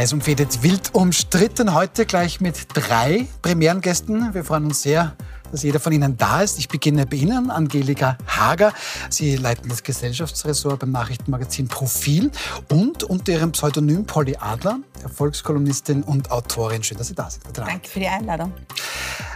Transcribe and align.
Heiß 0.00 0.14
umfädet, 0.14 0.62
wild 0.62 0.94
umstritten. 0.94 1.74
Heute 1.74 2.06
gleich 2.06 2.40
mit 2.40 2.68
drei 2.72 3.26
Premierengästen. 3.42 4.32
Wir 4.32 4.44
freuen 4.44 4.64
uns 4.64 4.80
sehr, 4.80 5.14
dass 5.50 5.62
jeder 5.62 5.80
von 5.80 5.92
Ihnen 5.92 6.16
da 6.16 6.42
ist. 6.42 6.58
Ich 6.58 6.68
beginne 6.68 7.06
bei 7.06 7.16
Ihnen, 7.16 7.50
Angelika 7.50 8.16
Hager. 8.26 8.72
Sie 9.08 9.36
leiten 9.36 9.68
das 9.68 9.82
Gesellschaftsressort 9.82 10.80
beim 10.80 10.92
Nachrichtenmagazin 10.92 11.68
Profil 11.68 12.30
und 12.70 13.04
unter 13.04 13.32
Ihrem 13.32 13.52
Pseudonym 13.52 14.04
Polly 14.04 14.36
Adler, 14.38 14.78
Erfolgskolumnistin 15.02 16.02
und 16.02 16.30
Autorin. 16.30 16.82
Schön, 16.82 16.98
dass 16.98 17.08
Sie 17.08 17.14
da 17.14 17.30
sind. 17.30 17.44
Danke 17.54 17.88
für 17.88 18.00
die 18.00 18.08
Einladung. 18.08 18.52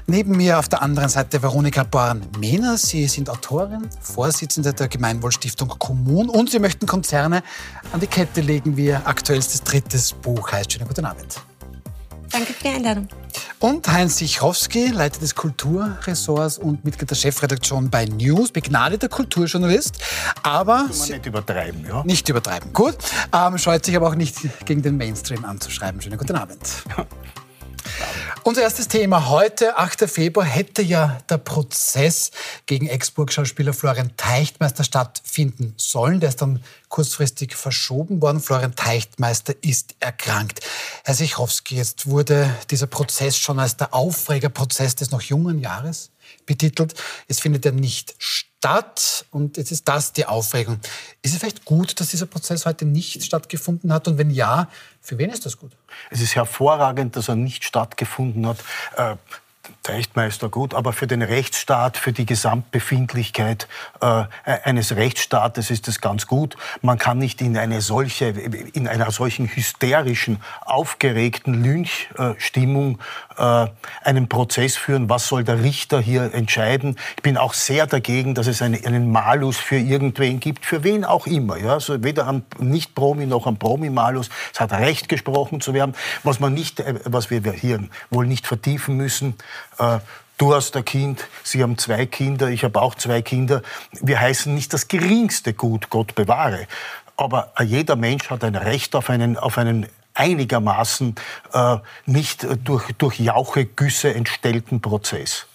Neben 0.07 0.37
mir 0.37 0.59
auf 0.59 0.69
der 0.69 0.83
anderen 0.83 1.09
Seite 1.09 1.43
Veronika 1.43 1.83
Born-Mehner. 1.83 2.77
Sie 2.77 3.07
sind 3.07 3.31
Autorin, 3.31 3.89
Vorsitzende 4.01 4.75
der 4.75 4.89
Gemeinwohlstiftung 4.89 5.69
Kommun 5.79 6.29
und 6.29 6.51
Sie 6.51 6.59
möchten 6.59 6.87
Konzerne 6.87 7.43
an 7.91 8.01
die 8.01 8.07
Kette 8.07 8.43
legen, 8.43 8.77
wie 8.77 8.87
Ihr 8.87 9.07
aktuellstes 9.07 9.63
drittes 9.63 10.13
Buch 10.13 10.53
heißt. 10.53 10.73
Schönen 10.73 10.89
guten 10.89 11.07
Abend. 11.07 11.41
Danke 12.31 12.53
für 12.53 12.65
die 12.65 12.69
Einladung. 12.69 13.09
Und 13.59 13.89
Heinz 13.89 14.19
Sichrowski, 14.19 14.89
Leiter 14.89 15.21
des 15.21 15.35
Kulturressorts 15.35 16.59
und 16.59 16.85
Mitglied 16.85 17.11
der 17.11 17.17
Chefredaktion 17.17 17.91
bei 17.91 18.05
News, 18.05 18.51
begnadeter 18.51 19.09
Kulturjournalist. 19.09 19.99
Aber. 20.43 20.87
Nicht 20.89 21.27
übertreiben, 21.27 21.87
ja? 21.87 22.03
Nicht 22.05 22.29
übertreiben. 22.29 22.73
Gut. 22.73 22.97
Ähm, 23.33 23.59
scheut 23.59 23.85
sich 23.85 23.97
aber 23.97 24.09
auch 24.09 24.15
nicht 24.15 24.37
gegen 24.65 24.83
den 24.83 24.97
Mainstream 24.97 25.45
anzuschreiben. 25.45 26.01
Schönen 26.01 26.19
guten 26.19 26.37
Abend. 26.37 26.61
Unser 28.47 28.61
erstes 28.61 28.89
Thema 28.89 29.31
heute, 29.31 29.79
8. 29.79 30.09
Februar, 30.09 30.45
hätte 30.45 30.83
ja 30.83 31.19
der 31.31 31.39
Prozess 31.39 32.31
gegen 32.67 32.87
Ex-Burg-Schauspieler 32.87 33.73
Florian 33.73 34.17
Teichtmeister 34.19 34.85
stattfinden 34.85 35.73
sollen. 35.79 36.21
Der 36.21 36.29
ist 36.29 36.43
dann 36.43 36.63
kurzfristig 36.91 37.57
verschoben 37.57 38.21
worden. 38.21 38.41
Florian 38.41 38.77
Teichtmeister 38.77 39.55
ist 39.63 39.95
erkrankt. 39.99 40.61
Herr 41.05 41.15
Sichrowski, 41.15 41.77
jetzt 41.77 42.07
wurde 42.07 42.55
dieser 42.71 42.87
Prozess 42.87 43.39
schon 43.39 43.59
als 43.59 43.79
der 43.79 43.95
Aufregerprozess 43.95 44.95
des 44.95 45.11
noch 45.11 45.23
jungen 45.23 45.59
Jahres 45.59 46.11
betitelt. 46.47 46.95
Es 47.29 47.41
findet 47.41 47.67
er 47.67 47.73
nicht 47.73 48.15
statt 48.19 49.27
und 49.31 49.57
jetzt 49.57 49.73
ist 49.73 49.89
das 49.89 50.13
die 50.13 50.27
Aufregung. 50.27 50.79
Ist 51.23 51.33
es 51.33 51.41
vielleicht 51.41 51.65
gut, 51.65 52.01
dass 52.01 52.09
dieser 52.09 52.27
Prozess 52.27 52.67
heute 52.67 52.85
nicht 52.85 53.23
stattgefunden 53.23 53.93
hat? 53.93 54.09
Und 54.09 54.19
wenn 54.19 54.31
ja, 54.31 54.69
für 55.01 55.19
wen 55.19 55.31
ist 55.31 55.45
das 55.45 55.59
gut? 55.59 55.73
Es 56.11 56.21
ist 56.21 56.35
hervorragend, 56.35 57.17
dass 57.17 57.29
er 57.29 57.37
nicht 57.37 57.65
stattgefunden 57.65 58.47
hat. 58.47 58.59
Äh, 58.97 59.17
Teichtmeister 59.85 60.49
gut, 60.49 60.75
aber 60.75 60.93
für 60.93 61.07
den 61.07 61.23
Rechtsstaat, 61.23 61.97
für 61.99 62.13
die 62.13 62.27
Gesamtbefindlichkeit 62.27 63.69
äh, 64.01 64.25
eines 64.45 64.97
Rechtsstaates 64.97 65.71
ist 65.71 65.87
es 65.89 66.01
ganz 66.01 66.27
gut. 66.27 66.57
Man 66.83 66.99
kann 66.99 67.19
nicht 67.19 67.41
in 67.43 67.57
eine 67.57 67.81
solche, 67.83 68.29
in 68.29 68.89
einer 68.89 69.11
solchen 69.11 69.47
hysterischen, 69.47 70.41
aufgeregten 70.63 71.63
Lynchstimmung 71.63 72.99
äh, 73.37 73.67
einen 74.03 74.29
Prozess 74.29 74.77
führen. 74.77 75.09
Was 75.11 75.29
soll 75.29 75.45
der 75.45 75.63
Richter 75.63 76.01
hier 76.01 76.33
entscheiden? 76.33 76.97
Ich 77.17 77.23
bin 77.23 77.37
auch 77.37 77.53
sehr 77.53 77.87
dagegen, 77.87 78.35
dass 78.35 78.47
es 78.47 78.63
eine, 78.63 78.79
einen 78.87 79.13
Malus 79.13 79.59
für 79.59 79.77
irgendwen 79.77 80.41
gibt, 80.41 80.65
für 80.65 80.83
wen 80.83 81.05
auch 81.05 81.27
immer. 81.27 81.59
Ja? 81.59 81.75
Also 81.75 82.03
weder 82.03 82.27
am 82.27 82.43
Nicht-Promi 82.59 83.27
noch 83.27 83.47
am 83.47 83.59
Promi-Malus. 83.59 84.31
Es 84.53 84.61
hat 84.61 84.73
Recht 84.73 85.11
gesprochen 85.11 85.61
zu 85.61 85.75
werden. 85.75 85.95
Was 86.23 86.41
man 86.41 86.55
nicht, 86.55 86.81
äh, 86.81 87.01
was 87.05 87.29
wir 87.31 87.43
hier 87.53 87.85
wohl 88.11 88.27
nicht 88.27 88.47
vertiefen 88.47 88.97
müssen, 88.97 89.35
Du 90.37 90.53
hast 90.53 90.77
ein 90.77 90.85
Kind, 90.85 91.29
Sie 91.45 91.63
haben 91.63 91.79
zwei 91.79 92.07
Kinder, 92.07 92.49
ich 92.49 92.65
habe 92.65 92.83
auch 92.83 92.97
zwei 92.97 93.23
Kinder. 93.23 93.63
Wir 93.93 94.21
heißen 94.21 94.53
nicht 94.53 94.73
das 94.73 94.89
geringste 94.89 95.55
Gut, 95.55 95.91
Gott 95.91 96.15
bewahre. 96.15 96.67
Aber 97.17 97.53
jeder 97.63 97.95
Mensch 97.95 98.31
hat 98.31 98.43
ein 98.43 98.57
Recht 98.57 98.97
auf 98.97 99.11
einen, 99.11 99.37
auf 99.37 99.59
einen 99.59 99.87
einigermaßen 100.15 101.15
äh, 101.53 101.77
nicht 102.07 102.47
durch, 102.65 102.93
durch 102.99 103.21
Jauchegüsse 103.21 104.15
entstellten 104.15 104.81
Prozess. 104.81 105.47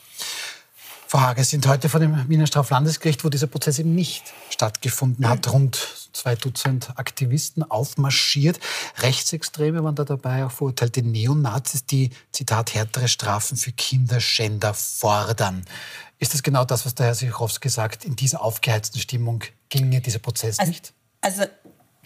Frau 1.12 1.22
Hage, 1.22 1.44
sind 1.44 1.66
heute 1.66 1.90
vor 1.90 2.00
dem 2.00 2.30
Wiener 2.30 2.46
Straflandesgericht, 2.46 3.26
wo 3.26 3.30
dieser 3.30 3.48
Prozess 3.48 3.80
eben 3.80 3.96
nicht 3.96 4.32
stattgefunden 4.52 5.28
hat, 5.28 5.52
rund 5.52 5.76
zwei 6.14 6.36
Dutzend 6.36 6.92
Aktivisten 7.00 7.64
aufmarschiert. 7.64 8.60
Rechtsextreme 9.00 9.84
waren 9.84 9.96
da 9.96 10.04
dabei, 10.04 10.46
auch 10.46 10.52
verurteilte 10.52 11.02
Neonazis, 11.02 11.84
die, 11.88 12.12
Zitat, 12.32 12.76
härtere 12.76 13.08
Strafen 13.08 13.58
für 13.58 13.72
Kinderschänder 13.72 14.76
fordern. 14.76 15.66
Ist 16.20 16.36
das 16.36 16.44
genau 16.44 16.64
das, 16.64 16.86
was 16.86 16.94
der 16.94 17.08
Herr 17.08 17.16
Sichrowski 17.16 17.70
sagt? 17.70 18.06
In 18.06 18.16
dieser 18.16 18.44
aufgeheizten 18.44 19.02
Stimmung 19.02 19.44
ginge 19.70 20.02
dieser 20.02 20.20
Prozess 20.20 20.60
also, 20.60 20.70
nicht? 20.70 20.94
Also 21.22 21.42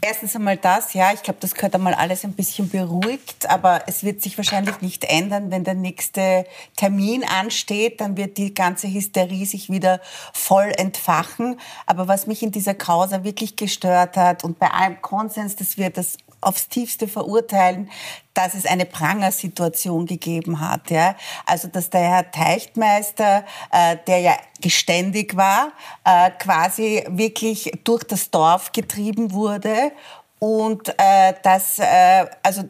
Erstens 0.05 0.35
einmal 0.35 0.57
das, 0.57 0.93
ja, 0.93 1.13
ich 1.13 1.23
glaube, 1.23 1.39
das 1.39 1.55
gehört 1.55 1.75
einmal 1.75 1.93
alles 1.93 2.25
ein 2.25 2.33
bisschen 2.33 2.67
beruhigt, 2.67 3.49
aber 3.49 3.83
es 3.87 4.03
wird 4.03 4.21
sich 4.21 4.35
wahrscheinlich 4.35 4.81
nicht 4.81 5.05
ändern, 5.05 5.49
wenn 5.49 5.63
der 5.63 5.75
nächste 5.75 6.45
Termin 6.75 7.23
ansteht, 7.23 8.01
dann 8.01 8.17
wird 8.17 8.37
die 8.37 8.53
ganze 8.53 8.89
Hysterie 8.89 9.45
sich 9.45 9.69
wieder 9.69 10.01
voll 10.33 10.73
entfachen. 10.75 11.57
Aber 11.85 12.09
was 12.09 12.27
mich 12.27 12.43
in 12.43 12.51
dieser 12.51 12.73
Causa 12.73 13.23
wirklich 13.23 13.55
gestört 13.55 14.17
hat 14.17 14.43
und 14.43 14.59
bei 14.59 14.67
allem 14.71 15.01
Konsens, 15.01 15.55
dass 15.55 15.77
wir 15.77 15.89
das 15.89 16.17
aufs 16.45 16.67
tiefste 16.67 17.07
verurteilen, 17.07 17.89
dass 18.33 18.53
es 18.53 18.65
eine 18.65 18.85
Prangersituation 18.85 20.05
gegeben 20.05 20.59
hat. 20.59 20.89
Ja? 20.89 21.15
Also 21.45 21.67
dass 21.67 21.89
der 21.89 22.01
Herr 22.01 22.31
Teichtmeister, 22.31 23.45
äh, 23.71 23.97
der 24.07 24.19
ja 24.19 24.37
geständig 24.61 25.35
war, 25.35 25.71
äh, 26.03 26.31
quasi 26.31 27.03
wirklich 27.09 27.71
durch 27.83 28.03
das 28.03 28.31
Dorf 28.31 28.71
getrieben 28.71 29.33
wurde 29.33 29.91
und 30.39 30.89
äh, 30.97 31.33
dass 31.43 31.79
äh, 31.79 32.25
also 32.41 32.63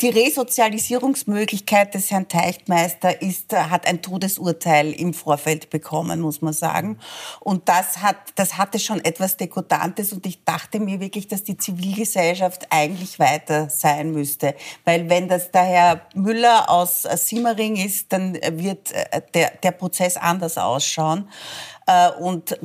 die 0.00 0.10
Resozialisierungsmöglichkeit 0.10 1.92
des 1.94 2.10
Herrn 2.10 2.28
Teichtmeister 2.28 3.20
ist, 3.20 3.52
hat 3.52 3.86
ein 3.86 4.00
Todesurteil 4.00 4.92
im 4.92 5.12
Vorfeld 5.12 5.70
bekommen, 5.70 6.20
muss 6.20 6.40
man 6.40 6.52
sagen. 6.52 6.98
Und 7.40 7.68
das, 7.68 7.98
hat, 7.98 8.16
das 8.36 8.56
hatte 8.56 8.78
schon 8.78 9.04
etwas 9.04 9.36
Dekodantes 9.36 10.12
und 10.12 10.24
ich 10.26 10.44
dachte 10.44 10.78
mir 10.78 11.00
wirklich, 11.00 11.26
dass 11.26 11.42
die 11.42 11.56
Zivilgesellschaft 11.56 12.68
eigentlich 12.70 13.18
weiter 13.18 13.68
sein 13.70 14.12
müsste. 14.12 14.54
Weil 14.84 15.10
wenn 15.10 15.28
das 15.28 15.50
der 15.50 15.64
Herr 15.64 16.06
Müller 16.14 16.70
aus 16.70 17.02
Simmering 17.02 17.76
ist, 17.76 18.12
dann 18.12 18.34
wird 18.34 18.92
äh, 18.92 19.22
der, 19.34 19.50
der 19.62 19.72
Prozess 19.72 20.16
anders 20.16 20.58
ausschauen. 20.58 21.28
Äh, 21.88 22.10
und 22.10 22.58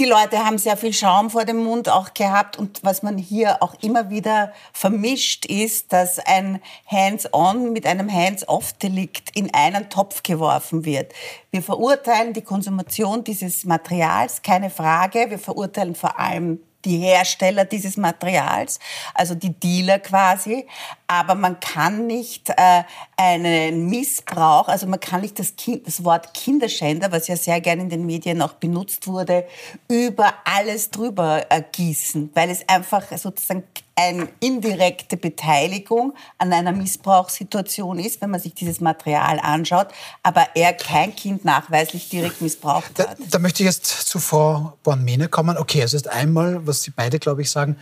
die 0.00 0.04
Leute 0.04 0.44
haben 0.44 0.58
sehr 0.58 0.76
viel 0.76 0.92
Schaum 0.92 1.30
vor 1.30 1.44
dem 1.44 1.62
Mund 1.62 1.88
auch 1.88 2.12
gehabt. 2.12 2.58
Und 2.58 2.80
was 2.82 3.04
man 3.04 3.16
hier 3.16 3.62
auch 3.62 3.74
immer 3.82 4.10
wieder 4.10 4.52
vermischt 4.72 5.46
ist, 5.46 5.92
dass 5.92 6.18
ein 6.18 6.60
Hands-on 6.86 7.72
mit 7.72 7.86
einem 7.86 8.12
Hands-off-Delikt 8.12 9.36
in 9.36 9.54
einen 9.54 9.88
Topf 9.90 10.24
geworfen 10.24 10.84
wird. 10.84 11.12
Wir 11.52 11.62
verurteilen 11.62 12.32
die 12.32 12.42
Konsumation 12.42 13.22
dieses 13.22 13.64
Materials, 13.64 14.42
keine 14.42 14.70
Frage. 14.70 15.26
Wir 15.28 15.38
verurteilen 15.38 15.94
vor 15.94 16.18
allem 16.18 16.58
die 16.84 16.98
Hersteller 16.98 17.64
dieses 17.64 17.96
Materials, 17.96 18.78
also 19.14 19.34
die 19.34 19.52
Dealer 19.52 19.98
quasi. 19.98 20.66
Aber 21.06 21.34
man 21.34 21.58
kann 21.60 22.06
nicht 22.06 22.50
äh, 22.50 22.82
einen 23.16 23.86
Missbrauch, 23.88 24.68
also 24.68 24.86
man 24.86 25.00
kann 25.00 25.22
nicht 25.22 25.38
das, 25.38 25.56
kind, 25.56 25.86
das 25.86 26.04
Wort 26.04 26.34
Kinderschänder, 26.34 27.10
was 27.10 27.28
ja 27.28 27.36
sehr 27.36 27.60
gerne 27.60 27.82
in 27.82 27.88
den 27.88 28.06
Medien 28.06 28.42
auch 28.42 28.54
benutzt 28.54 29.06
wurde, 29.06 29.46
über 29.88 30.34
alles 30.44 30.90
drüber 30.90 31.46
äh, 31.48 31.62
gießen, 31.72 32.30
weil 32.34 32.50
es 32.50 32.68
einfach 32.68 33.04
sozusagen 33.16 33.64
eine 33.98 34.28
indirekte 34.38 35.16
Beteiligung 35.16 36.14
an 36.38 36.52
einer 36.52 36.70
Missbrauchssituation 36.70 37.98
ist, 37.98 38.20
wenn 38.20 38.30
man 38.30 38.38
sich 38.38 38.54
dieses 38.54 38.80
Material 38.80 39.40
anschaut, 39.40 39.88
aber 40.22 40.46
er 40.54 40.72
kein 40.72 41.16
Kind 41.16 41.44
nachweislich 41.44 42.08
direkt 42.08 42.40
missbraucht 42.40 42.96
hat. 42.96 43.18
Da, 43.18 43.24
da 43.28 43.38
möchte 43.40 43.64
ich 43.64 43.66
jetzt 43.66 43.86
zu 43.86 44.20
Frau 44.20 44.78
Born-Mene 44.84 45.28
kommen. 45.28 45.58
Okay, 45.58 45.82
also 45.82 45.96
ist 45.96 46.08
einmal, 46.08 46.64
was 46.64 46.82
Sie 46.82 46.92
beide, 46.92 47.18
glaube 47.18 47.42
ich, 47.42 47.50
sagen, 47.50 47.76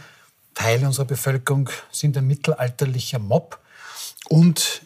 Teile 0.55 0.87
unserer 0.87 1.05
Bevölkerung 1.05 1.69
sind 1.93 2.17
ein 2.17 2.27
mittelalterlicher 2.27 3.19
Mob 3.19 3.61
und 4.31 4.83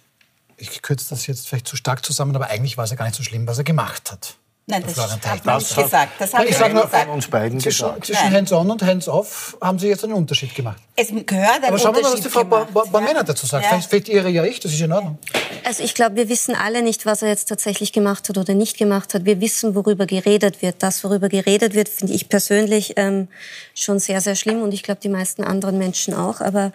ich 0.57 0.83
kürze 0.83 1.11
das 1.11 1.29
jetzt 1.29 1.49
vielleicht 1.49 1.69
zu 1.69 1.77
stark 1.77 2.05
zusammen, 2.05 2.35
aber 2.35 2.49
eigentlich 2.49 2.77
war 2.77 2.85
es 2.85 2.91
ja 2.91 2.97
gar 2.97 3.05
nicht 3.05 3.15
so 3.15 3.23
schlimm, 3.23 3.47
was 3.47 3.59
er 3.59 3.65
gemacht 3.65 4.11
hat. 4.11 4.35
Nein, 4.67 4.85
das 4.87 4.97
hat 4.99 5.45
man 5.45 5.59
nicht 5.59 5.77
gesagt. 5.77 6.13
Das 6.21 6.33
habe 6.33 6.47
ich 6.47 6.57
sage 6.57 6.75
nur 6.75 6.87
von 6.87 7.09
uns 7.09 7.27
beiden 7.27 7.59
zwischen, 7.59 7.87
gesagt. 7.87 8.07
Zwischen 8.07 8.31
Hands-on 8.33 8.71
und 8.71 8.83
Hands-off 8.83 9.57
haben 9.61 9.79
Sie 9.79 9.89
jetzt 9.89 10.05
einen 10.05 10.13
Unterschied 10.13 10.55
gemacht. 10.55 10.79
Es 10.95 11.09
gehört 11.09 11.63
ein 11.63 11.65
Aber 11.65 11.79
schauen 11.79 11.97
wir 11.97 12.03
mal, 12.03 12.13
was 12.13 12.21
die 12.21 12.29
Frau 12.29 12.45
Barmena 12.45 13.23
dazu 13.23 13.47
sagt. 13.47 13.65
Ja. 13.65 13.71
Vielleicht 13.71 13.91
fehlt 13.91 14.09
ihre 14.09 14.29
ja 14.29 14.45
ich, 14.45 14.61
das 14.61 14.73
ist 14.73 14.81
in 14.81 14.93
Ordnung. 14.93 15.19
Also 15.65 15.83
ich 15.83 15.95
glaube, 15.95 16.17
wir 16.17 16.29
wissen 16.29 16.55
alle 16.55 16.83
nicht, 16.83 17.05
was 17.05 17.23
er 17.23 17.29
jetzt 17.29 17.47
tatsächlich 17.47 17.93
gemacht 17.93 18.29
hat 18.29 18.39
oder 18.39 18.55
nicht 18.55 18.79
gemacht 18.79 19.15
hat. 19.15 19.25
Wir 19.25 19.41
wissen, 19.41 19.75
worüber 19.75 20.07
geredet 20.07 20.63
wird. 20.63 20.83
Das, 20.83 21.03
worüber 21.05 21.29
geredet 21.29 21.75
wird, 21.75 21.89
finde 21.89 22.15
ich 22.15 22.29
persönlich 22.29 22.95
ähm, 22.97 23.29
schon 23.75 23.99
sehr, 23.99 24.21
sehr 24.21 24.37
schlimm 24.37 24.63
und 24.63 24.73
ich 24.73 24.83
glaube, 24.83 25.01
die 25.03 25.09
meisten 25.09 25.43
anderen 25.43 25.79
Menschen 25.79 26.15
auch. 26.15 26.41
Aber 26.41 26.73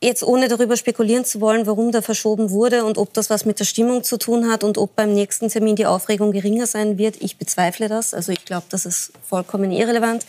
Jetzt 0.00 0.22
ohne 0.22 0.46
darüber 0.46 0.76
spekulieren 0.76 1.24
zu 1.24 1.40
wollen, 1.40 1.66
warum 1.66 1.90
da 1.90 2.02
verschoben 2.02 2.50
wurde 2.50 2.84
und 2.84 2.98
ob 2.98 3.12
das 3.14 3.30
was 3.30 3.44
mit 3.44 3.58
der 3.58 3.64
Stimmung 3.64 4.04
zu 4.04 4.16
tun 4.16 4.48
hat 4.48 4.62
und 4.62 4.78
ob 4.78 4.94
beim 4.94 5.12
nächsten 5.12 5.48
Termin 5.48 5.74
die 5.74 5.86
Aufregung 5.86 6.30
geringer 6.30 6.68
sein 6.68 6.98
wird, 6.98 7.16
ich 7.20 7.36
bezweifle 7.36 7.88
das. 7.88 8.14
Also 8.14 8.30
ich 8.30 8.44
glaube, 8.44 8.66
das 8.70 8.86
ist 8.86 9.10
vollkommen 9.28 9.72
irrelevant. 9.72 10.24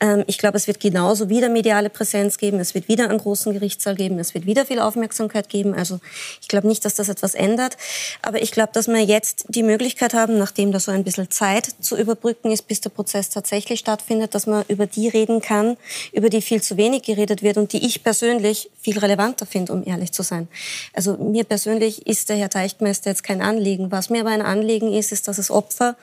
Ähm, 0.00 0.24
ich 0.26 0.36
glaube, 0.38 0.56
es 0.56 0.66
wird 0.66 0.80
genauso 0.80 1.28
wieder 1.28 1.48
mediale 1.48 1.90
Präsenz 1.90 2.38
geben, 2.38 2.58
es 2.58 2.74
wird 2.74 2.88
wieder 2.88 3.08
einen 3.08 3.18
großen 3.18 3.52
Gerichtssaal 3.52 3.94
geben, 3.94 4.18
es 4.18 4.34
wird 4.34 4.46
wieder 4.46 4.66
viel 4.66 4.80
Aufmerksamkeit 4.80 5.48
geben. 5.48 5.74
Also 5.74 6.00
ich 6.42 6.48
glaube 6.48 6.66
nicht, 6.66 6.84
dass 6.84 6.94
das 6.94 7.08
etwas 7.08 7.36
ändert. 7.36 7.76
Aber 8.20 8.42
ich 8.42 8.50
glaube, 8.50 8.72
dass 8.72 8.88
wir 8.88 8.98
jetzt 8.98 9.44
die 9.48 9.62
Möglichkeit 9.62 10.12
haben, 10.14 10.38
nachdem 10.38 10.72
da 10.72 10.80
so 10.80 10.90
ein 10.90 11.04
bisschen 11.04 11.30
Zeit 11.30 11.68
zu 11.78 11.96
überbrücken 11.96 12.50
ist, 12.50 12.66
bis 12.66 12.80
der 12.80 12.90
Prozess 12.90 13.30
tatsächlich 13.30 13.78
stattfindet, 13.78 14.34
dass 14.34 14.48
man 14.48 14.64
über 14.66 14.86
die 14.88 15.06
reden 15.06 15.40
kann, 15.40 15.76
über 16.12 16.30
die 16.30 16.42
viel 16.42 16.60
zu 16.60 16.76
wenig 16.76 17.02
geredet 17.02 17.44
wird 17.44 17.58
und 17.58 17.72
die 17.72 17.86
ich 17.86 18.02
persönlich 18.02 18.70
viel 18.80 18.98
relevanter 19.04 19.46
finde, 19.46 19.72
um 19.72 19.86
ehrlich 19.86 20.12
zu 20.12 20.22
sein. 20.22 20.48
Also 20.92 21.16
mir 21.16 21.44
persönlich 21.44 22.06
ist 22.06 22.28
der 22.28 22.36
Herr 22.36 22.50
Teichtmeister 22.50 23.10
jetzt 23.10 23.22
kein 23.22 23.42
Anliegen. 23.42 23.92
Was 23.92 24.10
mir 24.10 24.20
aber 24.20 24.30
ein 24.30 24.42
Anliegen 24.42 24.92
ist, 24.92 25.12
ist, 25.12 25.28
dass 25.28 25.38
es 25.38 25.50
Opfer 25.50 25.96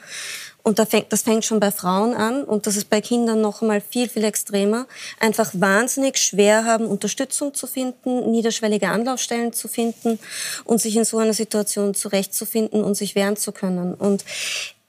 und 0.64 0.78
das 0.80 0.90
fängt, 0.90 1.12
das 1.12 1.24
fängt 1.24 1.44
schon 1.44 1.60
bei 1.60 1.72
Frauen 1.72 2.14
an 2.14 2.44
und 2.44 2.68
das 2.68 2.76
ist 2.76 2.90
bei 2.90 3.02
Kindern 3.02 3.42
noch 3.42 3.62
einmal 3.62 3.82
viel, 3.82 4.08
viel 4.08 4.24
extremer. 4.24 4.88
Einfach 5.20 5.52
wahnsinnig 5.54 6.18
schwer 6.18 6.66
haben, 6.66 6.86
Unterstützung 6.86 7.54
zu 7.54 7.66
finden, 7.66 8.30
niederschwellige 8.32 8.90
Anlaufstellen 8.90 9.54
zu 9.54 9.68
finden 9.68 10.20
und 10.66 10.80
sich 10.80 10.96
in 10.96 11.06
so 11.06 11.18
einer 11.18 11.34
Situation 11.34 11.94
zurechtzufinden 11.96 12.84
und 12.84 12.96
sich 12.96 13.16
wehren 13.16 13.38
zu 13.38 13.52
können. 13.52 13.96
Und 13.96 14.24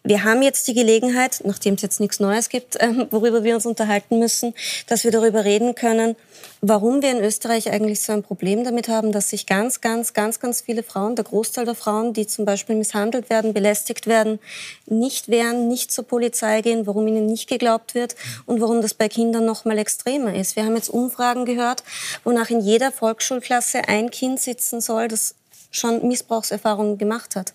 wir 0.05 0.25
haben 0.25 0.43
jetzt 0.43 0.67
die 0.67 0.75
Gelegenheit, 0.75 1.43
nachdem 1.45 1.75
es 1.75 1.83
jetzt 1.83 2.01
nichts 2.01 2.19
Neues 2.19 2.49
gibt, 2.49 2.77
äh, 2.77 3.07
worüber 3.11 3.45
wir 3.45 3.55
uns 3.55 3.67
unterhalten 3.67 4.19
müssen, 4.19 4.53
dass 4.89 5.05
wir 5.05 5.13
darüber 5.13 5.45
reden 5.45 5.77
können, 5.77 6.17
warum 6.61 7.03
wir 7.03 7.13
in 7.13 7.23
Österreich 7.23 7.71
eigentlich 7.71 8.01
so 8.01 8.13
ein 8.13 8.25
Problem 8.25 8.65
damit 8.65 8.89
haben, 8.89 9.13
dass 9.13 9.31
sich 9.31 9.47
ganz, 9.47 9.81
ganz, 9.81 10.13
ganz, 10.13 10.41
ganz 10.41 10.61
viele 10.61 10.83
Frauen, 10.83 11.15
der 11.15 11.25
Großteil 11.25 11.67
der 11.67 11.77
Frauen, 11.77 12.13
die 12.15 12.27
zum 12.27 12.45
Beispiel 12.45 12.75
misshandelt 12.75 13.31
werden, 13.31 13.53
belästigt 13.53 14.09
werden, 14.09 14.41
nicht 14.87 15.29
wehren, 15.29 15.69
nicht 15.69 15.93
zur 15.93 16.05
Polizei 16.05 16.63
gehen, 16.63 16.87
warum 16.87 17.07
ihnen 17.07 17.27
nicht 17.27 17.49
geglaubt 17.49 17.95
wird 17.95 18.17
und 18.47 18.61
warum 18.61 18.83
das 18.83 18.95
bei 18.95 19.09
Kindern 19.09 19.45
noch 19.45 19.65
mal 19.65 19.79
extremer 19.79 20.35
ist. 20.35 20.57
Wir 20.57 20.65
haben 20.65 20.75
jetzt 20.75 20.91
Umfragen 20.91 21.45
gehört, 21.45 21.85
wonach 22.25 22.51
in 22.51 22.61
jeder 22.61 22.91
Volksschulklasse 22.91 23.87
ein 23.87 24.11
Kind 24.11 24.41
sitzen 24.41 24.81
soll, 24.81 25.07
das 25.07 25.37
schon 25.71 26.07
Missbrauchserfahrungen 26.07 26.99
gemacht 26.99 27.37
hat. 27.37 27.55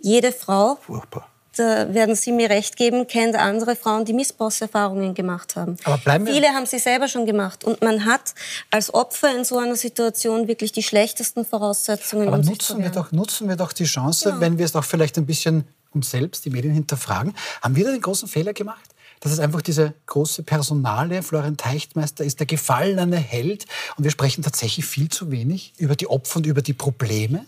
Jede 0.00 0.32
Frau 0.32 0.78
Furchtbar 0.86 1.28
werden 1.58 2.14
Sie 2.14 2.32
mir 2.32 2.50
recht 2.50 2.76
geben, 2.76 3.06
kennt 3.06 3.36
andere 3.36 3.76
Frauen, 3.76 4.04
die 4.04 4.12
Missbrauchserfahrungen 4.12 5.14
gemacht 5.14 5.56
haben. 5.56 5.76
Aber 5.84 5.98
bleiben 5.98 6.26
wir 6.26 6.34
Viele 6.34 6.48
haben 6.48 6.66
sie 6.66 6.78
selber 6.78 7.08
schon 7.08 7.26
gemacht. 7.26 7.64
Und 7.64 7.82
man 7.82 8.04
hat 8.04 8.34
als 8.70 8.92
Opfer 8.92 9.36
in 9.36 9.44
so 9.44 9.58
einer 9.58 9.76
Situation 9.76 10.48
wirklich 10.48 10.72
die 10.72 10.82
schlechtesten 10.82 11.44
Voraussetzungen. 11.44 12.28
Aber 12.28 12.38
um 12.38 12.44
nutzen, 12.44 12.82
wir 12.82 12.90
doch, 12.90 13.12
nutzen 13.12 13.48
wir 13.48 13.56
doch 13.56 13.72
die 13.72 13.84
Chance, 13.84 14.30
ja. 14.30 14.40
wenn 14.40 14.58
wir 14.58 14.64
es 14.64 14.74
auch 14.74 14.84
vielleicht 14.84 15.18
ein 15.18 15.26
bisschen 15.26 15.64
uns 15.92 16.10
selbst, 16.10 16.44
die 16.44 16.50
Medien 16.50 16.74
hinterfragen. 16.74 17.34
Haben 17.62 17.76
wir 17.76 17.84
da 17.84 17.92
den 17.92 18.00
großen 18.00 18.28
Fehler 18.28 18.52
gemacht? 18.52 18.90
dass 19.20 19.32
es 19.32 19.40
einfach 19.40 19.62
diese 19.62 19.94
große 20.06 20.42
Personale, 20.42 21.22
Florian 21.22 21.56
Teichtmeister 21.56 22.24
ist 22.24 22.38
der 22.38 22.46
gefallene 22.46 23.16
Held 23.16 23.66
und 23.96 24.04
wir 24.04 24.10
sprechen 24.10 24.42
tatsächlich 24.42 24.86
viel 24.86 25.08
zu 25.08 25.30
wenig 25.30 25.72
über 25.78 25.96
die 25.96 26.06
Opfer 26.06 26.36
und 26.36 26.46
über 26.46 26.62
die 26.62 26.72
Probleme. 26.72 27.44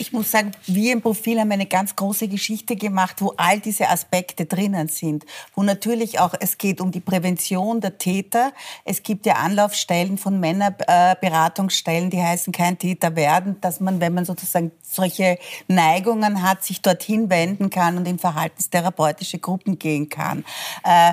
Ich 0.00 0.12
muss 0.12 0.30
sagen, 0.30 0.52
wir 0.66 0.94
im 0.94 1.02
Profil 1.02 1.38
haben 1.38 1.52
eine 1.52 1.66
ganz 1.66 1.94
große 1.94 2.26
Geschichte 2.26 2.74
gemacht, 2.74 3.16
wo 3.18 3.34
all 3.36 3.60
diese 3.60 3.90
Aspekte 3.90 4.46
drinnen 4.46 4.88
sind. 4.88 5.26
Wo 5.54 5.62
natürlich 5.62 6.18
auch 6.20 6.32
es 6.40 6.56
geht 6.56 6.80
um 6.80 6.90
die 6.90 7.00
Prävention 7.00 7.82
der 7.82 7.98
Täter. 7.98 8.54
Es 8.86 9.02
gibt 9.02 9.26
ja 9.26 9.34
Anlaufstellen 9.34 10.16
von 10.16 10.40
Männerberatungsstellen, 10.40 12.08
die 12.08 12.22
heißen 12.22 12.50
kein 12.50 12.78
Täter 12.78 13.14
werden, 13.14 13.60
dass 13.60 13.80
man, 13.80 14.00
wenn 14.00 14.14
man 14.14 14.24
sozusagen 14.24 14.72
solche 14.80 15.38
Neigungen 15.68 16.42
hat, 16.42 16.64
sich 16.64 16.80
dorthin 16.80 17.28
wenden 17.28 17.68
kann 17.68 17.98
und 17.98 18.08
in 18.08 18.18
verhaltenstherapeutische 18.18 19.38
Gruppen 19.38 19.78
gehen 19.78 20.08
kann. 20.08 20.46
Äh, 20.82 21.12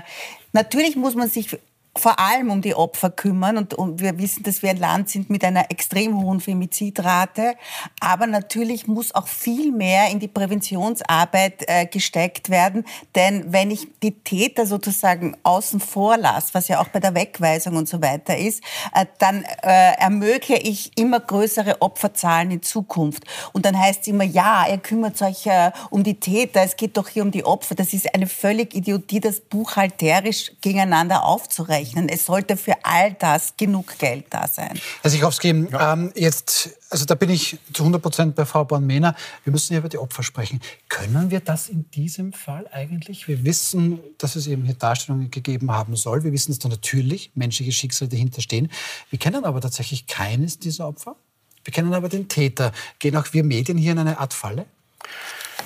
natürlich 0.53 0.95
muss 0.95 1.13
man 1.13 1.29
sich 1.29 1.59
vor 1.97 2.19
allem 2.19 2.49
um 2.49 2.61
die 2.61 2.75
Opfer 2.75 3.09
kümmern. 3.09 3.57
Und, 3.57 3.73
und, 3.73 3.99
wir 3.99 4.17
wissen, 4.19 4.43
dass 4.43 4.61
wir 4.61 4.69
ein 4.69 4.77
Land 4.77 5.09
sind 5.09 5.29
mit 5.29 5.43
einer 5.43 5.71
extrem 5.71 6.21
hohen 6.21 6.39
Femizidrate. 6.39 7.55
Aber 7.99 8.27
natürlich 8.27 8.87
muss 8.87 9.13
auch 9.15 9.27
viel 9.27 9.71
mehr 9.71 10.09
in 10.09 10.19
die 10.19 10.27
Präventionsarbeit 10.27 11.63
äh, 11.67 11.85
gesteckt 11.85 12.49
werden. 12.49 12.85
Denn 13.15 13.51
wenn 13.51 13.71
ich 13.71 13.87
die 14.03 14.11
Täter 14.11 14.65
sozusagen 14.65 15.35
außen 15.43 15.79
vor 15.79 16.17
lasse, 16.17 16.53
was 16.53 16.67
ja 16.67 16.79
auch 16.79 16.89
bei 16.89 16.99
der 16.99 17.15
Wegweisung 17.15 17.75
und 17.75 17.89
so 17.89 18.01
weiter 18.01 18.37
ist, 18.37 18.63
äh, 18.93 19.05
dann 19.19 19.43
äh, 19.63 19.93
ermögliche 19.97 20.55
ich 20.55 20.97
immer 20.97 21.19
größere 21.19 21.81
Opferzahlen 21.81 22.51
in 22.51 22.61
Zukunft. 22.61 23.23
Und 23.53 23.65
dann 23.65 23.77
heißt 23.77 24.01
es 24.01 24.07
immer, 24.07 24.23
ja, 24.23 24.65
ihr 24.69 24.77
kümmert 24.77 25.21
euch 25.21 25.45
äh, 25.47 25.71
um 25.89 26.03
die 26.03 26.19
Täter, 26.19 26.61
es 26.61 26.75
geht 26.75 26.97
doch 26.97 27.07
hier 27.07 27.23
um 27.23 27.31
die 27.31 27.43
Opfer. 27.43 27.75
Das 27.75 27.93
ist 27.93 28.13
eine 28.13 28.27
völlig 28.27 28.75
Idiotie, 28.75 29.19
das 29.19 29.39
buchhalterisch 29.39 30.51
gegeneinander 30.61 31.23
aufzurechnen 31.23 31.86
rechnen. 31.87 32.09
Es 32.09 32.25
sollte 32.25 32.57
für 32.57 32.73
all 32.83 33.13
das 33.13 33.55
genug 33.57 33.97
Geld 33.97 34.25
da 34.29 34.47
sein. 34.47 34.79
Herr 35.01 35.11
Sichowski, 35.11 35.67
ja. 35.71 35.93
ähm, 35.93 36.11
jetzt, 36.15 36.69
also 36.89 37.05
da 37.05 37.15
bin 37.15 37.29
ich 37.29 37.57
zu 37.73 37.83
100 37.83 38.01
Prozent 38.01 38.35
bei 38.35 38.45
Frau 38.45 38.65
Born-Mehner. 38.65 39.15
Wir 39.43 39.51
müssen 39.51 39.69
hier 39.69 39.79
über 39.79 39.89
die 39.89 39.97
Opfer 39.97 40.23
sprechen. 40.23 40.61
Können 40.89 41.31
wir 41.31 41.39
das 41.39 41.69
in 41.69 41.89
diesem 41.91 42.33
Fall 42.33 42.67
eigentlich? 42.71 43.27
Wir 43.27 43.43
wissen, 43.43 43.99
dass 44.17 44.35
es 44.35 44.47
eben 44.47 44.63
hier 44.63 44.75
Darstellungen 44.75 45.31
gegeben 45.31 45.71
haben 45.71 45.95
soll. 45.95 46.23
Wir 46.23 46.31
wissen, 46.31 46.51
dass 46.51 46.59
da 46.59 46.69
natürlich 46.69 47.31
menschliche 47.35 47.71
Schicksale 47.71 48.09
dahinter 48.09 48.41
stehen. 48.41 48.71
Wir 49.09 49.19
kennen 49.19 49.45
aber 49.45 49.61
tatsächlich 49.61 50.07
keines 50.07 50.59
dieser 50.59 50.87
Opfer. 50.87 51.15
Wir 51.63 51.73
kennen 51.73 51.93
aber 51.93 52.09
den 52.09 52.29
Täter. 52.29 52.71
Gehen 52.99 53.15
auch 53.17 53.33
wir 53.33 53.43
Medien 53.43 53.77
hier 53.77 53.91
in 53.91 53.99
eine 53.99 54.19
Art 54.19 54.33
Falle? 54.33 54.65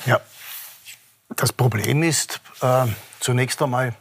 Ja, 0.06 0.20
das 1.36 1.54
Problem 1.54 2.04
ist 2.04 2.42
äh, 2.62 2.88
zunächst 3.20 3.62
einmal, 3.62 3.96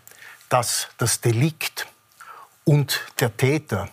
dass 0.48 0.88
das 0.98 1.20
Delikt 1.20 1.86
und 2.70 3.00
der 3.18 3.36
Täter, 3.36 3.88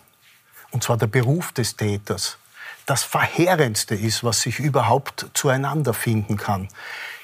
und 0.70 0.84
zwar 0.84 0.96
der 0.96 1.08
Beruf 1.08 1.50
des 1.50 1.74
Täters, 1.74 2.38
das 2.86 3.02
Verheerendste 3.02 3.96
ist, 3.96 4.22
was 4.22 4.42
sich 4.42 4.60
überhaupt 4.60 5.26
zueinander 5.34 5.92
finden 5.92 6.36
kann. 6.36 6.68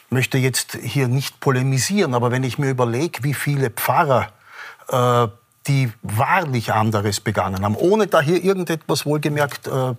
Ich 0.06 0.10
möchte 0.10 0.36
jetzt 0.36 0.76
hier 0.82 1.06
nicht 1.06 1.38
polemisieren, 1.38 2.14
aber 2.14 2.32
wenn 2.32 2.42
ich 2.42 2.58
mir 2.58 2.70
überlege, 2.70 3.22
wie 3.22 3.34
viele 3.34 3.70
Pfarrer 3.70 4.32
äh, 4.88 5.28
die 5.68 5.92
wahrlich 6.02 6.72
anderes 6.72 7.20
begangen 7.20 7.64
haben, 7.64 7.76
ohne 7.76 8.08
da 8.08 8.20
hier 8.20 8.42
irgendetwas 8.42 9.06
wohlgemerkt 9.06 9.68
äh, 9.68 9.94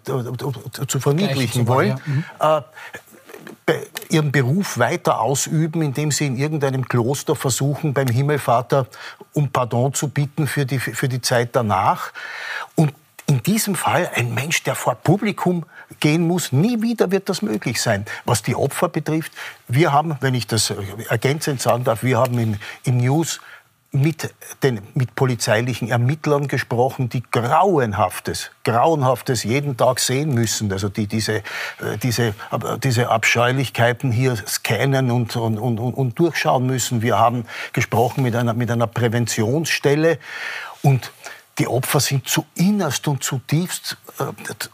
zu 0.87 0.99
verniedlichen 0.99 1.69
wollen, 1.69 1.89
ja. 1.89 1.97
mhm. 2.05 2.23
äh, 2.39 2.61
ihren 4.09 4.31
Beruf 4.31 4.77
weiter 4.77 5.19
ausüben, 5.19 5.81
indem 5.81 6.11
sie 6.11 6.27
in 6.27 6.37
irgendeinem 6.37 6.87
Kloster 6.87 7.35
versuchen, 7.35 7.93
beim 7.93 8.07
Himmelvater 8.07 8.87
um 9.33 9.49
Pardon 9.49 9.93
zu 9.93 10.09
bitten 10.09 10.47
für 10.47 10.65
die, 10.65 10.79
für 10.79 11.09
die 11.09 11.21
Zeit 11.21 11.55
danach. 11.55 12.13
Und 12.75 12.93
in 13.27 13.41
diesem 13.41 13.73
Fall 13.73 14.09
ein 14.13 14.33
Mensch, 14.35 14.63
der 14.63 14.75
vor 14.75 14.95
Publikum 14.95 15.65
gehen 15.99 16.27
muss, 16.27 16.51
nie 16.51 16.81
wieder 16.81 17.09
wird 17.11 17.27
das 17.27 17.41
möglich 17.41 17.81
sein. 17.81 18.05
Was 18.25 18.43
die 18.43 18.55
Opfer 18.55 18.87
betrifft, 18.87 19.31
wir 19.67 19.91
haben, 19.91 20.15
wenn 20.21 20.35
ich 20.35 20.45
das 20.45 20.71
ergänzend 21.09 21.61
sagen 21.61 21.83
darf, 21.83 22.03
wir 22.03 22.19
haben 22.19 22.37
in, 22.37 22.59
in 22.83 22.97
News 22.97 23.39
mit, 23.95 24.33
den, 24.63 24.81
mit 24.93 25.15
polizeilichen 25.15 25.89
Ermittlern 25.89 26.47
gesprochen, 26.47 27.09
die 27.09 27.23
Grauenhaftes, 27.31 28.51
Grauenhaftes 28.63 29.43
jeden 29.43 29.77
Tag 29.77 29.99
sehen 29.99 30.33
müssen. 30.33 30.71
Also 30.71 30.89
die 30.89 31.07
diese, 31.07 31.37
äh, 31.37 31.41
diese, 32.01 32.33
diese 32.83 33.09
Abscheulichkeiten 33.09 34.11
hier 34.11 34.35
scannen 34.35 35.11
und, 35.11 35.35
und, 35.35 35.57
und, 35.57 35.79
und 35.79 36.19
durchschauen 36.19 36.65
müssen. 36.65 37.01
Wir 37.01 37.17
haben 37.17 37.45
gesprochen 37.73 38.23
mit 38.23 38.35
einer, 38.35 38.53
mit 38.53 38.69
einer 38.69 38.87
Präventionsstelle 38.87 40.19
und 40.81 41.11
die 41.57 41.67
Opfer 41.67 42.01
sind 42.01 42.27
zu 42.27 42.45
innerst 42.55 43.07
und 43.07 43.23
zutiefst, 43.23 43.97
äh, 44.19 44.25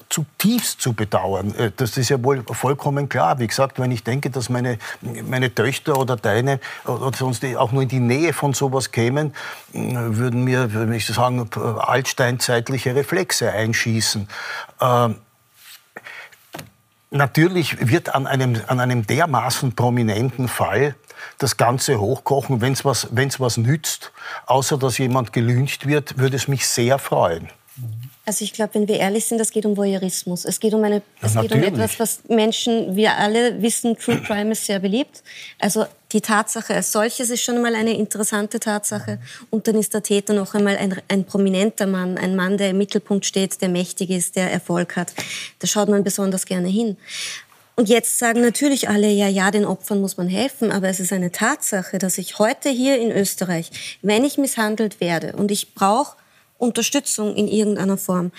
zutiefst 0.09 0.81
zu 0.81 0.93
bedauern. 0.93 1.53
Äh, 1.55 1.71
das 1.75 1.97
ist 1.97 2.09
ja 2.09 2.23
wohl 2.23 2.43
vollkommen 2.43 3.07
klar. 3.07 3.39
Wie 3.39 3.47
gesagt, 3.47 3.79
wenn 3.79 3.91
ich 3.91 4.03
denke, 4.03 4.31
dass 4.31 4.49
meine, 4.49 4.79
meine 5.01 5.53
Töchter 5.53 5.97
oder 5.97 6.15
deine 6.15 6.59
oder 6.85 7.15
sonst 7.15 7.45
auch 7.55 7.71
nur 7.71 7.83
in 7.83 7.89
die 7.89 7.99
Nähe 7.99 8.33
von 8.33 8.53
sowas 8.53 8.91
kämen, 8.91 9.33
äh, 9.73 9.79
würden 9.79 10.43
mir, 10.43 10.73
würde 10.73 10.95
ich 10.95 11.05
sagen, 11.05 11.47
altsteinzeitliche 11.53 12.95
Reflexe 12.95 13.51
einschießen. 13.51 14.27
Äh, 14.79 15.09
Natürlich 17.13 17.89
wird 17.89 18.15
an 18.15 18.25
einem, 18.25 18.61
an 18.67 18.79
einem 18.79 19.05
dermaßen 19.05 19.75
prominenten 19.75 20.47
Fall 20.47 20.95
das 21.37 21.57
Ganze 21.57 21.99
hochkochen. 21.99 22.61
Wenn 22.61 22.73
es 22.73 22.85
was, 22.85 23.07
wenn's 23.11 23.39
was 23.39 23.57
nützt, 23.57 24.11
außer 24.45 24.77
dass 24.77 24.97
jemand 24.97 25.33
gelüncht 25.33 25.87
wird, 25.87 26.17
würde 26.17 26.35
es 26.35 26.47
mich 26.47 26.67
sehr 26.67 26.99
freuen. 26.99 27.49
Also 28.23 28.45
ich 28.45 28.53
glaube, 28.53 28.75
wenn 28.75 28.87
wir 28.87 28.97
ehrlich 28.97 29.25
sind, 29.25 29.41
es 29.41 29.49
geht 29.49 29.65
um 29.65 29.75
Voyeurismus. 29.75 30.45
Es 30.45 30.59
geht 30.59 30.73
um 30.73 30.83
eine, 30.83 31.01
es 31.21 31.33
geht 31.35 31.51
um 31.51 31.63
etwas, 31.63 31.99
was 31.99 32.19
Menschen, 32.29 32.95
wir 32.95 33.17
alle 33.17 33.61
wissen, 33.61 33.97
True 33.97 34.21
Crime 34.21 34.51
ist 34.51 34.65
sehr 34.65 34.79
beliebt. 34.79 35.23
Also 35.57 35.85
die 36.11 36.21
Tatsache 36.21 36.75
als 36.75 36.91
solches 36.91 37.31
ist 37.31 37.41
schon 37.41 37.61
mal 37.61 37.73
eine 37.73 37.93
interessante 37.93 38.59
Tatsache. 38.59 39.19
Und 39.49 39.67
dann 39.67 39.75
ist 39.75 39.93
der 39.95 40.03
Täter 40.03 40.33
noch 40.33 40.53
einmal 40.53 40.77
ein, 40.77 41.01
ein 41.07 41.25
prominenter 41.25 41.87
Mann, 41.87 42.17
ein 42.17 42.35
Mann, 42.35 42.57
der 42.57 42.69
im 42.69 42.77
Mittelpunkt 42.77 43.25
steht, 43.25 43.59
der 43.61 43.69
mächtig 43.69 44.11
ist, 44.11 44.35
der 44.35 44.51
Erfolg 44.51 44.97
hat. 44.97 45.13
Da 45.59 45.67
schaut 45.67 45.89
man 45.89 46.03
besonders 46.03 46.45
gerne 46.45 46.67
hin. 46.67 46.97
Und 47.75 47.89
jetzt 47.89 48.19
sagen 48.19 48.41
natürlich 48.41 48.89
alle, 48.89 49.09
ja, 49.09 49.27
ja, 49.27 49.49
den 49.49 49.65
Opfern 49.65 50.01
muss 50.01 50.17
man 50.17 50.27
helfen, 50.27 50.71
aber 50.71 50.89
es 50.89 50.99
ist 50.99 51.13
eine 51.13 51.31
Tatsache, 51.31 51.97
dass 51.97 52.17
ich 52.17 52.37
heute 52.37 52.69
hier 52.69 52.99
in 52.99 53.11
Österreich, 53.11 53.71
wenn 54.01 54.23
ich 54.23 54.37
misshandelt 54.37 54.99
werde 54.99 55.33
und 55.33 55.51
ich 55.51 55.73
brauche 55.73 56.17
Unterstützung 56.57 57.35
in 57.35 57.47
irgendeiner 57.47 57.97
Form, 57.97 58.31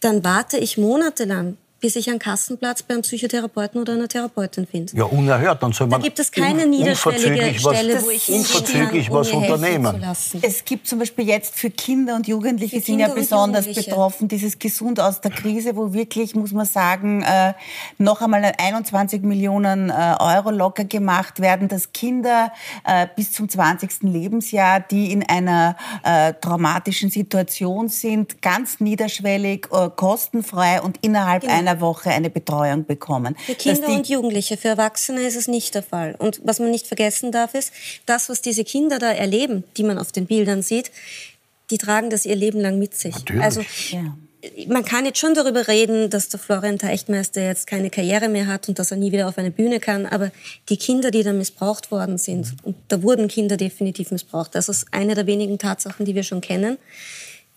dann 0.00 0.24
warte 0.24 0.58
ich 0.58 0.76
monatelang, 0.76 1.56
bis 1.82 1.96
ich 1.96 2.08
einen 2.08 2.20
Kassenplatz 2.20 2.84
beim 2.84 3.02
Psychotherapeuten 3.02 3.80
oder 3.80 3.94
einer 3.94 4.06
Therapeutin 4.06 4.68
finde. 4.68 4.96
Ja, 4.96 5.02
unerhört. 5.02 5.64
Dann 5.64 5.72
soll 5.72 5.88
man 5.88 6.00
da 6.00 6.04
gibt 6.04 6.20
es 6.20 6.30
keine 6.30 6.64
niederschwellige 6.64 7.58
Stelle, 7.58 8.00
wo 8.04 8.10
ich 8.10 8.28
unverzüglich 8.28 9.10
was 9.10 9.30
unternehmen. 9.30 10.00
Es 10.42 10.64
gibt 10.64 10.86
zum 10.86 11.00
Beispiel 11.00 11.26
jetzt 11.26 11.56
für 11.56 11.70
Kinder 11.70 12.14
und 12.14 12.28
Jugendliche 12.28 12.76
für 12.76 12.82
sind 12.86 12.98
Kinder 12.98 13.08
ja 13.08 13.14
besonders 13.14 13.66
betroffen, 13.66 14.28
dieses 14.28 14.60
Gesund 14.60 15.00
aus 15.00 15.20
der 15.20 15.32
Krise, 15.32 15.74
wo 15.74 15.92
wirklich, 15.92 16.36
muss 16.36 16.52
man 16.52 16.66
sagen, 16.66 17.22
äh, 17.22 17.52
noch 17.98 18.20
einmal 18.20 18.44
21 18.56 19.22
Millionen 19.22 19.90
äh, 19.90 20.14
Euro 20.20 20.50
locker 20.50 20.84
gemacht 20.84 21.40
werden, 21.40 21.66
dass 21.66 21.92
Kinder 21.92 22.52
äh, 22.84 23.08
bis 23.16 23.32
zum 23.32 23.48
20. 23.48 24.02
Lebensjahr, 24.02 24.78
die 24.78 25.12
in 25.12 25.28
einer 25.28 25.76
traumatischen 26.40 27.10
Situation 27.10 27.88
sind, 27.88 28.40
ganz 28.40 28.78
niederschwellig, 28.78 29.68
kostenfrei 29.96 30.80
und 30.80 30.98
innerhalb 31.02 31.42
genau. 31.42 31.54
einer 31.54 31.71
einer 31.72 31.80
Woche 31.80 32.10
eine 32.10 32.30
Betreuung 32.30 32.84
bekommen. 32.84 33.36
Für 33.36 33.54
Kinder 33.54 33.88
und 33.88 34.08
Jugendliche, 34.08 34.56
für 34.56 34.68
Erwachsene 34.68 35.22
ist 35.22 35.36
es 35.36 35.48
nicht 35.48 35.74
der 35.74 35.82
Fall. 35.82 36.14
Und 36.18 36.40
was 36.44 36.58
man 36.58 36.70
nicht 36.70 36.86
vergessen 36.86 37.32
darf, 37.32 37.54
ist, 37.54 37.72
das, 38.06 38.28
was 38.28 38.42
diese 38.42 38.64
Kinder 38.64 38.98
da 38.98 39.10
erleben, 39.10 39.64
die 39.76 39.84
man 39.84 39.98
auf 39.98 40.12
den 40.12 40.26
Bildern 40.26 40.62
sieht, 40.62 40.90
die 41.70 41.78
tragen 41.78 42.10
das 42.10 42.26
ihr 42.26 42.36
Leben 42.36 42.60
lang 42.60 42.78
mit 42.78 42.94
sich. 42.94 43.14
Natürlich. 43.14 43.42
Also, 43.42 43.60
ja. 43.90 44.16
Man 44.66 44.84
kann 44.84 45.04
jetzt 45.04 45.20
schon 45.20 45.34
darüber 45.34 45.68
reden, 45.68 46.10
dass 46.10 46.28
der 46.28 46.40
Florian 46.40 46.76
Teichtmeister 46.76 47.40
jetzt 47.40 47.68
keine 47.68 47.90
Karriere 47.90 48.28
mehr 48.28 48.48
hat 48.48 48.68
und 48.68 48.76
dass 48.80 48.90
er 48.90 48.96
nie 48.96 49.12
wieder 49.12 49.28
auf 49.28 49.38
eine 49.38 49.52
Bühne 49.52 49.78
kann. 49.78 50.04
Aber 50.04 50.32
die 50.68 50.76
Kinder, 50.76 51.12
die 51.12 51.22
da 51.22 51.32
missbraucht 51.32 51.92
worden 51.92 52.18
sind, 52.18 52.52
und 52.64 52.74
da 52.88 53.04
wurden 53.04 53.28
Kinder 53.28 53.56
definitiv 53.56 54.10
missbraucht, 54.10 54.56
das 54.56 54.68
ist 54.68 54.86
eine 54.90 55.14
der 55.14 55.28
wenigen 55.28 55.58
Tatsachen, 55.58 56.04
die 56.04 56.16
wir 56.16 56.24
schon 56.24 56.40
kennen, 56.40 56.78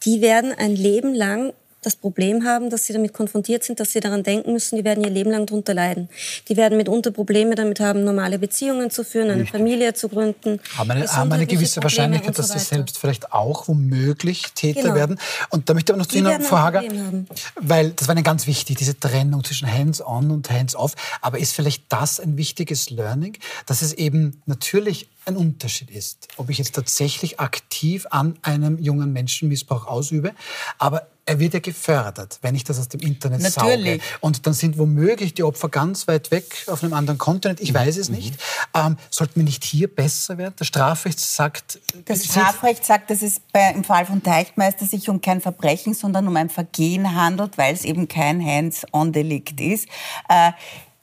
die 0.06 0.22
werden 0.22 0.54
ein 0.56 0.76
Leben 0.76 1.16
lang 1.16 1.54
das 1.86 1.96
Problem 1.96 2.44
haben, 2.44 2.70
dass 2.70 2.86
sie 2.86 2.94
damit 2.94 3.14
konfrontiert 3.14 3.64
sind, 3.64 3.80
dass 3.80 3.92
sie 3.92 4.00
daran 4.00 4.24
denken 4.24 4.54
müssen, 4.54 4.76
die 4.78 4.84
werden 4.84 5.04
ihr 5.04 5.10
Leben 5.10 5.32
lang 5.32 5.46
darunter 5.46 5.74
leiden. 5.74 6.10
Die 6.50 6.58
werden 6.58 6.78
mitunter 6.78 7.12
Probleme 7.12 7.56
damit 7.56 7.80
haben, 7.80 8.04
normale 8.04 8.40
Beziehungen 8.40 8.90
zu 8.90 9.04
führen, 9.04 9.30
eine 9.30 9.42
Richtig. 9.42 9.52
Familie 9.52 9.94
zu 9.94 10.10
gründen. 10.10 10.60
Haben 10.78 10.92
eine, 10.92 11.08
haben 11.08 11.32
eine 11.32 11.46
gewisse 11.46 11.80
Probleme 11.80 11.84
Wahrscheinlichkeit, 11.84 12.36
so 12.36 12.42
dass 12.42 12.52
sie 12.52 12.60
selbst 12.60 12.98
vielleicht 12.98 13.32
auch 13.32 13.68
womöglich 13.68 14.54
Täter 14.56 14.82
genau. 14.82 14.96
werden. 14.96 15.20
Und 15.50 15.70
da 15.70 15.74
möchte 15.74 15.92
ich 15.92 15.94
aber 15.94 16.04
noch 16.04 16.10
zu 16.10 16.18
Ihnen, 16.18 16.42
Frau 16.42 16.58
Hager, 16.58 16.84
weil 17.56 17.92
das 17.92 18.08
war 18.08 18.14
eine 18.14 18.24
ganz 18.24 18.48
wichtig, 18.48 18.78
diese 18.78 19.00
Trennung 19.00 19.44
zwischen 19.44 19.72
Hands-on 19.72 20.32
und 20.32 20.50
Hands-off. 20.50 20.96
Aber 21.22 21.38
ist 21.40 21.54
vielleicht 21.54 21.84
das 21.90 22.20
ein 22.20 22.38
wichtiges 22.38 22.90
Learning, 22.90 23.38
dass 23.66 23.82
es 23.82 23.94
eben 23.94 24.42
natürlich 24.46 25.08
ein 25.26 25.36
Unterschied 25.36 25.90
ist, 25.90 26.28
ob 26.38 26.50
ich 26.50 26.58
jetzt 26.58 26.76
tatsächlich 26.76 27.40
aktiv 27.40 28.06
an 28.10 28.38
einem 28.42 28.78
jungen 28.78 29.12
Menschen 29.12 29.50
Missbrauch 29.50 29.88
ausübe, 29.88 30.34
aber 30.78 31.08
er 31.28 31.40
wird 31.40 31.56
ja 31.56 31.60
gefördert, 31.60 32.38
wenn 32.42 32.54
ich 32.54 32.64
das 32.64 32.80
aus 32.80 32.88
dem 32.88 33.02
Internet 33.02 33.42
Natürlich. 33.42 34.02
sauge. 34.02 34.18
Und 34.20 34.46
dann 34.46 34.54
sind 34.54 34.78
womöglich 34.78 35.34
die 35.34 35.44
Opfer 35.44 35.70
ganz 35.70 36.08
weit 36.08 36.30
weg 36.30 36.66
auf 36.68 36.84
einem 36.84 36.94
anderen 36.94 37.18
Kontinent. 37.18 37.60
Ich 37.62 37.74
weiß 37.74 37.98
es 37.98 38.10
mhm. 38.10 38.16
nicht. 38.16 38.36
Ähm, 38.76 38.98
sollten 39.10 39.38
wir 39.38 39.44
nicht 39.44 39.64
hier 39.64 39.94
besser 39.94 40.38
werden? 40.38 40.54
Das 40.58 40.68
Strafrecht 40.68 41.20
sagt... 41.20 41.80
Das 42.06 42.26
Strafrecht 42.26 42.86
sagt, 42.86 43.10
dass 43.10 43.24
es 43.24 43.40
bei, 43.40 43.72
im 43.72 43.84
Fall 43.84 44.06
von 44.06 44.22
Teichtmeister 44.22 44.86
sich 44.86 45.10
um 45.10 45.20
kein 45.20 45.42
Verbrechen, 45.42 45.96
sondern 45.96 46.28
um 46.28 46.36
ein 46.36 46.50
Vergehen 46.50 47.16
handelt, 47.16 47.58
weil 47.58 47.74
es 47.74 47.86
eben 47.86 48.08
kein 48.08 48.46
Hands-on-Delikt 48.46 49.60
ist. 49.60 49.88
Äh, 50.30 50.52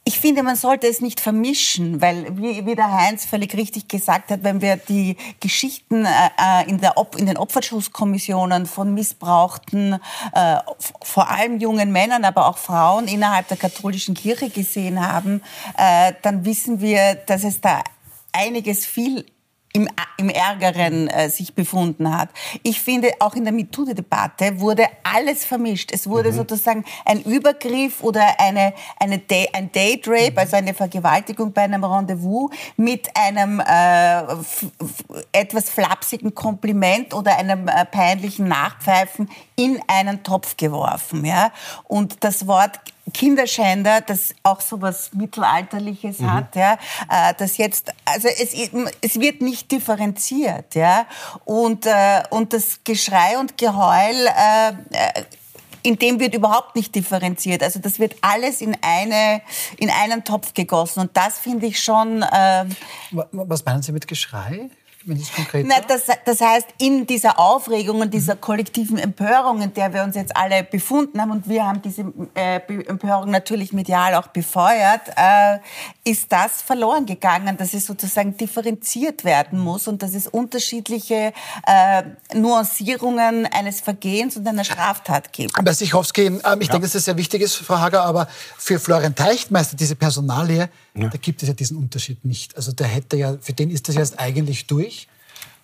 ich 0.04 0.18
finde, 0.18 0.42
man 0.42 0.56
sollte 0.56 0.88
es 0.88 1.00
nicht 1.00 1.20
vermischen, 1.20 2.00
weil, 2.00 2.36
wie, 2.36 2.66
wie 2.66 2.74
der 2.74 2.92
Heinz 2.92 3.24
völlig 3.24 3.54
richtig 3.56 3.86
gesagt 3.86 4.32
hat, 4.32 4.42
wenn 4.42 4.60
wir 4.60 4.76
die 4.76 5.16
Geschichten 5.38 6.04
äh, 6.04 6.08
äh 6.38 6.68
in, 6.68 6.80
der 6.80 6.98
Op 6.98 7.14
in 7.16 7.26
den 7.26 7.36
Opferschutzkommissionen 7.36 8.66
von 8.66 8.94
missbrauchten, 8.94 10.00
äh, 10.34 10.56
vor 11.02 11.30
allem 11.30 11.60
jungen 11.60 11.92
Männern, 11.92 12.24
aber 12.24 12.48
auch 12.48 12.58
Frauen 12.58 13.06
innerhalb 13.06 13.46
der 13.46 13.56
katholischen 13.56 14.14
Kirche 14.14 14.50
gesehen 14.50 15.06
haben, 15.06 15.40
äh, 15.78 16.14
dann 16.22 16.44
wissen 16.44 16.80
wir, 16.80 17.14
dass 17.14 17.44
es 17.44 17.60
da 17.60 17.82
einiges 18.32 18.84
viel 18.84 19.24
im, 19.72 19.88
im 20.18 20.28
Ärgeren 20.28 21.08
äh, 21.08 21.30
sich 21.30 21.54
befunden 21.54 22.16
hat. 22.16 22.28
Ich 22.62 22.80
finde, 22.80 23.10
auch 23.20 23.34
in 23.34 23.44
der 23.44 23.52
MeToo-Debatte 23.52 24.60
wurde 24.60 24.86
alles 25.02 25.44
vermischt. 25.44 25.90
Es 25.92 26.08
wurde 26.08 26.30
mhm. 26.30 26.36
sozusagen 26.36 26.84
ein 27.04 27.22
Übergriff 27.22 28.02
oder 28.02 28.38
eine, 28.38 28.74
eine 28.98 29.18
Day, 29.18 29.48
ein 29.52 29.72
Date 29.72 30.06
Rape, 30.06 30.32
mhm. 30.32 30.38
also 30.38 30.56
eine 30.56 30.74
Vergewaltigung 30.74 31.52
bei 31.52 31.62
einem 31.62 31.84
Rendezvous 31.84 32.50
mit 32.76 33.08
einem 33.16 33.60
äh, 33.60 34.22
etwas 35.32 35.70
flapsigen 35.70 36.34
Kompliment 36.34 37.14
oder 37.14 37.36
einem 37.36 37.68
äh, 37.68 37.84
peinlichen 37.86 38.48
Nachpfeifen 38.48 39.30
in 39.56 39.80
einen 39.86 40.22
Topf 40.22 40.56
geworfen. 40.56 41.24
Ja? 41.24 41.50
Und 41.84 42.24
das 42.24 42.46
Wort 42.46 42.78
Kinderschänder, 43.12 44.00
das 44.00 44.34
auch 44.42 44.60
so 44.60 44.80
was 44.80 45.12
Mittelalterliches 45.12 46.20
mhm. 46.20 46.32
hat, 46.32 46.56
ja, 46.56 46.74
äh, 47.10 47.34
das 47.36 47.56
jetzt, 47.56 47.92
also 48.04 48.28
es, 48.28 48.54
es 49.00 49.20
wird 49.20 49.40
nicht 49.40 49.72
differenziert, 49.72 50.74
ja, 50.74 51.06
und, 51.44 51.86
äh, 51.86 52.22
und 52.30 52.52
das 52.52 52.80
Geschrei 52.84 53.38
und 53.38 53.58
Geheul, 53.58 54.26
äh, 54.26 54.68
äh, 54.68 55.24
in 55.82 55.98
dem 55.98 56.20
wird 56.20 56.34
überhaupt 56.34 56.76
nicht 56.76 56.94
differenziert. 56.94 57.62
Also 57.62 57.80
das 57.80 57.98
wird 57.98 58.14
alles 58.20 58.60
in, 58.60 58.76
eine, 58.82 59.42
in 59.78 59.90
einen 59.90 60.22
Topf 60.22 60.54
gegossen. 60.54 61.00
Und 61.00 61.16
das 61.16 61.38
finde 61.38 61.66
ich 61.66 61.82
schon. 61.82 62.22
Äh 62.22 62.66
Was 63.10 63.64
meinen 63.64 63.82
Sie 63.82 63.90
mit 63.90 64.06
Geschrei? 64.06 64.70
Wenn 65.04 65.16
es 65.16 65.32
konkret 65.32 65.66
Na, 65.66 65.76
das, 65.86 66.04
das 66.24 66.40
heißt, 66.40 66.68
in 66.78 67.06
dieser 67.06 67.38
Aufregung 67.38 68.00
und 68.00 68.12
dieser 68.12 68.36
kollektiven 68.36 68.98
Empörung, 68.98 69.62
in 69.62 69.74
der 69.74 69.92
wir 69.92 70.02
uns 70.02 70.16
jetzt 70.16 70.36
alle 70.36 70.62
befunden 70.64 71.20
haben, 71.20 71.30
und 71.30 71.48
wir 71.48 71.64
haben 71.64 71.82
diese 71.82 72.04
äh, 72.34 72.60
Empörung 72.86 73.30
natürlich 73.30 73.72
medial 73.72 74.14
auch 74.14 74.28
befeuert, 74.28 75.02
äh, 75.16 75.58
ist 76.04 76.30
das 76.30 76.62
verloren 76.62 77.06
gegangen, 77.06 77.56
dass 77.56 77.74
es 77.74 77.86
sozusagen 77.86 78.36
differenziert 78.36 79.24
werden 79.24 79.58
muss 79.58 79.88
und 79.88 80.02
dass 80.02 80.14
es 80.14 80.26
unterschiedliche 80.26 81.32
äh, 81.66 82.02
Nuancierungen 82.34 83.46
eines 83.46 83.80
Vergehens 83.80 84.36
und 84.36 84.46
einer 84.46 84.64
Straftat 84.64 85.32
gibt. 85.32 85.58
Aber 85.58 85.74
Sichowski, 85.74 86.26
ähm, 86.26 86.40
ich 86.60 86.68
ja. 86.68 86.72
denke, 86.72 86.80
dass 86.82 86.92
das 86.92 87.04
sehr 87.04 87.16
wichtig 87.16 87.42
ist, 87.42 87.56
Frau 87.56 87.78
Hager, 87.78 88.04
aber 88.04 88.28
für 88.58 88.78
Florian 88.78 89.14
Teichtmeister, 89.14 89.76
diese 89.76 89.96
Personalie, 89.96 90.68
ja. 90.94 91.08
da 91.08 91.18
gibt 91.18 91.42
es 91.42 91.48
ja 91.48 91.54
diesen 91.54 91.76
Unterschied 91.76 92.24
nicht. 92.24 92.56
Also 92.56 92.72
der 92.72 92.86
hätte 92.86 93.16
ja, 93.16 93.36
für 93.40 93.52
den 93.52 93.70
ist 93.70 93.88
das 93.88 93.94
jetzt 93.94 94.18
eigentlich 94.18 94.66
durch. 94.66 95.08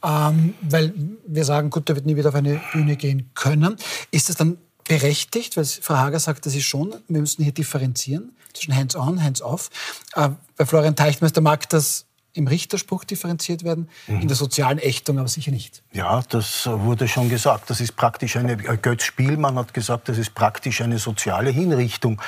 Ähm, 0.03 0.55
weil 0.61 0.95
wir 1.27 1.45
sagen, 1.45 1.71
gut, 1.71 1.89
der 1.89 1.97
wird 1.97 2.07
nie 2.07 2.15
wieder 2.15 2.29
auf 2.29 2.35
eine 2.35 2.61
Bühne 2.73 2.97
gehen 2.97 3.31
können. 3.35 3.77
Ist 4.13 4.29
das 4.29 4.37
dann 4.37 4.59
berechtigt, 4.85 5.57
weil 5.57 5.65
Frau 5.65 5.97
Hager 5.97 6.21
sagt, 6.21 6.47
das 6.47 6.55
ist 6.55 6.65
schon, 6.65 6.95
wir 7.09 7.21
müssen 7.21 7.43
hier 7.43 7.53
differenzieren 7.53 8.33
zwischen 8.55 8.75
Hands-on, 8.75 9.23
Hands-off. 9.23 9.71
Äh, 10.15 10.31
bei 10.57 10.67
Florian 10.67 10.97
Teichtmeister 10.97 11.41
mag 11.41 11.69
das 11.69 12.07
im 12.33 12.47
Richterspruch 12.47 13.05
differenziert 13.05 13.65
werden, 13.65 13.89
mhm. 14.07 14.21
in 14.21 14.29
der 14.29 14.37
sozialen 14.37 14.79
Ächtung 14.79 15.19
aber 15.19 15.29
sicher 15.29 15.51
nicht. 15.51 15.83
Ja, 15.93 16.23
das 16.29 16.67
wurde 16.67 17.09
schon 17.09 17.29
gesagt. 17.29 17.69
Das 17.69 17.81
ist 17.81 17.97
praktisch 17.97 18.37
eine, 18.37 18.53
äh, 18.53 18.77
Götz 18.77 19.05
Spielmann 19.05 19.57
hat 19.57 19.75
gesagt, 19.75 20.09
das 20.09 20.19
ist 20.19 20.35
praktisch 20.35 20.81
eine 20.81 20.99
soziale 20.99 21.51
Hinrichtung. 21.51 22.21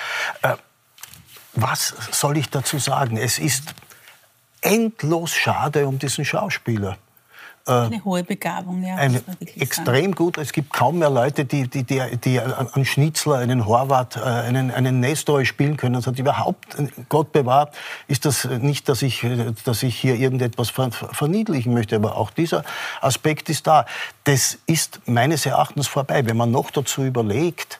Äh, 0.43 0.57
was 1.55 1.95
soll 2.13 2.37
ich 2.37 2.51
dazu 2.51 2.79
sagen? 2.79 3.17
Es 3.17 3.39
ist 3.39 3.75
endlos 4.61 5.35
schade 5.35 5.87
um 5.87 5.99
diesen 5.99 6.25
Schauspieler. 6.25 6.99
Äh, 7.67 7.73
eine 7.73 8.05
hohe 8.05 8.25
Begabung, 8.25 8.83
ja. 8.83 8.97
Eine 8.97 9.23
extrem 9.57 9.97
sagen. 9.97 10.15
gut. 10.15 10.39
Es 10.39 10.53
gibt 10.53 10.73
kaum 10.73 10.99
mehr 10.99 11.11
Leute, 11.11 11.45
die, 11.45 11.69
die, 11.69 11.85
die, 11.85 12.01
die 12.17 12.41
einen 12.41 12.85
Schnitzler, 12.85 13.39
einen 13.39 13.67
Horvath, 13.67 14.17
äh, 14.17 14.21
einen, 14.21 14.71
einen 14.71 15.01
Nestor 15.01 15.45
spielen 15.45 15.77
können. 15.77 15.95
Das 15.95 16.07
hat 16.07 16.19
überhaupt, 16.19 16.77
Gott 17.09 17.33
bewahrt, 17.33 17.75
ist 18.09 18.25
das 18.25 18.45
nicht, 18.45 18.89
dass 18.89 19.03
ich, 19.03 19.27
dass 19.65 19.83
ich 19.83 19.97
hier 19.97 20.17
irgendetwas 20.17 20.71
verniedlichen 20.71 21.75
möchte, 21.75 21.97
aber 21.97 22.17
auch 22.17 22.31
dieser 22.31 22.65
Aspekt 23.01 23.51
ist 23.51 23.67
da. 23.67 23.85
Das 24.25 24.59
ist 24.67 25.01
meines 25.07 25.45
Erachtens 25.45 25.87
vorbei. 25.87 26.27
Wenn 26.27 26.37
man 26.37 26.51
noch 26.51 26.71
dazu 26.71 27.05
überlegt, 27.05 27.79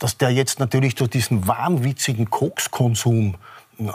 dass 0.00 0.16
der 0.16 0.30
jetzt 0.30 0.58
natürlich 0.58 0.96
durch 0.96 1.10
diesen 1.10 1.46
wahnwitzigen 1.46 2.28
Kokskonsum 2.28 3.36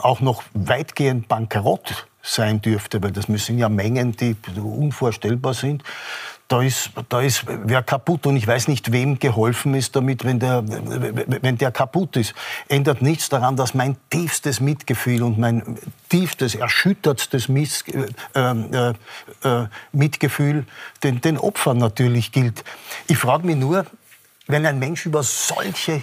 auch 0.00 0.20
noch 0.20 0.42
weitgehend 0.54 1.28
bankrott 1.28 2.06
sein 2.22 2.62
dürfte, 2.62 3.02
weil 3.02 3.12
das 3.12 3.28
müssen 3.28 3.58
ja 3.58 3.68
Mengen, 3.68 4.16
die 4.16 4.34
unvorstellbar 4.56 5.54
sind, 5.54 5.84
da 6.48 6.62
ist, 6.62 6.92
da 7.08 7.20
ist 7.20 7.44
wer 7.46 7.82
kaputt 7.82 8.24
und 8.26 8.36
ich 8.36 8.46
weiß 8.46 8.68
nicht, 8.68 8.92
wem 8.92 9.18
geholfen 9.18 9.74
ist 9.74 9.96
damit, 9.96 10.24
wenn 10.24 10.38
der, 10.38 10.62
wenn 10.66 11.58
der 11.58 11.72
kaputt 11.72 12.16
ist. 12.16 12.34
Ändert 12.68 13.02
nichts 13.02 13.28
daran, 13.28 13.56
dass 13.56 13.74
mein 13.74 13.96
tiefstes 14.10 14.60
Mitgefühl 14.60 15.24
und 15.24 15.38
mein 15.38 15.76
tiefstes, 16.08 16.54
erschüttertstes 16.54 17.48
Miss, 17.48 17.84
äh, 17.88 18.40
äh, 18.40 18.94
äh, 19.42 19.66
Mitgefühl 19.90 20.66
den, 21.02 21.20
den 21.20 21.36
Opfern 21.36 21.78
natürlich 21.78 22.30
gilt. 22.30 22.62
Ich 23.08 23.18
frage 23.18 23.44
mich 23.44 23.56
nur, 23.56 23.84
wenn 24.46 24.66
ein 24.66 24.78
Mensch 24.78 25.06
über 25.06 25.22
solche, 25.22 26.02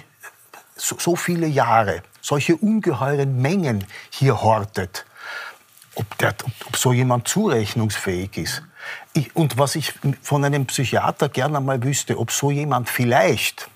so, 0.76 0.98
so 1.00 1.16
viele 1.16 1.48
Jahre, 1.48 2.04
solche 2.22 2.56
ungeheuren 2.56 3.42
Mengen 3.42 3.86
hier 4.10 4.42
hortet, 4.42 5.06
ob, 5.96 6.18
der, 6.18 6.36
ob 6.66 6.78
so 6.78 6.94
jemand 6.94 7.28
zurechnungsfähig 7.28 8.38
ist. 8.38 8.64
Ich, 9.14 9.36
und 9.36 9.58
was 9.58 9.76
ich 9.76 9.94
von 10.22 10.44
einem 10.44 10.66
Psychiater 10.66 11.30
gerne 11.30 11.60
mal 11.62 11.82
wüsste, 11.84 12.18
ob 12.18 12.32
so 12.32 12.52
jemand 12.52 12.90
vielleicht 12.90 13.70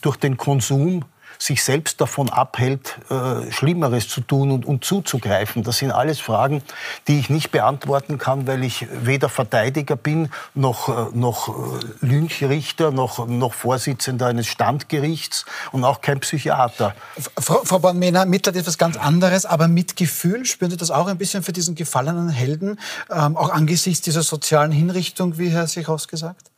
durch 0.00 0.16
den 0.16 0.36
Konsum 0.36 1.04
sich 1.38 1.62
selbst 1.62 2.00
davon 2.00 2.28
abhält, 2.30 2.98
äh, 3.10 3.50
Schlimmeres 3.50 4.08
zu 4.08 4.20
tun 4.20 4.50
und, 4.50 4.64
und, 4.64 4.84
zuzugreifen. 4.84 5.62
Das 5.62 5.78
sind 5.78 5.90
alles 5.90 6.20
Fragen, 6.20 6.62
die 7.08 7.18
ich 7.18 7.30
nicht 7.30 7.50
beantworten 7.50 8.18
kann, 8.18 8.46
weil 8.46 8.64
ich 8.64 8.86
weder 8.90 9.28
Verteidiger 9.28 9.96
bin, 9.96 10.30
noch, 10.54 10.88
äh, 10.88 11.16
noch 11.16 11.48
äh, 11.48 12.06
Lynchrichter, 12.06 12.90
noch, 12.90 13.26
noch 13.26 13.54
Vorsitzender 13.54 14.26
eines 14.26 14.46
Standgerichts 14.46 15.44
und 15.72 15.84
auch 15.84 16.00
kein 16.00 16.20
Psychiater. 16.20 16.94
Frau, 17.38 17.62
Frau 17.64 17.78
Bornmena, 17.78 18.24
Mitleid 18.24 18.56
ist 18.56 18.66
was 18.66 18.78
ganz 18.78 18.96
anderes, 18.96 19.46
aber 19.46 19.68
Mitgefühl, 19.68 20.44
spüren 20.44 20.70
Sie 20.70 20.76
das 20.76 20.90
auch 20.90 21.06
ein 21.06 21.18
bisschen 21.18 21.42
für 21.42 21.52
diesen 21.52 21.74
gefallenen 21.74 22.28
Helden, 22.28 22.78
ähm, 23.10 23.36
auch 23.36 23.50
angesichts 23.50 24.02
dieser 24.02 24.22
sozialen 24.22 24.72
Hinrichtung, 24.72 25.38
wie 25.38 25.48
Herr 25.48 25.66
Sichos 25.66 26.08
gesagt? 26.08 26.53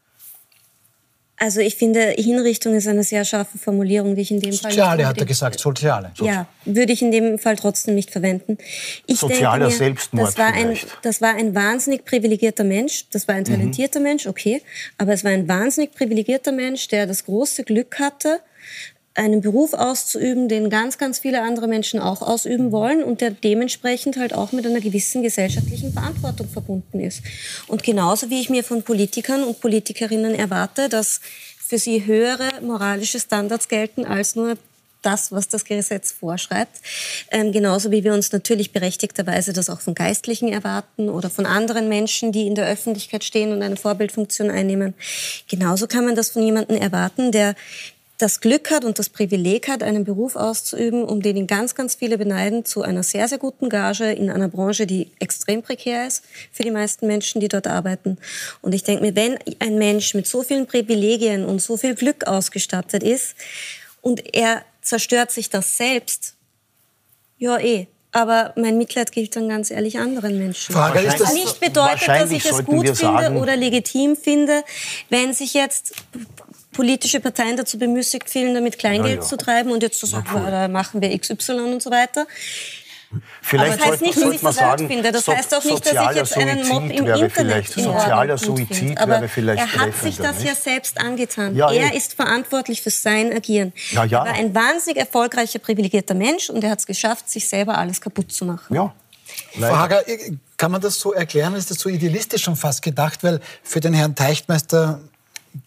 Also 1.39 1.61
ich 1.61 1.75
finde, 1.75 2.15
Hinrichtung 2.17 2.75
ist 2.75 2.89
eine 2.89 3.03
sehr 3.03 3.25
scharfe 3.27 3.59
Formulierung, 3.59 4.15
die 4.15 4.23
ich 4.23 4.31
in 4.31 4.41
dem 4.41 4.55
Fall... 4.55 4.71
Soziale, 4.71 5.07
hat 5.07 5.19
er 5.19 5.27
gesagt, 5.27 5.61
soziale. 5.61 6.13
Ja, 6.17 6.47
würde 6.65 6.93
ich 6.93 7.03
in 7.03 7.11
dem 7.11 7.39
Fall 7.39 7.57
trotzdem 7.57 7.95
nicht 7.95 8.11
verwenden. 8.11 8.57
Ich 9.07 9.19
Sozialer 9.19 9.67
denke 9.67 9.73
mir, 9.73 9.79
Selbstmord 9.79 10.29
das 10.29 10.39
war, 10.39 10.55
ein, 10.55 10.77
das 11.03 11.21
war 11.21 11.35
ein 11.35 11.55
wahnsinnig 11.55 12.07
privilegierter 12.07 12.65
Mensch, 12.65 13.05
das 13.11 13.29
war 13.29 13.35
ein 13.35 13.45
talentierter 13.45 13.99
mhm. 13.99 14.05
Mensch, 14.05 14.27
okay, 14.27 14.63
aber 14.97 15.13
es 15.13 15.25
war 15.25 15.31
ein 15.31 15.47
wahnsinnig 15.47 15.93
privilegierter 15.93 16.53
Mensch, 16.53 16.89
der 16.89 17.07
das 17.07 17.27
große 17.27 17.65
Glück 17.65 17.99
hatte, 17.99 18.41
einen 19.17 19.41
Beruf 19.41 19.73
auszuüben, 19.73 20.49
den 20.49 20.71
ganz, 20.71 20.99
ganz 20.99 21.19
viele 21.19 21.43
andere 21.43 21.69
Menschen 21.69 22.01
auch 22.01 22.23
ausüben 22.23 22.73
wollen 22.73 23.03
und 23.03 23.21
der 23.21 23.31
dementsprechend 23.31 24.17
halt 24.17 24.35
auch 24.35 24.53
mit 24.53 24.67
einer 24.67 24.81
gewissen 24.81 25.23
gesellschaftlichen 25.23 25.93
Verantwortung 25.93 26.49
verbunden 26.49 27.01
ist. 27.01 27.23
Und 27.67 27.83
genauso 27.83 28.31
wie 28.31 28.41
ich 28.41 28.51
mir 28.51 28.63
von 28.63 28.83
Politikern 28.83 29.43
und 29.43 29.61
Politikerinnen 29.61 30.35
erwarte, 30.35 30.89
dass 30.89 31.21
für 31.59 31.79
sie 31.79 32.07
höhere 32.07 32.49
moralische 32.63 33.19
Standards 33.19 33.69
gelten 33.69 34.05
als 34.05 34.37
nur 34.37 34.57
das, 35.07 35.31
was 35.31 35.49
das 35.49 35.65
Gesetz 35.65 36.11
vorschreibt. 36.11 36.81
Ähm, 37.31 37.53
genauso 37.53 37.93
wie 37.93 38.03
wir 38.03 38.13
uns 38.13 38.33
natürlich 38.33 38.73
berechtigterweise 38.73 39.53
das 39.53 39.71
auch 39.71 39.81
von 39.81 39.95
Geistlichen 39.95 40.49
erwarten 40.49 41.09
oder 41.09 41.31
von 41.31 41.47
anderen 41.47 41.89
Menschen, 41.89 42.33
die 42.33 42.47
in 42.47 42.57
der 42.57 42.67
Öffentlichkeit 42.67 43.23
stehen 43.23 43.53
und 43.53 43.63
eine 43.63 43.77
Vorbildfunktion 43.77 44.51
einnehmen. 44.51 44.95
Genauso 45.49 45.87
kann 45.87 46.05
man 46.05 46.17
das 46.17 46.31
von 46.31 46.43
jemandem 46.43 46.77
erwarten, 46.77 47.31
der 47.31 47.55
das 48.19 48.41
Glück 48.41 48.71
hat 48.71 48.85
und 48.85 48.99
das 48.99 49.11
Privileg 49.11 49.69
hat, 49.69 49.83
einen 49.83 50.05
Beruf 50.05 50.37
auszuüben, 50.37 51.05
um 51.05 51.21
den 51.21 51.37
ihn 51.37 51.47
ganz, 51.47 51.75
ganz 51.75 51.95
viele 51.95 52.17
beneiden, 52.17 52.65
zu 52.65 52.83
einer 52.83 53.03
sehr, 53.03 53.29
sehr 53.29 53.39
guten 53.39 53.69
Gage 53.69 54.11
in 54.13 54.31
einer 54.31 54.49
Branche, 54.49 54.87
die 54.87 55.11
extrem 55.19 55.63
prekär 55.63 56.07
ist 56.07 56.25
für 56.51 56.63
die 56.63 56.71
meisten 56.71 57.07
Menschen, 57.07 57.41
die 57.41 57.49
dort 57.49 57.67
arbeiten. 57.67 58.17
Und 58.63 58.75
ich 58.75 58.85
denke 58.85 59.05
mir, 59.05 59.15
wenn 59.15 59.39
ein 59.59 59.77
Mensch 59.77 60.15
mit 60.15 60.27
so 60.27 60.43
vielen 60.43 60.67
Privilegien 60.67 61.45
und 61.45 61.61
so 61.61 61.77
viel 61.77 61.95
Glück 61.95 62.27
ausgestattet 62.27 63.03
ist 63.03 63.35
und 64.01 64.35
er 64.35 64.63
zerstört 64.81 65.31
sich 65.31 65.51
das 65.51 65.77
selbst, 65.77 66.35
ja 67.39 67.59
eh, 67.59 67.87
aber 68.13 68.55
mein 68.57 68.79
Mitleid 68.79 69.13
gilt 69.13 69.37
dann 69.37 69.47
ganz 69.51 69.71
ehrlich 69.71 69.99
anderen 69.99 70.39
Menschen. 70.39 70.73
Frage 70.73 71.01
ist 71.01 71.21
das 71.21 71.35
nicht 71.35 71.61
bedeutet, 71.61 72.09
dass 72.09 72.31
ich 72.31 72.47
es 72.47 72.65
gut 72.65 72.87
finde 72.87 72.95
sagen, 72.95 73.37
oder 73.37 73.57
legitim 73.57 74.17
finde, 74.17 74.65
wenn 75.11 75.35
sich 75.35 75.53
jetzt 75.53 75.93
politische 76.77 77.21
Parteien 77.21 77.57
dazu 77.57 77.79
bemüßigt 77.79 78.29
fühlen, 78.29 78.55
damit 78.55 78.79
Kleingeld 78.79 79.17
ja, 79.17 79.23
ja. 79.23 79.27
zu 79.27 79.37
treiben 79.37 79.73
und 79.73 79.83
jetzt 79.83 79.99
zu 79.99 80.07
sagen, 80.07 80.27
cool. 80.35 80.51
da 80.51 80.69
machen 80.69 81.01
wir 81.01 81.19
XY 81.19 81.53
und 81.73 81.83
so 81.83 81.91
weiter. 81.91 82.27
Vielleicht 83.41 83.73
Aber 83.73 83.77
das 83.77 83.91
heißt 83.93 84.03
nicht, 84.03 84.17
dass 84.17 84.35
ich 84.35 84.41
das 84.41 84.57
sagen, 84.57 84.89
finde. 84.89 85.13
Das 85.13 85.25
so, 85.25 85.35
heißt 85.35 85.55
auch 85.55 85.65
nicht, 85.65 85.87
dass 85.87 86.11
ich 86.11 86.17
jetzt 86.17 86.37
einen 86.37 86.69
Mob 86.69 86.83
im 86.91 87.07
Internet 87.07 87.69
Sozialer 87.69 88.37
Suizid 88.37 88.99
Aber 88.99 89.13
wäre 89.13 89.29
vielleicht 89.29 89.63
er 89.63 89.81
hat 89.81 89.95
sich 89.95 90.17
das 90.17 90.39
nicht? 90.39 90.49
ja 90.49 90.55
selbst 90.55 91.01
angetan. 91.01 91.55
Ja, 91.57 91.71
er 91.71 91.95
ist 91.95 92.15
verantwortlich 92.15 92.83
für 92.83 92.91
sein 92.91 93.33
Agieren. 93.33 93.73
Ja, 93.93 94.05
ja. 94.05 94.25
Er 94.25 94.33
war 94.33 94.35
ein 94.35 94.55
wahnsinnig 94.55 94.99
erfolgreicher, 94.99 95.61
privilegierter 95.61 96.15
Mensch 96.15 96.51
und 96.51 96.63
er 96.65 96.71
hat 96.71 96.81
es 96.81 96.87
geschafft, 96.87 97.31
sich 97.31 97.49
selber 97.49 97.79
alles 97.79 98.01
kaputt 98.01 98.33
zu 98.33 98.45
machen. 98.45 98.75
Ja. 98.75 98.93
Frau 99.59 99.77
Hager, 99.77 100.03
kann 100.57 100.73
man 100.73 100.81
das 100.81 100.99
so 100.99 101.13
erklären? 101.13 101.55
Ist 101.55 101.71
das 101.71 101.79
so 101.79 101.89
idealistisch 101.89 102.43
schon 102.43 102.57
fast 102.57 102.83
gedacht? 102.83 103.23
Weil 103.23 103.41
für 103.63 103.81
den 103.81 103.95
Herrn 103.95 104.15
Teichtmeister 104.15 105.01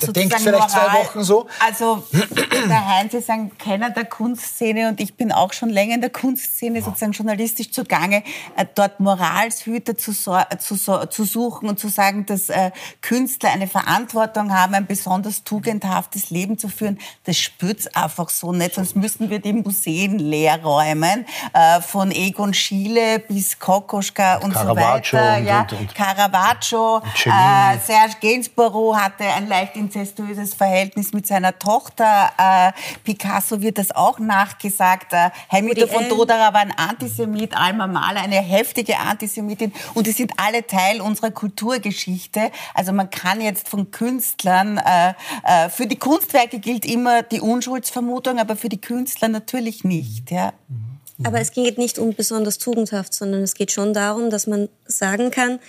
der 0.02 0.13
denkt 0.13 0.36
vielleicht 0.36 0.69
Moral, 0.69 0.69
zwei 0.69 0.99
Wochen 0.99 1.23
so. 1.23 1.47
Also 1.65 2.04
der 2.69 2.88
Heinz 2.88 3.13
ist 3.13 3.30
ein 3.30 3.58
Kenner 3.58 3.89
der 3.89 4.06
Kunstszene 4.06 4.89
und 4.89 4.99
ich 4.99 5.15
bin 5.15 5.32
auch 5.32 5.54
schon 5.54 5.69
länger 5.69 5.95
in 5.95 6.02
der 6.02 6.10
Kunstszene 6.10 6.82
sozusagen 6.82 7.13
journalistisch 7.13 7.71
zugange, 7.71 8.23
äh, 8.56 8.65
dort 8.75 8.99
Moralshüter 8.99 9.97
zu, 9.97 10.13
zu, 10.13 11.08
zu, 11.10 11.23
suchen 11.23 11.69
und 11.69 11.80
zu 11.80 11.88
sagen, 11.88 12.25
dass 12.25 12.49
äh, 12.49 12.71
Künstler 13.02 13.52
eine 13.52 13.67
Verantwortung 13.67 14.54
haben, 14.54 14.75
ein 14.75 14.86
besonders 14.86 15.43
tugendhaftes 15.43 16.30
Leben 16.30 16.58
zu 16.58 16.67
führen. 16.67 16.99
Das 17.23 17.38
spürt's 17.38 17.88
einfach 17.95 18.30
so 18.30 18.52
nicht, 18.52 18.75
sonst 18.75 18.95
müssten 18.95 19.30
wir 19.30 19.39
die 19.39 19.54
Museen 19.54 20.19
leer 20.19 20.62
räumen, 20.62 21.25
äh, 21.54 21.82
von 21.82 22.12
Egon 22.12 22.54
Schiele 22.54 23.19
bis 23.19 23.58
Kokoschka 23.58 24.38
und 24.38 24.54
Caravaggio 24.54 25.04
so 25.04 25.17
weiter. 25.17 25.38
Und, 25.38 25.45
ja, 25.45 25.62
und, 25.62 25.73
und 25.73 25.95
Caravaggio, 25.95 27.02
äh, 27.25 27.78
Serge 27.86 28.15
Gainsborough 28.21 28.95
hatte 28.95 29.23
ein 29.23 29.47
leicht 29.47 29.75
inzestuöses 29.79 30.53
Verhältnis 30.53 31.13
mit 31.13 31.25
seiner 31.25 31.57
Tochter. 31.57 32.31
Äh, 32.37 32.71
Picasso 33.03 33.61
wird 33.61 33.77
das 33.77 33.91
auch 33.91 34.19
nachgesagt. 34.19 35.13
Äh, 35.13 35.29
Hamilton 35.49 35.89
von 35.89 36.09
Doderer 36.09 36.53
war 36.53 36.61
ein 36.61 36.73
Antisemit, 36.77 37.55
Alma 37.55 37.87
Mahler 37.87 38.21
eine 38.21 38.35
heftige 38.35 38.99
Antisemitin. 38.99 39.73
Und 39.93 40.07
die 40.07 40.11
sind 40.11 40.33
alle 40.37 40.67
Teil 40.67 41.01
unserer 41.01 41.31
Kulturgeschichte. 41.31 42.51
Also 42.73 42.91
man 42.93 43.09
kann 43.09 43.41
jetzt 43.41 43.69
von 43.69 43.91
Künstlern, 43.91 44.77
äh, 44.77 45.13
äh, 45.43 45.69
für 45.69 45.87
die 45.87 45.97
Kunstwerke 45.97 46.59
gilt 46.59 46.85
immer 46.85 47.23
die 47.23 47.41
Unschuldsvermutung, 47.41 48.39
aber 48.39 48.55
für 48.55 48.69
die 48.69 48.81
Künstler 48.81 49.29
natürlich 49.29 49.83
nicht. 49.83 50.31
Ja. 50.31 50.53
Mhm. 50.67 50.88
Aber 51.23 51.39
es 51.39 51.51
geht 51.51 51.77
nicht 51.77 51.99
um 51.99 52.13
besonders 52.13 52.58
tugendhaft, 52.60 53.13
sondern 53.13 53.43
es 53.43 53.53
geht 53.53 53.71
schon 53.71 53.93
darum, 53.93 54.29
dass 54.29 54.47
man 54.47 54.69
sagen 54.86 55.32
kann, 55.32 55.60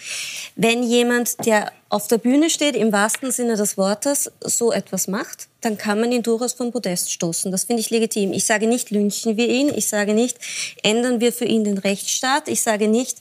wenn 0.55 0.83
jemand, 0.83 1.45
der 1.45 1.73
auf 1.89 2.07
der 2.07 2.19
Bühne 2.19 2.51
steht, 2.51 2.77
im 2.77 2.93
wahrsten 2.93 3.33
Sinne 3.33 3.57
des 3.57 3.77
Wortes, 3.77 4.31
so 4.41 4.71
etwas 4.73 5.09
macht, 5.09 5.49
dann 5.61 5.77
kann 5.77 6.01
man 6.01 6.13
ihn 6.13 6.23
durchaus 6.23 6.53
vom 6.53 6.71
Podest 6.71 7.13
stoßen. 7.13 7.51
Das 7.51 7.65
finde 7.65 7.81
ich 7.81 7.91
legitim. 7.91 8.33
Ich 8.33 8.47
sage 8.47 8.69
nicht, 8.69 8.91
lynchen 8.91 9.37
wir 9.37 9.49
ihn. 9.49 9.69
Ich 9.75 9.89
sage 9.89 10.15
nicht, 10.15 10.39
ändern 10.85 11.21
wir 11.21 11.33
für 11.33 11.47
ihn 11.47 11.65
den 11.65 11.79
Rechtsstaat. 11.79 12.49
Ich 12.49 12.63
sage 12.63 12.87
nicht, 12.87 13.19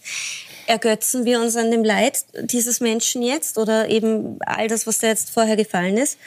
ergötzen 0.70 1.26
wir 1.26 1.42
uns 1.42 1.56
an 1.56 1.72
dem 1.72 1.84
Leid 1.84 2.24
dieses 2.42 2.80
Menschen 2.80 3.24
jetzt 3.24 3.58
oder 3.58 3.90
eben 3.90 4.38
all 4.46 4.68
das, 4.68 4.86
was 4.86 5.00
da 5.00 5.08
jetzt 5.08 5.32
vorher 5.32 5.56
gefallen 5.56 5.98
ist. 5.98 6.18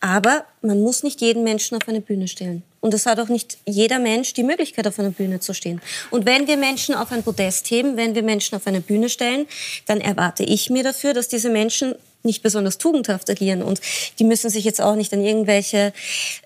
Aber 0.00 0.46
man 0.62 0.80
muss 0.80 1.02
nicht 1.02 1.20
jeden 1.20 1.44
Menschen 1.44 1.76
auf 1.76 1.86
eine 1.86 2.00
Bühne 2.00 2.26
stellen. 2.26 2.62
Und 2.80 2.94
es 2.94 3.04
hat 3.04 3.20
auch 3.20 3.28
nicht 3.28 3.58
jeder 3.66 3.98
Mensch 3.98 4.32
die 4.32 4.42
Möglichkeit, 4.42 4.86
auf 4.86 4.98
einer 4.98 5.10
Bühne 5.10 5.40
zu 5.40 5.52
stehen. 5.52 5.82
Und 6.10 6.24
wenn 6.24 6.46
wir 6.46 6.56
Menschen 6.56 6.94
auf 6.94 7.12
ein 7.12 7.22
Podest 7.22 7.70
heben, 7.70 7.98
wenn 7.98 8.14
wir 8.14 8.22
Menschen 8.22 8.56
auf 8.56 8.66
eine 8.66 8.80
Bühne 8.80 9.10
stellen, 9.10 9.46
dann 9.86 10.00
erwarte 10.00 10.44
ich 10.44 10.70
mir 10.70 10.82
dafür, 10.82 11.12
dass 11.12 11.28
diese 11.28 11.50
Menschen 11.50 11.94
nicht 12.22 12.42
besonders 12.42 12.78
tugendhaft 12.78 13.30
agieren 13.30 13.62
und 13.62 13.80
die 14.18 14.24
müssen 14.24 14.50
sich 14.50 14.64
jetzt 14.64 14.80
auch 14.80 14.94
nicht 14.94 15.12
an 15.12 15.24
irgendwelche 15.24 15.92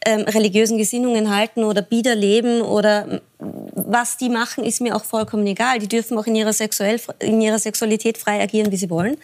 ähm, 0.07 0.23
religiösen 0.23 0.79
Gesinnungen 0.79 1.35
halten 1.35 1.65
oder 1.65 1.83
Bieder 1.83 2.15
leben 2.15 2.63
oder 2.63 3.21
was 3.39 4.17
die 4.17 4.29
machen, 4.29 4.65
ist 4.65 4.81
mir 4.81 4.97
auch 4.97 5.05
vollkommen 5.05 5.47
egal. 5.47 5.79
Die 5.79 5.89
dürfen 5.89 6.17
auch 6.17 6.27
in 6.27 6.35
ihrer, 6.35 6.53
Sexuell, 6.53 7.01
in 7.19 7.41
ihrer 7.41 7.59
Sexualität 7.59 8.17
frei 8.17 8.41
agieren, 8.41 8.73
wie 8.73 8.77
sie 8.77 8.91
wollen 8.91 9.17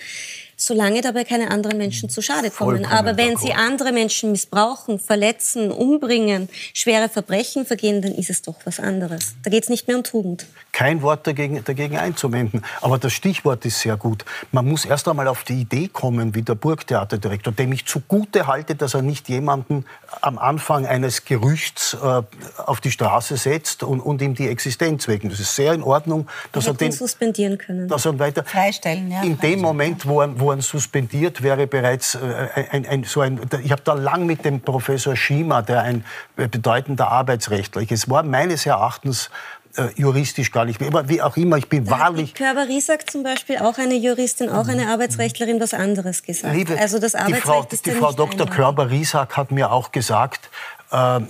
solange 0.61 1.01
dabei 1.01 1.25
keine 1.25 1.51
anderen 1.51 1.79
Menschen 1.79 2.11
zu 2.11 2.21
Schade 2.21 2.51
kommen. 2.51 2.85
Vollkommen 2.85 2.93
Aber 2.93 3.17
wenn 3.17 3.37
sie 3.37 3.55
andere 3.55 3.93
Menschen 3.93 4.33
missbrauchen, 4.33 4.99
verletzen, 4.99 5.71
umbringen, 5.71 6.49
schwere 6.75 7.09
Verbrechen 7.09 7.65
vergehen, 7.65 8.03
dann 8.03 8.15
ist 8.15 8.29
es 8.29 8.43
doch 8.43 8.57
was 8.65 8.79
anderes. 8.79 9.35
Da 9.43 9.51
geht 9.51 9.63
es 9.63 9.71
nicht 9.71 9.89
mehr 9.89 9.97
um 9.97 10.05
Tugend. 10.05 10.47
Kein 10.73 11.01
Wort 11.03 11.27
dagegen, 11.27 11.65
dagegen 11.65 11.97
einzuwenden. 11.97 12.63
Aber 12.83 12.99
das 12.99 13.13
Stichwort 13.13 13.65
ist 13.65 13.81
sehr 13.81 13.97
gut. 13.97 14.25
Man 14.53 14.67
muss 14.67 14.85
erst 14.85 15.09
einmal 15.09 15.29
auf 15.29 15.45
die 15.45 15.63
Idee 15.63 15.89
kommen, 15.89 16.35
wie 16.35 16.43
der 16.43 16.55
Burgtheaterdirektor, 16.55 17.53
dem 17.53 17.73
ich 17.73 17.87
zugute 17.87 18.47
halte, 18.47 18.75
dass 18.75 18.95
er 18.95 19.03
nicht 19.03 19.29
jemanden 19.31 19.87
am 20.21 20.39
Anfang 20.39 20.87
eines 20.87 21.25
Gerüchts 21.25 21.95
äh, 21.95 22.23
auf 22.59 22.81
die 22.81 22.91
Straße 22.91 23.37
setzt 23.39 23.83
und, 23.83 24.01
und 24.01 24.21
ihm 24.21 24.35
die 24.35 24.49
Existenz 24.49 25.09
wegen. 25.09 25.31
Das 25.31 25.41
ist 25.41 25.57
sehr 25.57 25.73
in 25.73 25.83
Ordnung, 25.83 26.29
dass 26.53 26.67
er 26.67 26.75
den 26.75 26.93
suspendieren 26.93 27.57
können. 27.57 27.89
Dass 27.89 28.05
er 28.05 28.19
weiter 28.19 28.45
freistellen. 28.45 29.11
Ja, 29.11 29.23
in 29.23 29.39
dem 29.39 29.61
Moment, 29.61 30.07
wo 30.07 30.21
er, 30.21 30.39
wo 30.39 30.50
Jahren 30.51 30.61
suspendiert, 30.61 31.43
wäre 31.43 31.67
bereits 31.67 32.15
äh, 32.15 32.67
ein, 32.71 32.87
ein, 32.87 33.05
so 33.05 33.21
ein. 33.21 33.41
Ich 33.63 33.73
habe 33.73 33.83
da 33.83 33.95
lang 33.95 34.27
mit 34.27 34.45
dem 34.45 34.61
Professor 34.61 35.17
Schima, 35.17 35.63
der 35.63 35.83
ein 35.83 36.05
bedeutender 36.37 37.09
Arbeitsrechtler 37.11 37.83
ist, 37.83 37.91
es 37.91 38.11
war 38.11 38.23
meines 38.23 38.67
Erachtens 38.67 39.31
äh, 39.77 39.89
juristisch 39.97 40.51
gar 40.51 40.65
nicht 40.65 40.81
mehr. 40.81 40.89
Aber 40.89 41.09
wie 41.09 41.23
auch 41.23 41.37
immer, 41.37 41.57
ich 41.57 41.69
bin 41.69 41.85
da 41.85 41.99
wahrlich. 41.99 42.35
Körber 42.35 42.69
Riesack 42.69 43.11
zum 43.11 43.23
Beispiel, 43.23 43.59
auch 43.59 43.79
eine 43.79 43.95
Juristin, 43.95 44.49
auch 44.49 44.69
eine 44.69 44.89
Arbeitsrechtlerin, 44.89 45.61
was 45.61 45.75
anderes 45.75 46.23
gesagt. 46.23 46.55
Liebe, 46.55 46.79
also 46.79 46.99
das 46.99 47.13
die 47.13 47.35
Frau, 47.35 47.67
die 47.85 47.91
Frau 47.93 48.13
Dr. 48.13 48.49
Körber 48.49 48.91
Riesack 48.91 49.37
hat 49.37 49.51
mir 49.51 49.71
auch 49.71 49.93
gesagt, 49.93 50.51
äh, 50.91 51.21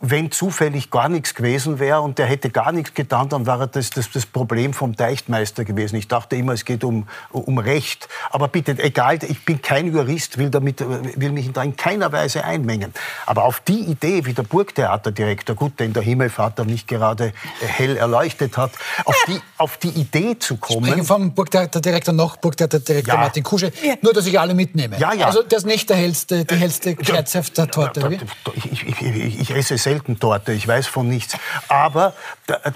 wenn 0.00 0.30
zufällig 0.30 0.90
gar 0.90 1.10
nichts 1.10 1.34
gewesen 1.34 1.78
wäre 1.78 2.00
und 2.00 2.18
der 2.18 2.26
hätte 2.26 2.48
gar 2.48 2.72
nichts 2.72 2.94
getan, 2.94 3.28
dann 3.28 3.46
wäre 3.46 3.68
das, 3.68 3.90
das 3.90 4.10
das 4.10 4.24
Problem 4.24 4.72
vom 4.72 4.96
Deichtmeister 4.96 5.64
gewesen. 5.64 5.96
Ich 5.96 6.08
dachte 6.08 6.36
immer, 6.36 6.54
es 6.54 6.64
geht 6.64 6.84
um, 6.84 7.06
um 7.32 7.58
Recht. 7.58 8.08
Aber 8.30 8.48
bitte, 8.48 8.78
egal, 8.78 9.18
ich 9.22 9.44
bin 9.44 9.60
kein 9.60 9.92
Jurist, 9.92 10.38
will, 10.38 10.48
damit, 10.48 10.80
will 10.80 11.32
mich 11.32 11.52
da 11.52 11.62
in 11.62 11.76
keiner 11.76 12.12
Weise 12.12 12.44
einmengen. 12.44 12.94
Aber 13.26 13.44
auf 13.44 13.60
die 13.60 13.80
Idee, 13.80 14.24
wie 14.24 14.32
der 14.32 14.42
Burgtheaterdirektor, 14.42 15.54
gut, 15.54 15.78
den 15.78 15.92
der 15.92 16.02
Himmelvater 16.02 16.64
nicht 16.64 16.88
gerade 16.88 17.34
hell 17.60 17.98
erleuchtet 17.98 18.56
hat, 18.56 18.72
auf 19.04 19.16
die, 19.28 19.40
auf 19.58 19.76
die 19.76 19.90
Idee 19.90 20.38
zu 20.38 20.56
kommen... 20.56 20.86
Sprechen 20.86 21.04
vom 21.04 21.34
Burgtheaterdirektor 21.34 22.14
noch 22.14 22.38
Burgtheaterdirektor 22.38 23.14
ja. 23.14 23.20
Martin 23.20 23.42
Kusche, 23.42 23.70
nur, 24.00 24.14
dass 24.14 24.26
ich 24.26 24.40
alle 24.40 24.54
mitnehme. 24.54 24.98
Ja, 24.98 25.12
ja. 25.12 25.26
Also 25.26 25.42
das 25.42 25.64
ist 25.64 25.66
nicht 25.66 25.90
der 25.90 25.96
hellste, 25.96 26.46
die 26.46 26.56
hellste 26.56 26.96
Kerze 26.96 27.40
auf 27.40 27.50
der 27.50 27.70
Torte, 27.70 28.18
ich, 28.54 28.88
ich, 28.88 29.02
ich, 29.02 29.40
ich 29.40 29.50
esse 29.54 29.76
selten 29.90 30.20
Torte, 30.20 30.52
ich 30.52 30.68
weiß 30.68 30.86
von 30.86 31.08
nichts. 31.08 31.36
Aber 31.68 32.14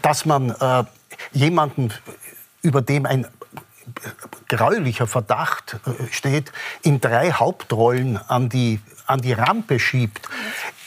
dass 0.02 0.24
man 0.24 0.50
äh, 0.50 0.84
jemanden, 1.32 1.92
über 2.62 2.82
dem 2.82 3.06
ein 3.06 3.26
graulicher 4.48 5.06
Verdacht 5.06 5.76
äh, 5.86 6.12
steht, 6.12 6.50
in 6.82 7.00
drei 7.00 7.30
Hauptrollen 7.30 8.16
an 8.16 8.48
die, 8.48 8.80
an 9.06 9.20
die 9.20 9.32
Rampe 9.32 9.78
schiebt, 9.78 10.28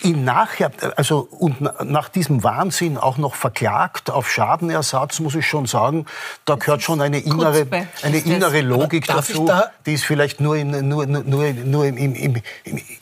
ihn 0.04 0.24
nachher, 0.24 0.72
also 0.96 1.28
und 1.32 1.62
nach 1.86 2.10
diesem 2.10 2.44
Wahnsinn 2.44 2.98
auch 2.98 3.18
noch 3.18 3.36
verklagt 3.36 4.10
auf 4.10 4.30
Schadenersatz, 4.30 5.20
muss 5.20 5.36
ich 5.36 5.48
schon 5.48 5.66
sagen, 5.66 6.06
da 6.46 6.56
gehört 6.56 6.84
schon 6.84 7.02
eine 7.02 7.20
innere, 7.20 7.68
eine 8.04 8.18
innere 8.18 8.62
Logik 8.62 9.08
dazu, 9.08 9.46
da 9.46 9.72
die 9.86 9.94
ist 9.94 10.06
vielleicht 10.06 10.42
nur, 10.42 10.56
in, 10.56 10.88
nur, 10.88 11.06
nur, 11.06 11.54
nur 11.54 11.86
im, 11.86 11.98
im, 11.98 12.16
im, 12.16 12.42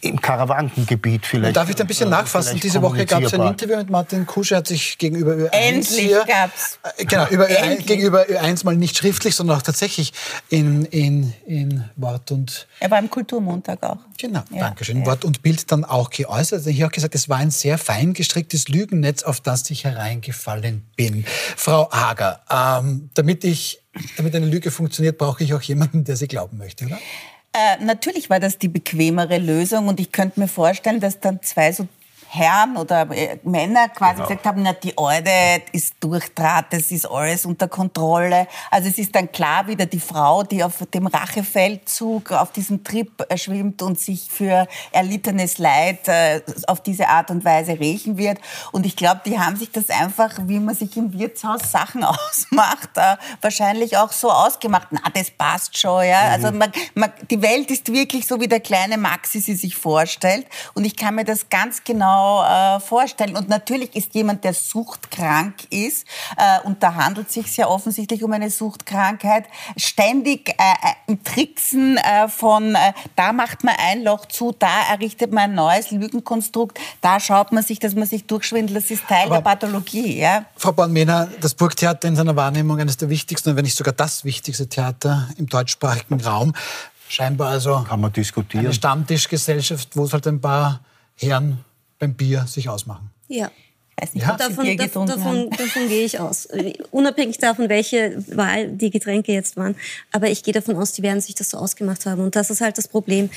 im 0.02 0.22
Karawankengebiet 0.22 1.26
vielleicht. 1.26 1.56
Darf 1.56 1.70
ich 1.70 1.76
da 1.76 1.84
ein 1.84 1.88
bisschen 1.88 2.10
nachfassen? 2.10 2.60
Diese 2.60 2.82
Woche 2.82 3.06
gab 3.06 3.24
es 3.24 3.34
ein 3.34 3.42
Interview 3.42 3.78
mit 3.78 3.90
Martin 3.90 4.26
Kusch, 4.26 4.52
er 4.52 4.58
hat 4.58 4.68
sich 4.68 4.98
gegenüber 4.98 5.34
Ö1 5.34 5.50
Endlich 5.52 6.00
hier, 6.00 6.26
gab's. 6.26 6.80
Äh, 6.98 7.06
genau, 7.06 7.28
über 7.28 7.46
Ö1, 7.46 7.86
gegenüber 7.86 8.24
Ö1 8.26 8.66
mal 8.66 8.76
nicht 8.76 8.98
schriftlich, 8.98 9.36
sondern 9.36 9.58
auch 9.58 9.62
tatsächlich 9.64 10.14
in, 10.50 10.86
in, 10.86 11.34
in 11.46 11.90
Wort 11.96 12.32
und... 12.32 12.68
Er 12.80 12.92
war 12.92 13.00
im 13.00 13.10
Kulturmontag 13.10 13.84
auch. 13.84 13.98
Genau, 14.18 14.44
ja, 14.52 14.60
danke 14.62 14.86
schön. 14.86 15.00
Ja. 15.00 15.06
Wort 15.08 15.26
und 15.26 15.42
Bild 15.42 15.72
dann 15.72 15.84
auch 15.84 16.10
geäußert. 16.10 16.60
Also 16.60 16.70
hier 16.70 16.85
auch 16.86 16.92
gesagt, 16.92 17.16
es 17.16 17.30
war 17.30 17.38
ein 17.38 17.52
sehr 17.52 17.78
fein 17.78 18.14
gestricktes 18.14 18.68
Lügennetz, 18.68 19.24
auf 19.24 19.42
das 19.42 19.70
ich 19.70 19.84
hereingefallen 19.84 20.86
bin. 20.96 21.26
Frau 21.56 21.90
Hager, 21.92 22.42
ähm, 22.50 23.10
damit, 23.14 23.44
ich, 23.44 23.82
damit 24.18 24.36
eine 24.36 24.46
Lüge 24.46 24.72
funktioniert, 24.72 25.18
brauche 25.18 25.44
ich 25.44 25.54
auch 25.54 25.62
jemanden, 25.62 26.04
der 26.04 26.16
sie 26.16 26.28
glauben 26.28 26.58
möchte, 26.58 26.86
oder? 26.86 27.00
Äh, 27.54 27.84
natürlich 27.84 28.30
war 28.30 28.40
das 28.40 28.58
die 28.58 28.68
bequemere 28.68 29.38
Lösung 29.38 29.88
und 29.88 30.00
ich 30.00 30.12
könnte 30.12 30.40
mir 30.40 30.50
vorstellen, 30.50 31.00
dass 31.00 31.22
dann 31.22 31.42
zwei 31.42 31.72
so 31.72 31.88
Herren 32.36 32.78
oder 32.78 33.10
äh, 33.12 33.40
Männer 33.44 33.90
quasi 33.90 34.16
genau. 34.16 34.28
gesagt 34.28 34.46
haben, 34.46 34.64
na, 34.64 34.74
die 34.74 34.98
Alte 34.98 35.64
ist 35.72 35.96
durchdraht, 36.00 36.66
das 36.72 36.92
ist 36.92 37.06
alles 37.06 37.46
unter 37.46 37.68
Kontrolle. 37.68 38.48
Also 38.70 38.90
es 38.90 38.98
ist 38.98 39.16
dann 39.16 39.32
klar 39.32 39.68
wieder 39.68 39.86
die 39.86 40.00
Frau, 40.00 40.44
die 40.44 40.64
auf 40.64 40.84
dem 40.94 41.08
Rachefeldzug 41.08 42.32
auf 42.32 42.52
diesem 42.52 42.84
Trip 42.84 43.12
äh, 43.30 43.38
schwimmt 43.38 43.82
und 43.82 44.00
sich 44.00 44.28
für 44.30 44.68
erlittenes 44.92 45.58
Leid 45.58 46.08
äh, 46.08 46.42
auf 46.68 46.82
diese 46.82 47.08
Art 47.08 47.32
und 47.32 47.46
Weise 47.46 47.80
rächen 47.80 48.18
wird. 48.18 48.40
Und 48.72 48.86
ich 48.86 48.96
glaube, 48.96 49.22
die 49.26 49.40
haben 49.40 49.56
sich 49.56 49.72
das 49.72 49.90
einfach, 49.90 50.32
wie 50.44 50.60
man 50.60 50.76
sich 50.76 50.98
im 50.98 51.18
Wirtshaus 51.18 51.72
Sachen 51.72 52.04
ausmacht, 52.04 52.90
wahrscheinlich 53.42 53.98
auch 53.98 54.12
so 54.12 54.32
ausgemacht. 54.32 54.90
Na, 54.92 55.00
das 55.14 55.32
passt 55.32 55.78
schon, 55.78 56.06
ja. 56.06 56.26
Mhm. 56.26 56.34
Also 56.34 56.52
man, 56.52 56.72
man, 56.94 57.12
die 57.30 57.42
Welt 57.42 57.72
ist 57.72 57.92
wirklich 57.92 58.28
so, 58.28 58.40
wie 58.42 58.48
der 58.48 58.60
kleine 58.60 58.98
Maxi 58.98 59.40
sie 59.40 59.56
sich 59.56 59.76
vorstellt. 59.76 60.46
Und 60.74 60.86
ich 60.86 60.96
kann 60.96 61.16
mir 61.16 61.24
das 61.24 61.50
ganz 61.50 61.84
genau 61.84 62.25
genau 62.26 62.44
äh, 62.44 62.80
vorstellen. 62.80 63.36
Und 63.36 63.50
natürlich 63.50 63.96
ist 63.96 64.14
jemand, 64.14 64.44
der 64.44 64.54
suchtkrank 64.54 65.56
ist, 65.70 66.08
äh, 66.38 66.60
und 66.66 66.82
da 66.82 66.96
handelt 66.96 67.28
es 67.28 67.34
sich 67.34 67.58
ja 67.58 67.68
offensichtlich 67.68 68.24
um 68.24 68.32
eine 68.32 68.50
Suchtkrankheit, 68.50 69.46
ständig 69.78 70.50
äh, 70.50 70.54
äh 70.58 70.94
im 71.08 71.24
Tricksen 71.24 71.98
äh, 71.98 72.28
von, 72.28 72.76
äh, 72.76 72.94
da 73.16 73.32
macht 73.32 73.64
man 73.64 73.76
ein 73.78 74.04
Loch 74.04 74.26
zu, 74.26 74.54
da 74.58 74.90
errichtet 74.92 75.32
man 75.32 75.52
ein 75.52 75.56
neues 75.56 75.92
Lügenkonstrukt, 75.92 76.80
da 77.02 77.20
schaut 77.20 77.52
man 77.52 77.64
sich, 77.64 77.80
dass 77.80 77.96
man 77.96 78.08
sich 78.08 78.26
durchschwindelt. 78.26 78.78
Das 78.78 78.92
ist 78.92 79.08
Teil 79.08 79.26
Aber 79.26 79.36
der 79.36 79.42
Pathologie. 79.42 80.20
Ja? 80.20 80.46
Frau 80.56 80.72
Born-Mehner, 80.72 81.30
das 81.42 81.54
Burgtheater 81.54 82.08
in 82.08 82.16
seiner 82.16 82.36
Wahrnehmung 82.36 82.80
eines 82.80 82.98
der 82.98 83.10
wichtigsten, 83.10 83.56
wenn 83.56 83.64
nicht 83.64 83.78
sogar 83.78 83.94
das 83.94 84.24
wichtigste 84.24 84.68
Theater 84.68 85.30
im 85.38 85.48
deutschsprachigen 85.48 86.22
Raum. 86.22 86.54
Scheinbar 87.08 87.50
also 87.50 87.86
Kann 87.88 88.02
man 88.02 88.12
diskutieren. 88.12 88.66
eine 88.66 88.74
Stammtischgesellschaft, 88.74 89.96
wo 89.96 90.06
es 90.06 90.14
halt 90.14 90.26
ein 90.28 90.42
paar 90.42 90.82
Herren 91.16 91.64
beim 92.00 92.14
Bier 92.14 92.46
sich 92.48 92.70
ausmachen. 92.70 93.10
Ja. 93.28 93.52
Nicht, 94.14 94.26
ja? 94.26 94.36
Davon, 94.36 94.78
davon, 94.78 95.08
davon, 95.08 95.50
davon, 95.52 95.88
gehe 95.88 96.04
ich 96.04 96.20
aus. 96.20 96.50
Unabhängig 96.92 97.38
davon, 97.38 97.70
welche 97.70 98.22
Wahl 98.36 98.70
die 98.70 98.90
Getränke 98.90 99.32
jetzt 99.32 99.56
waren. 99.56 99.76
Aber 100.12 100.30
ich 100.30 100.44
gehe 100.44 100.54
davon 100.54 100.76
aus, 100.76 100.92
die 100.92 101.02
werden 101.02 101.22
sich 101.22 101.34
das 101.36 101.52
so 101.52 101.58
ausgemacht 101.58 102.06
haben. 102.06 102.22
Und 102.22 102.36
das 102.36 102.50
ist 102.50 102.60
halt 102.60 102.78
das 102.78 102.90
Problem. 102.90 103.30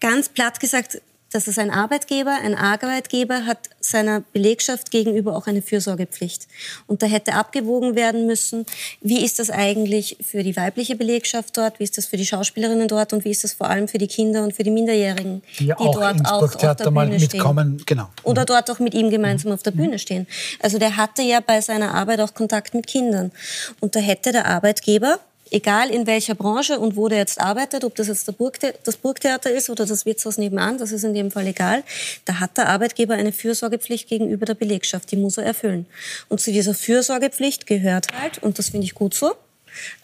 Ganz 0.00 0.28
platt 0.28 0.60
gesagt, 0.60 1.00
dass 1.32 1.46
es 1.46 1.58
ein 1.58 1.70
Arbeitgeber, 1.70 2.38
ein 2.42 2.54
Arbeitgeber 2.54 3.44
hat 3.44 3.68
seiner 3.80 4.20
Belegschaft 4.32 4.90
gegenüber 4.90 5.36
auch 5.36 5.46
eine 5.46 5.62
Fürsorgepflicht. 5.62 6.46
Und 6.86 7.02
da 7.02 7.06
hätte 7.06 7.34
abgewogen 7.34 7.94
werden 7.96 8.26
müssen, 8.26 8.64
wie 9.02 9.24
ist 9.24 9.38
das 9.38 9.50
eigentlich 9.50 10.16
für 10.20 10.42
die 10.42 10.56
weibliche 10.56 10.96
Belegschaft 10.96 11.56
dort, 11.56 11.80
wie 11.80 11.84
ist 11.84 11.98
das 11.98 12.06
für 12.06 12.16
die 12.16 12.26
Schauspielerinnen 12.26 12.88
dort 12.88 13.12
und 13.12 13.24
wie 13.24 13.30
ist 13.30 13.44
das 13.44 13.52
vor 13.52 13.68
allem 13.68 13.88
für 13.88 13.98
die 13.98 14.06
Kinder 14.06 14.42
und 14.42 14.54
für 14.54 14.62
die 14.62 14.70
Minderjährigen, 14.70 15.42
die, 15.58 15.66
die 15.66 15.74
auch 15.74 15.94
dort 15.94 16.26
auch 16.26 16.42
auf 16.42 16.56
der 16.56 16.74
Bühne 16.74 16.90
mal 16.90 17.08
mitkommen, 17.08 17.74
stehen. 17.74 17.86
Genau. 17.86 18.08
Oder 18.22 18.44
dort 18.44 18.70
auch 18.70 18.78
mit 18.78 18.94
ihm 18.94 19.10
gemeinsam 19.10 19.52
auf 19.52 19.62
der 19.62 19.72
Bühne 19.72 19.98
stehen. 19.98 20.26
Also 20.60 20.78
der 20.78 20.96
hatte 20.96 21.22
ja 21.22 21.40
bei 21.40 21.60
seiner 21.60 21.94
Arbeit 21.94 22.20
auch 22.20 22.34
Kontakt 22.34 22.74
mit 22.74 22.86
Kindern. 22.86 23.32
Und 23.80 23.96
da 23.96 24.00
hätte 24.00 24.32
der 24.32 24.46
Arbeitgeber 24.46 25.20
egal 25.50 25.90
in 25.90 26.06
welcher 26.06 26.34
Branche 26.34 26.78
und 26.78 26.96
wo 26.96 27.08
der 27.08 27.18
jetzt 27.18 27.40
arbeitet, 27.40 27.84
ob 27.84 27.94
das 27.94 28.08
jetzt 28.08 28.36
Burgthea 28.36 28.72
das 28.84 28.96
Burgtheater 28.96 29.50
ist 29.50 29.70
oder 29.70 29.86
das 29.86 30.06
Wirtshaus 30.06 30.38
nebenan, 30.38 30.78
das 30.78 30.92
ist 30.92 31.04
in 31.04 31.14
dem 31.14 31.30
Fall 31.30 31.46
egal, 31.46 31.82
da 32.24 32.40
hat 32.40 32.56
der 32.56 32.68
Arbeitgeber 32.68 33.14
eine 33.14 33.32
Fürsorgepflicht 33.32 34.08
gegenüber 34.08 34.46
der 34.46 34.54
Belegschaft, 34.54 35.10
die 35.10 35.16
muss 35.16 35.38
er 35.38 35.44
erfüllen. 35.44 35.86
Und 36.28 36.40
zu 36.40 36.52
dieser 36.52 36.74
Fürsorgepflicht 36.74 37.66
gehört 37.66 38.06
halt, 38.18 38.42
und 38.42 38.58
das 38.58 38.70
finde 38.70 38.86
ich 38.86 38.94
gut 38.94 39.14
so, 39.14 39.32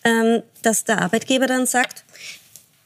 ähm, 0.05 0.43
dass 0.63 0.85
der 0.85 1.01
Arbeitgeber 1.01 1.47
dann 1.47 1.67
sagt, 1.67 2.05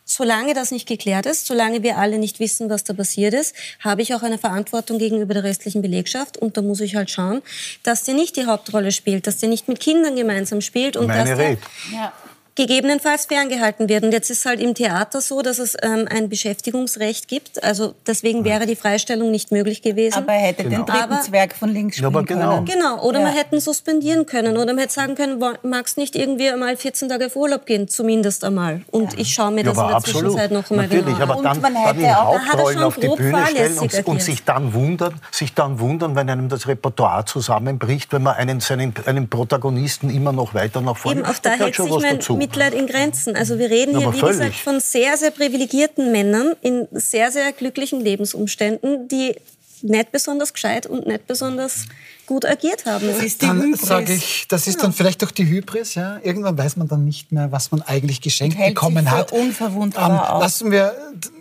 solange 0.04 0.54
das 0.54 0.70
nicht 0.70 0.88
geklärt 0.88 1.26
ist, 1.26 1.46
solange 1.46 1.82
wir 1.82 1.98
alle 1.98 2.18
nicht 2.18 2.40
wissen, 2.40 2.70
was 2.70 2.82
da 2.82 2.94
passiert 2.94 3.34
ist, 3.34 3.54
habe 3.80 4.02
ich 4.02 4.14
auch 4.14 4.22
eine 4.22 4.38
Verantwortung 4.38 4.98
gegenüber 4.98 5.34
der 5.34 5.44
restlichen 5.44 5.82
Belegschaft. 5.82 6.38
Und 6.38 6.56
da 6.56 6.62
muss 6.62 6.80
ich 6.80 6.96
halt 6.96 7.10
schauen, 7.10 7.42
dass 7.82 8.04
der 8.04 8.14
nicht 8.14 8.36
die 8.36 8.46
Hauptrolle 8.46 8.90
spielt, 8.90 9.26
dass 9.26 9.36
der 9.36 9.50
nicht 9.50 9.68
mit 9.68 9.80
Kindern 9.80 10.16
gemeinsam 10.16 10.60
spielt. 10.60 10.96
Und 10.96 11.08
Meine 11.08 11.28
dass 11.28 11.38
der, 11.38 11.58
ja 11.92 12.12
gegebenenfalls 12.58 13.26
ferngehalten 13.26 13.88
wird. 13.88 14.02
Und 14.02 14.12
jetzt 14.12 14.30
ist 14.30 14.44
halt 14.44 14.60
im 14.60 14.74
Theater 14.74 15.20
so, 15.20 15.42
dass 15.42 15.60
es 15.60 15.76
ähm, 15.80 16.06
ein 16.10 16.28
Beschäftigungsrecht 16.28 17.28
gibt. 17.28 17.62
Also 17.62 17.94
deswegen 18.06 18.44
wäre 18.44 18.66
die 18.66 18.74
Freistellung 18.74 19.30
nicht 19.30 19.52
möglich 19.52 19.80
gewesen. 19.80 20.18
Aber 20.18 20.32
er 20.32 20.40
hätte 20.40 20.64
genau. 20.64 20.78
den 20.78 20.86
dritten 20.86 21.12
aber, 21.12 21.20
Zwerg 21.22 21.54
von 21.54 21.70
links 21.70 21.96
spielen 21.96 22.12
ja, 22.12 22.20
genau. 22.22 22.54
können. 22.56 22.64
Genau, 22.64 23.02
oder 23.02 23.20
ja. 23.20 23.26
man 23.26 23.34
hätte 23.34 23.60
suspendieren 23.60 24.26
können. 24.26 24.56
Oder 24.56 24.72
man 24.74 24.78
hätte 24.78 24.92
sagen 24.92 25.14
können, 25.14 25.42
magst 25.62 25.98
nicht 25.98 26.16
irgendwie 26.16 26.50
einmal 26.50 26.76
14 26.76 27.08
Tage 27.08 27.26
auf 27.26 27.36
Urlaub 27.36 27.64
gehen, 27.64 27.86
zumindest 27.86 28.42
einmal. 28.42 28.82
Und 28.90 29.12
ja. 29.12 29.20
ich 29.20 29.32
schaue 29.32 29.52
mir 29.52 29.62
das 29.62 29.76
ja, 29.76 29.82
in 29.84 29.88
der 29.88 29.96
absolut. 29.96 30.22
Zwischenzeit 30.22 30.50
noch 30.50 30.70
einmal 30.70 30.88
Natürlich, 30.88 31.18
genau 31.18 31.32
aber 31.32 31.42
dann, 31.42 31.62
dann 31.62 31.98
die 31.98 32.10
Hauptrollen 32.10 32.82
auf 32.82 32.96
die 32.96 33.08
Bühne 33.08 33.46
stellen 33.46 33.78
und, 33.78 34.06
und, 34.06 34.22
sich, 34.22 34.44
dann 34.44 34.74
wundern, 34.74 35.14
sich 35.30 35.54
dann 35.54 35.78
wundern, 35.78 36.16
wenn 36.16 36.28
einem 36.28 36.48
das 36.48 36.66
Repertoire 36.66 37.24
zusammenbricht, 37.24 38.12
wenn 38.12 38.24
man 38.24 38.34
einen, 38.34 38.58
seinen, 38.58 38.94
einen 39.06 39.28
Protagonisten 39.28 40.10
immer 40.10 40.32
noch 40.32 40.54
weiter 40.54 40.80
nach 40.80 40.96
vorne... 40.96 41.20
Eben, 41.20 41.28
auf 41.28 41.38
da 41.38 41.50
hält 41.50 41.76
sich 41.76 41.88
mein 41.88 42.16
dazu. 42.16 42.36
Mitleid 42.48 42.74
in 42.74 42.86
Grenzen. 42.86 43.36
Also 43.36 43.58
wir 43.58 43.70
reden 43.70 43.98
hier, 43.98 44.12
wie 44.12 44.18
völlig. 44.18 44.38
gesagt, 44.38 44.56
von 44.56 44.80
sehr, 44.80 45.16
sehr 45.16 45.30
privilegierten 45.30 46.12
Männern 46.12 46.54
in 46.62 46.88
sehr, 46.92 47.30
sehr 47.30 47.52
glücklichen 47.52 48.00
Lebensumständen, 48.00 49.08
die 49.08 49.34
nicht 49.82 50.12
besonders 50.12 50.52
gescheit 50.52 50.86
und 50.86 51.06
nicht 51.06 51.26
besonders 51.26 51.86
gut 52.26 52.44
agiert 52.44 52.84
haben. 52.84 53.06
Das 53.06 53.22
ist 53.22 53.42
die 53.42 53.46
Dann 53.46 53.62
Hybris. 53.62 53.80
sage 53.82 54.12
ich, 54.12 54.46
das 54.48 54.66
ist 54.66 54.82
dann 54.82 54.92
vielleicht 54.92 55.22
doch 55.22 55.30
die 55.30 55.46
Hybris. 55.46 55.94
Ja? 55.94 56.18
Irgendwann 56.22 56.58
weiß 56.58 56.76
man 56.76 56.88
dann 56.88 57.04
nicht 57.04 57.32
mehr, 57.32 57.52
was 57.52 57.70
man 57.70 57.82
eigentlich 57.82 58.20
geschenkt 58.20 58.58
bekommen 58.58 59.10
hat. 59.10 59.32
unverwundbar 59.32 60.34
auf. 60.34 60.42
lassen 60.42 60.70
wir 60.70 60.94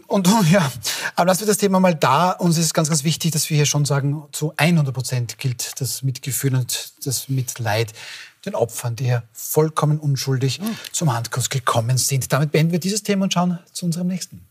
und 0.08 0.28
ja, 0.52 0.72
aber 1.16 1.28
lassen 1.28 1.42
wir 1.42 1.48
das 1.48 1.58
Thema 1.58 1.80
mal 1.80 1.94
da. 1.94 2.32
Uns 2.32 2.58
ist 2.58 2.74
ganz, 2.74 2.90
ganz 2.90 3.04
wichtig, 3.04 3.32
dass 3.32 3.50
wir 3.50 3.58
hier 3.58 3.66
schon 3.66 3.86
sagen, 3.86 4.24
zu 4.32 4.54
100 4.56 4.94
Prozent 4.94 5.38
gilt 5.38 5.80
das 5.82 6.02
Mitgefühl 6.04 6.56
und 6.56 6.94
das 7.06 7.28
Mitleid 7.28 7.92
den 8.46 8.56
Opfern, 8.56 8.96
die 8.96 9.06
hier 9.06 9.24
vollkommen 9.34 10.00
unschuldig 10.00 10.60
Hm. 10.60 10.76
zum 10.92 11.14
Handkuss 11.14 11.50
gekommen 11.50 11.98
sind. 11.98 12.32
Damit 12.32 12.52
beenden 12.52 12.72
wir 12.72 12.80
dieses 12.80 13.04
Thema 13.04 13.24
und 13.24 13.34
schauen 13.34 13.60
zu 13.74 13.86
unserem 13.86 14.08
nächsten. 14.08 14.46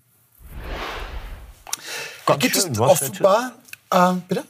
Ganz 2.26 2.42
Gibt 2.42 2.56
schön, 2.56 2.72
es 2.72 2.78
offenbar, 2.80 3.52
äh, 3.90 4.12
bitte? 4.28 4.44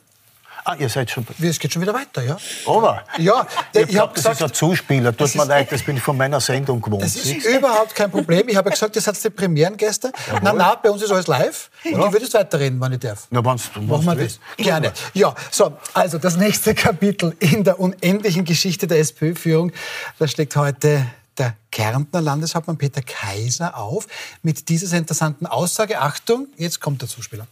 Ah, 0.69 0.75
ihr 0.81 0.89
seid 0.89 1.09
schon. 1.13 1.25
Es 1.41 1.61
geht 1.61 1.73
schon 1.73 1.81
wieder 1.83 1.95
weiter, 1.95 2.23
ja? 2.25 2.37
Aber. 2.67 3.05
Ja, 3.19 3.47
ich 3.73 3.83
ich 3.89 3.97
habe 3.97 4.09
hab 4.09 4.15
das 4.17 4.27
ist 4.27 4.43
ein 4.43 4.53
Zuspieler. 4.53 5.17
Tut 5.17 5.33
mir 5.37 5.45
leid, 5.45 5.71
das 5.71 5.85
bin 5.85 5.97
ich 5.97 6.03
von 6.03 6.17
meiner 6.17 6.41
Sendung 6.41 6.81
gewohnt. 6.81 7.05
Das 7.05 7.15
ist 7.15 7.45
überhaupt 7.47 7.95
kein 7.95 8.11
Problem. 8.11 8.49
Ich 8.49 8.57
habe 8.57 8.69
ja 8.69 8.73
gesagt, 8.75 8.97
ihr 8.97 9.03
seid 9.03 9.23
die 9.23 9.31
Premierengäste. 9.31 10.11
Na, 10.43 10.53
na, 10.53 10.75
bei 10.75 10.91
uns 10.91 11.03
ist 11.03 11.13
alles 11.13 11.29
live. 11.29 11.71
Und 11.85 11.93
ich 11.93 11.97
würde 11.99 12.19
jetzt 12.25 12.35
weiterreden, 12.35 12.81
wenn 12.81 12.93
ich 12.95 12.99
darf. 12.99 13.29
Na, 13.31 13.39
wenn's- 13.45 13.71
wenn's 13.77 13.89
Machen 13.89 14.07
wir 14.07 14.25
das. 14.25 14.41
Gerne. 14.57 14.93
Ja, 15.15 15.37
so, 15.53 15.77
also 15.95 16.19
das 16.19 16.37
nächste 16.37 16.75
Kapitel 16.75 17.37
in 17.39 17.63
der 17.63 17.79
unendlichen 17.79 18.45
Geschichte 18.45 18.89
der 18.89 18.99
SPÖ-Führung, 18.99 19.71
da 20.19 20.27
schlägt 20.27 20.57
heute 20.57 21.07
der 21.39 21.55
Kärntner 21.71 22.21
Landeshauptmann 22.23 22.77
Peter 22.77 23.03
Kaiser 23.03 23.77
auf 23.77 24.09
mit 24.43 24.69
dieser 24.69 24.97
interessanten 24.97 25.47
Aussage. 25.47 26.01
Achtung, 26.01 26.49
jetzt 26.57 26.81
kommt 26.81 27.03
der 27.03 27.09
Zuspieler. 27.09 27.47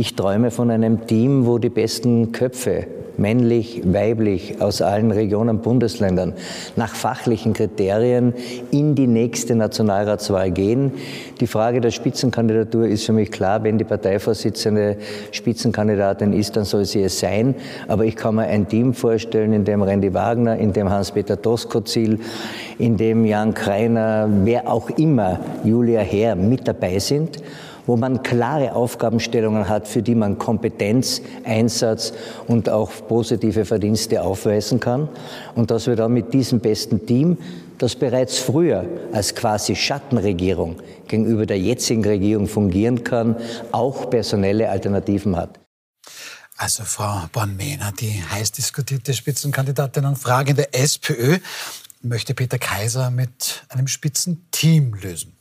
Ich 0.00 0.14
träume 0.14 0.50
von 0.50 0.70
einem 0.70 1.06
Team, 1.06 1.44
wo 1.44 1.58
die 1.58 1.68
besten 1.68 2.32
Köpfe, 2.32 2.86
männlich, 3.18 3.82
weiblich, 3.84 4.62
aus 4.62 4.80
allen 4.80 5.10
Regionen, 5.10 5.58
Bundesländern, 5.58 6.32
nach 6.74 6.94
fachlichen 6.94 7.52
Kriterien 7.52 8.32
in 8.70 8.94
die 8.94 9.06
nächste 9.06 9.54
Nationalratswahl 9.54 10.52
gehen. 10.52 10.92
Die 11.38 11.46
Frage 11.46 11.82
der 11.82 11.90
Spitzenkandidatur 11.90 12.86
ist 12.86 13.04
für 13.04 13.12
mich 13.12 13.30
klar. 13.30 13.62
Wenn 13.62 13.76
die 13.76 13.84
Parteivorsitzende 13.84 14.96
Spitzenkandidatin 15.32 16.32
ist, 16.32 16.56
dann 16.56 16.64
soll 16.64 16.86
sie 16.86 17.02
es 17.02 17.20
sein. 17.20 17.54
Aber 17.86 18.06
ich 18.06 18.16
kann 18.16 18.36
mir 18.36 18.44
ein 18.46 18.66
Team 18.68 18.94
vorstellen, 18.94 19.52
in 19.52 19.66
dem 19.66 19.82
Randy 19.82 20.14
Wagner, 20.14 20.56
in 20.56 20.72
dem 20.72 20.88
Hans-Peter 20.88 21.36
Doskozil, 21.36 22.20
in 22.78 22.96
dem 22.96 23.26
Jan 23.26 23.52
Kreiner, 23.52 24.30
wer 24.44 24.66
auch 24.66 24.88
immer, 24.96 25.40
Julia 25.62 26.00
Herr 26.00 26.36
mit 26.36 26.66
dabei 26.66 26.98
sind 27.00 27.42
wo 27.90 27.96
man 27.96 28.22
klare 28.22 28.76
Aufgabenstellungen 28.76 29.68
hat, 29.68 29.88
für 29.88 30.00
die 30.00 30.14
man 30.14 30.38
Kompetenz, 30.38 31.22
Einsatz 31.42 32.12
und 32.46 32.68
auch 32.68 32.92
positive 33.08 33.64
Verdienste 33.64 34.22
aufweisen 34.22 34.78
kann. 34.78 35.08
Und 35.56 35.72
dass 35.72 35.88
wir 35.88 35.96
dann 35.96 36.12
mit 36.12 36.32
diesem 36.32 36.60
besten 36.60 37.04
Team, 37.04 37.36
das 37.78 37.96
bereits 37.96 38.38
früher 38.38 38.86
als 39.10 39.34
quasi 39.34 39.74
Schattenregierung 39.74 40.76
gegenüber 41.08 41.46
der 41.46 41.58
jetzigen 41.58 42.04
Regierung 42.04 42.46
fungieren 42.46 43.02
kann, 43.02 43.34
auch 43.72 44.08
personelle 44.08 44.70
Alternativen 44.70 45.34
hat. 45.34 45.58
Also 46.58 46.84
Frau 46.84 47.22
Born-Mehner, 47.32 47.90
die 47.98 48.22
heiß 48.22 48.52
diskutierte 48.52 49.14
Spitzenkandidatin 49.14 50.04
an 50.04 50.14
Frage 50.14 50.50
in 50.50 50.56
der 50.58 50.72
SPÖ, 50.76 51.38
möchte 52.02 52.34
Peter 52.34 52.60
Kaiser 52.60 53.10
mit 53.10 53.64
einem 53.68 53.88
Spitzenteam 53.88 54.94
lösen. 54.94 55.36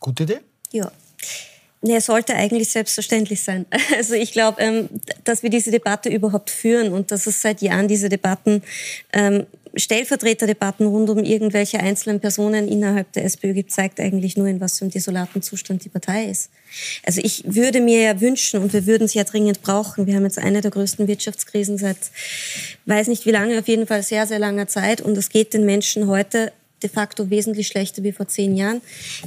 Gute 0.00 0.24
Idee? 0.24 0.40
Ja. 0.70 0.92
Nee, 1.80 2.00
sollte 2.00 2.34
eigentlich 2.34 2.70
selbstverständlich 2.70 3.42
sein. 3.42 3.66
Also 3.96 4.14
ich 4.14 4.32
glaube, 4.32 4.60
ähm, 4.60 4.88
dass 5.24 5.42
wir 5.42 5.50
diese 5.50 5.70
Debatte 5.70 6.08
überhaupt 6.08 6.50
führen 6.50 6.92
und 6.92 7.10
dass 7.10 7.26
es 7.26 7.40
seit 7.40 7.62
Jahren 7.62 7.88
diese 7.88 8.08
Debatten, 8.08 8.62
ähm, 9.12 9.46
Stellvertreterdebatten 9.74 10.86
rund 10.86 11.10
um 11.10 11.22
irgendwelche 11.22 11.78
einzelnen 11.78 12.20
Personen 12.20 12.68
innerhalb 12.68 13.12
der 13.12 13.24
SPÖ 13.24 13.52
gibt, 13.52 13.70
zeigt 13.70 14.00
eigentlich 14.00 14.36
nur, 14.36 14.48
in 14.48 14.60
was 14.60 14.78
für 14.78 14.84
einem 14.84 14.90
desolaten 14.90 15.42
Zustand 15.42 15.84
die 15.84 15.88
Partei 15.88 16.24
ist. 16.24 16.50
Also 17.04 17.20
ich 17.22 17.44
würde 17.46 17.80
mir 17.80 18.00
ja 18.00 18.20
wünschen, 18.20 18.60
und 18.60 18.72
wir 18.72 18.86
würden 18.86 19.04
es 19.04 19.14
ja 19.14 19.24
dringend 19.24 19.62
brauchen, 19.62 20.06
wir 20.06 20.14
haben 20.14 20.24
jetzt 20.24 20.38
eine 20.38 20.60
der 20.60 20.70
größten 20.70 21.06
Wirtschaftskrisen 21.06 21.78
seit, 21.78 21.98
weiß 22.86 23.08
nicht 23.08 23.26
wie 23.26 23.30
lange, 23.30 23.58
auf 23.58 23.68
jeden 23.68 23.86
Fall 23.86 24.02
sehr, 24.02 24.26
sehr 24.26 24.38
langer 24.38 24.66
Zeit 24.66 25.00
und 25.00 25.16
es 25.16 25.28
geht 25.28 25.54
den 25.54 25.64
Menschen 25.64 26.08
heute 26.08 26.52
de 26.82 26.90
facto 26.90 27.30
wesentlich 27.30 27.66
schlechter 27.66 28.02
wie 28.02 28.12
vor 28.12 28.28
zehn 28.28 28.56
Jahren. 28.56 28.80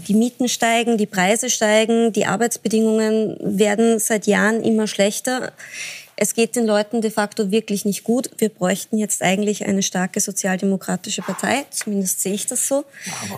Die 0.07 0.13
Mieten 0.13 0.47
steigen, 0.47 0.97
die 0.97 1.05
Preise 1.05 1.49
steigen, 1.49 2.13
die 2.13 2.25
Arbeitsbedingungen 2.25 3.37
werden 3.39 3.99
seit 3.99 4.27
Jahren 4.27 4.63
immer 4.63 4.87
schlechter. 4.87 5.53
Es 6.15 6.35
geht 6.35 6.55
den 6.55 6.67
Leuten 6.67 7.01
de 7.01 7.09
facto 7.09 7.49
wirklich 7.49 7.83
nicht 7.83 8.03
gut. 8.03 8.29
Wir 8.37 8.49
bräuchten 8.49 8.97
jetzt 8.97 9.23
eigentlich 9.23 9.65
eine 9.65 9.81
starke 9.81 10.19
sozialdemokratische 10.19 11.23
Partei, 11.23 11.65
zumindest 11.71 12.21
sehe 12.21 12.33
ich 12.33 12.45
das 12.45 12.67
so. 12.67 12.85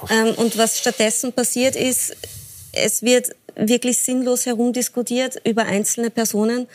Ähm, 0.10 0.34
und 0.36 0.58
was 0.58 0.80
stattdessen 0.80 1.32
passiert 1.32 1.76
ist, 1.78 2.15
es 2.73 3.02
wird 3.02 3.36
wirklich 3.56 3.99
sinnlos 3.99 4.45
herumdiskutiert 4.45 5.39
über 5.45 5.65
einzelne 5.65 6.10
Personen, 6.10 6.67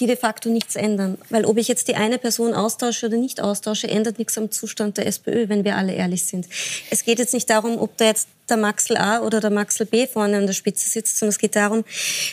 die 0.00 0.06
de 0.06 0.16
facto 0.16 0.48
nichts 0.48 0.76
ändern. 0.76 1.18
Weil 1.30 1.44
ob 1.44 1.58
ich 1.58 1.68
jetzt 1.68 1.88
die 1.88 1.94
eine 1.94 2.18
Person 2.18 2.54
austausche 2.54 3.06
oder 3.06 3.16
nicht 3.16 3.40
austausche, 3.40 3.88
ändert 3.88 4.18
nichts 4.18 4.38
am 4.38 4.50
Zustand 4.50 4.96
der 4.96 5.06
SPÖ, 5.06 5.48
wenn 5.48 5.64
wir 5.64 5.76
alle 5.76 5.92
ehrlich 5.92 6.24
sind. 6.24 6.46
Es 6.90 7.04
geht 7.04 7.18
jetzt 7.18 7.34
nicht 7.34 7.50
darum, 7.50 7.78
ob 7.78 7.96
da 7.96 8.06
jetzt 8.06 8.28
der 8.48 8.56
Maxel 8.56 8.96
A 8.96 9.20
oder 9.20 9.40
der 9.40 9.50
Maxel 9.50 9.86
B 9.86 10.06
vorne 10.06 10.38
an 10.38 10.46
der 10.46 10.54
Spitze 10.54 10.88
sitzt, 10.88 11.18
sondern 11.18 11.30
es 11.30 11.38
geht 11.38 11.56
darum, 11.56 11.84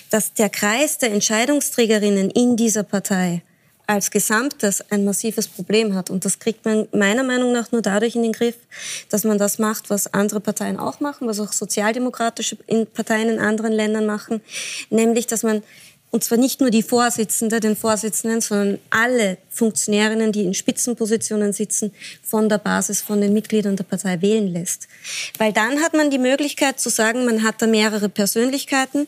dass 0.09 0.33
der 0.33 0.49
Kreis 0.49 0.97
der 0.97 1.11
Entscheidungsträgerinnen 1.11 2.29
in 2.31 2.55
dieser 2.55 2.83
Partei 2.83 3.41
als 3.89 4.11
Gesamtes 4.11 4.83
ein 4.91 5.03
massives 5.03 5.47
Problem 5.47 5.95
hat. 5.95 6.11
Und 6.11 6.23
das 6.23 6.37
kriegt 6.37 6.63
man 6.63 6.87
meiner 6.91 7.23
Meinung 7.23 7.51
nach 7.51 7.71
nur 7.71 7.81
dadurch 7.81 8.15
in 8.15 8.21
den 8.21 8.33
Griff, 8.33 8.55
dass 9.09 9.23
man 9.23 9.39
das 9.39 9.57
macht, 9.57 9.89
was 9.89 10.13
andere 10.13 10.39
Parteien 10.39 10.77
auch 10.77 10.99
machen, 10.99 11.27
was 11.27 11.39
auch 11.39 11.51
sozialdemokratische 11.51 12.55
Parteien 12.93 13.29
in 13.29 13.39
anderen 13.39 13.73
Ländern 13.73 14.05
machen, 14.05 14.41
nämlich, 14.91 15.25
dass 15.25 15.41
man 15.41 15.63
und 16.11 16.23
zwar 16.23 16.37
nicht 16.37 16.59
nur 16.59 16.71
die 16.71 16.83
Vorsitzende, 16.83 17.59
den 17.59 17.75
Vorsitzenden, 17.75 18.41
sondern 18.41 18.79
alle 18.89 19.37
Funktionärinnen, 19.49 20.31
die 20.31 20.43
in 20.43 20.53
Spitzenpositionen 20.53 21.53
sitzen, 21.53 21.93
von 22.23 22.49
der 22.49 22.57
Basis, 22.57 23.01
von 23.01 23.21
den 23.21 23.33
Mitgliedern 23.33 23.75
der 23.75 23.83
Partei 23.83 24.21
wählen 24.21 24.47
lässt. 24.47 24.87
Weil 25.37 25.53
dann 25.53 25.81
hat 25.81 25.93
man 25.93 26.09
die 26.09 26.17
Möglichkeit 26.17 26.79
zu 26.79 26.89
sagen, 26.89 27.25
man 27.25 27.43
hat 27.43 27.61
da 27.61 27.67
mehrere 27.67 28.09
Persönlichkeiten, 28.09 29.07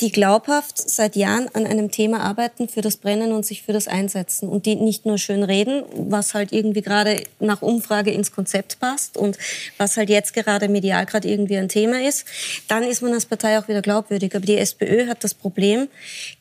die 0.00 0.12
glaubhaft 0.12 0.76
seit 0.76 1.16
Jahren 1.16 1.48
an 1.54 1.66
einem 1.66 1.90
Thema 1.90 2.20
arbeiten, 2.20 2.68
für 2.68 2.82
das 2.82 2.98
brennen 2.98 3.32
und 3.32 3.46
sich 3.46 3.62
für 3.62 3.72
das 3.72 3.88
einsetzen. 3.88 4.46
Und 4.48 4.66
die 4.66 4.74
nicht 4.74 5.06
nur 5.06 5.16
schön 5.16 5.42
reden, 5.42 5.84
was 5.94 6.34
halt 6.34 6.52
irgendwie 6.52 6.82
gerade 6.82 7.22
nach 7.40 7.62
Umfrage 7.62 8.10
ins 8.10 8.30
Konzept 8.30 8.78
passt 8.78 9.16
und 9.16 9.38
was 9.78 9.96
halt 9.96 10.10
jetzt 10.10 10.34
gerade 10.34 10.68
medial 10.68 11.06
gerade 11.06 11.28
irgendwie 11.28 11.56
ein 11.56 11.70
Thema 11.70 12.06
ist, 12.06 12.26
dann 12.68 12.82
ist 12.82 13.00
man 13.00 13.14
als 13.14 13.24
Partei 13.24 13.58
auch 13.58 13.68
wieder 13.68 13.80
glaubwürdig. 13.80 14.36
Aber 14.36 14.44
die 14.44 14.58
SPÖ 14.58 15.08
hat 15.08 15.24
das 15.24 15.32
Problem, 15.32 15.88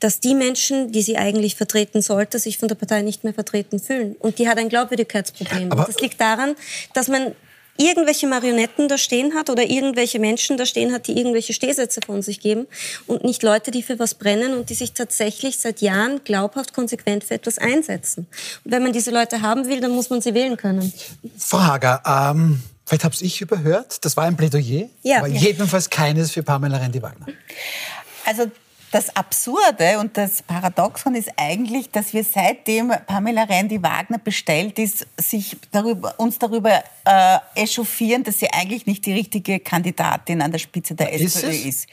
dass 0.01 0.19
die 0.19 0.35
Menschen, 0.35 0.91
die 0.91 1.01
sie 1.01 1.17
eigentlich 1.17 1.55
vertreten 1.55 2.01
sollte, 2.01 2.39
sich 2.39 2.57
von 2.57 2.67
der 2.67 2.75
Partei 2.75 3.03
nicht 3.03 3.23
mehr 3.23 3.33
vertreten 3.33 3.79
fühlen. 3.79 4.17
Und 4.19 4.37
die 4.37 4.49
hat 4.49 4.57
ein 4.57 4.67
Glaubwürdigkeitsproblem. 4.67 5.71
Aber- 5.71 5.85
das 5.85 6.01
liegt 6.01 6.19
daran, 6.19 6.55
dass 6.93 7.07
man 7.07 7.33
irgendwelche 7.77 8.27
Marionetten 8.27 8.88
da 8.88 8.97
stehen 8.97 9.33
hat 9.35 9.49
oder 9.49 9.63
irgendwelche 9.63 10.19
Menschen 10.19 10.57
da 10.57 10.65
stehen 10.65 10.93
hat, 10.93 11.07
die 11.07 11.17
irgendwelche 11.17 11.53
Stehsätze 11.53 11.99
von 12.05 12.21
sich 12.21 12.39
geben 12.39 12.67
und 13.07 13.23
nicht 13.23 13.43
Leute, 13.43 13.71
die 13.71 13.83
für 13.83 13.99
was 13.99 14.13
brennen 14.13 14.53
und 14.53 14.69
die 14.69 14.73
sich 14.75 14.93
tatsächlich 14.93 15.57
seit 15.59 15.81
Jahren 15.81 16.23
glaubhaft 16.23 16.73
konsequent 16.73 17.23
für 17.23 17.33
etwas 17.33 17.57
einsetzen. 17.57 18.27
Und 18.63 18.71
wenn 18.71 18.83
man 18.83 18.93
diese 18.93 19.11
Leute 19.11 19.41
haben 19.41 19.67
will, 19.67 19.81
dann 19.81 19.91
muss 19.91 20.09
man 20.09 20.21
sie 20.21 20.33
wählen 20.33 20.55
können. 20.57 20.93
Frau 21.38 21.59
Hager, 21.59 22.01
ähm, 22.05 22.61
vielleicht 22.85 23.03
habe 23.03 23.15
ich 23.19 23.41
überhört, 23.41 24.03
das 24.05 24.15
war 24.15 24.23
ein 24.25 24.38
Plädoyer, 24.38 24.88
Ja. 25.03 25.17
aber 25.19 25.27
jedenfalls 25.27 25.89
keines 25.89 26.31
für 26.31 26.43
Pamela 26.43 26.77
Rendi-Wagner. 26.77 27.27
Also 28.25 28.49
das 28.95 29.13
Absurde 29.13 29.99
und 29.99 30.15
das 30.15 30.41
Paradoxon 30.41 31.15
ist 31.15 31.29
eigentlich, 31.36 31.91
dass 31.91 32.13
wir 32.13 32.23
seitdem 32.23 32.93
Pamela 33.05 33.43
Rendi-Wagner 33.43 34.19
bestellt 34.19 34.79
ist, 34.79 35.05
sich 35.17 35.58
darüber, 35.71 36.17
uns 36.17 36.39
darüber 36.39 36.81
äh, 37.03 37.39
echauffieren, 37.55 38.23
dass 38.23 38.39
sie 38.39 38.49
eigentlich 38.53 38.86
nicht 38.86 39.05
die 39.05 39.12
richtige 39.12 39.60
Kandidatin 39.60 40.41
an 40.41 40.53
der 40.53 40.60
Spitze 40.60 40.95
der 40.95 41.12
Ist 41.12 41.36
SPÖ 41.36 41.49
es? 41.49 41.65
ist. 41.65 41.88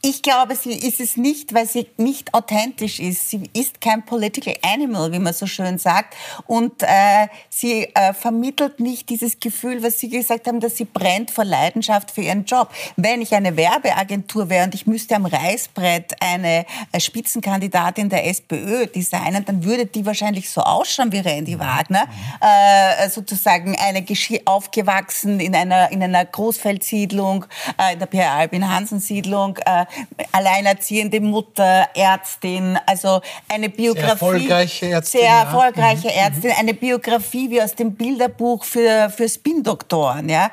Ich 0.00 0.22
glaube, 0.22 0.54
sie 0.54 0.72
ist 0.72 1.00
es 1.00 1.16
nicht, 1.16 1.52
weil 1.52 1.66
sie 1.66 1.88
nicht 1.96 2.32
authentisch 2.32 3.00
ist. 3.00 3.30
Sie 3.30 3.50
ist 3.52 3.80
kein 3.80 4.04
political 4.04 4.54
animal, 4.62 5.12
wie 5.12 5.18
man 5.18 5.34
so 5.34 5.46
schön 5.46 5.78
sagt. 5.78 6.14
Und 6.46 6.82
äh, 6.82 7.28
sie 7.50 7.84
äh, 7.94 8.14
vermittelt 8.14 8.80
nicht 8.80 9.08
dieses 9.10 9.40
Gefühl, 9.40 9.82
was 9.82 9.98
Sie 9.98 10.08
gesagt 10.08 10.46
haben, 10.46 10.60
dass 10.60 10.76
sie 10.76 10.84
brennt 10.84 11.30
vor 11.30 11.44
Leidenschaft 11.44 12.10
für 12.10 12.22
ihren 12.22 12.44
Job. 12.44 12.70
Wenn 12.96 13.20
ich 13.20 13.34
eine 13.34 13.56
Werbeagentur 13.56 14.48
wäre 14.48 14.64
und 14.64 14.74
ich 14.74 14.86
müsste 14.86 15.16
am 15.16 15.26
Reißbrett 15.26 16.14
ein 16.20 16.38
eine 16.38 16.64
äh, 16.92 17.00
Spitzenkandidatin 17.00 18.08
der 18.08 18.26
SPÖ 18.26 18.86
designen, 18.86 19.44
dann 19.44 19.64
würde 19.64 19.86
die 19.86 20.04
wahrscheinlich 20.06 20.50
so 20.50 20.60
ausschauen 20.60 21.12
wie 21.12 21.18
Randy 21.18 21.58
Wagner, 21.58 22.06
äh, 22.40 23.08
sozusagen 23.08 23.76
eine 23.76 24.04
aufgewachsen 24.44 25.40
in 25.40 25.54
einer 25.54 25.90
in 25.90 26.02
einer 26.02 26.24
Großfeldsiedlung, 26.24 27.44
äh, 27.78 27.92
in 27.94 27.98
der 27.98 28.06
Pierre 28.06 28.30
Albin 28.30 28.68
Hansen 28.68 29.00
Siedlung, 29.00 29.58
äh, 29.58 29.86
alleinerziehende 30.32 31.20
Mutter, 31.20 31.88
Ärztin, 31.94 32.78
also 32.86 33.20
eine 33.48 33.68
Biografie, 33.68 34.00
sehr 34.00 34.10
erfolgreiche 34.10 34.86
Ärztin, 34.88 35.20
sehr 35.20 35.30
erfolgreiche 35.30 36.08
mhm. 36.08 36.14
Ärztin, 36.14 36.52
eine 36.58 36.74
Biografie 36.74 37.50
wie 37.50 37.62
aus 37.62 37.74
dem 37.74 37.94
Bilderbuch 37.94 38.64
für 38.64 39.10
für 39.10 39.28
Spin-Doktoren, 39.28 40.28
ja, 40.28 40.50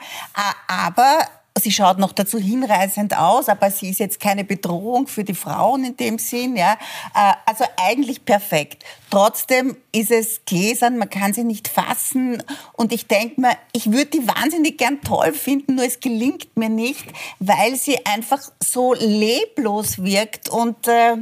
aber 0.68 1.20
Sie 1.58 1.72
schaut 1.72 2.00
noch 2.00 2.12
dazu 2.12 2.38
hinreißend 2.38 3.18
aus, 3.18 3.48
aber 3.48 3.72
sie 3.72 3.90
ist 3.90 4.00
jetzt 4.00 4.20
keine 4.20 4.44
Bedrohung 4.44 5.08
für 5.08 5.24
die 5.24 5.34
Frauen 5.34 5.86
in 5.86 5.96
dem 5.96 6.20
Sinn. 6.20 6.58
Ja. 6.58 6.74
Äh, 7.14 7.34
also 7.46 7.64
eigentlich 7.78 8.26
perfekt. 8.26 8.84
Trotzdem 9.10 9.78
ist 9.94 10.12
es 10.12 10.44
gläsern, 10.46 10.98
man 10.98 11.10
kann 11.10 11.34
sie 11.34 11.46
nicht 11.46 11.70
fassen. 11.70 12.44
Und 12.74 12.92
ich 12.92 13.08
denke 13.08 13.40
mir, 13.40 13.52
ich 13.72 13.90
würde 13.90 14.08
die 14.08 14.28
wahnsinnig 14.28 14.78
gern 14.78 15.02
toll 15.02 15.32
finden, 15.32 15.76
nur 15.76 15.86
es 15.86 16.02
gelingt 16.02 16.58
mir 16.58 16.70
nicht, 16.70 17.06
weil 17.40 17.76
sie 17.78 18.06
einfach 18.06 18.42
so 18.62 18.94
leblos 18.94 20.04
wirkt 20.04 20.50
und 20.50 20.88
äh, 20.90 21.18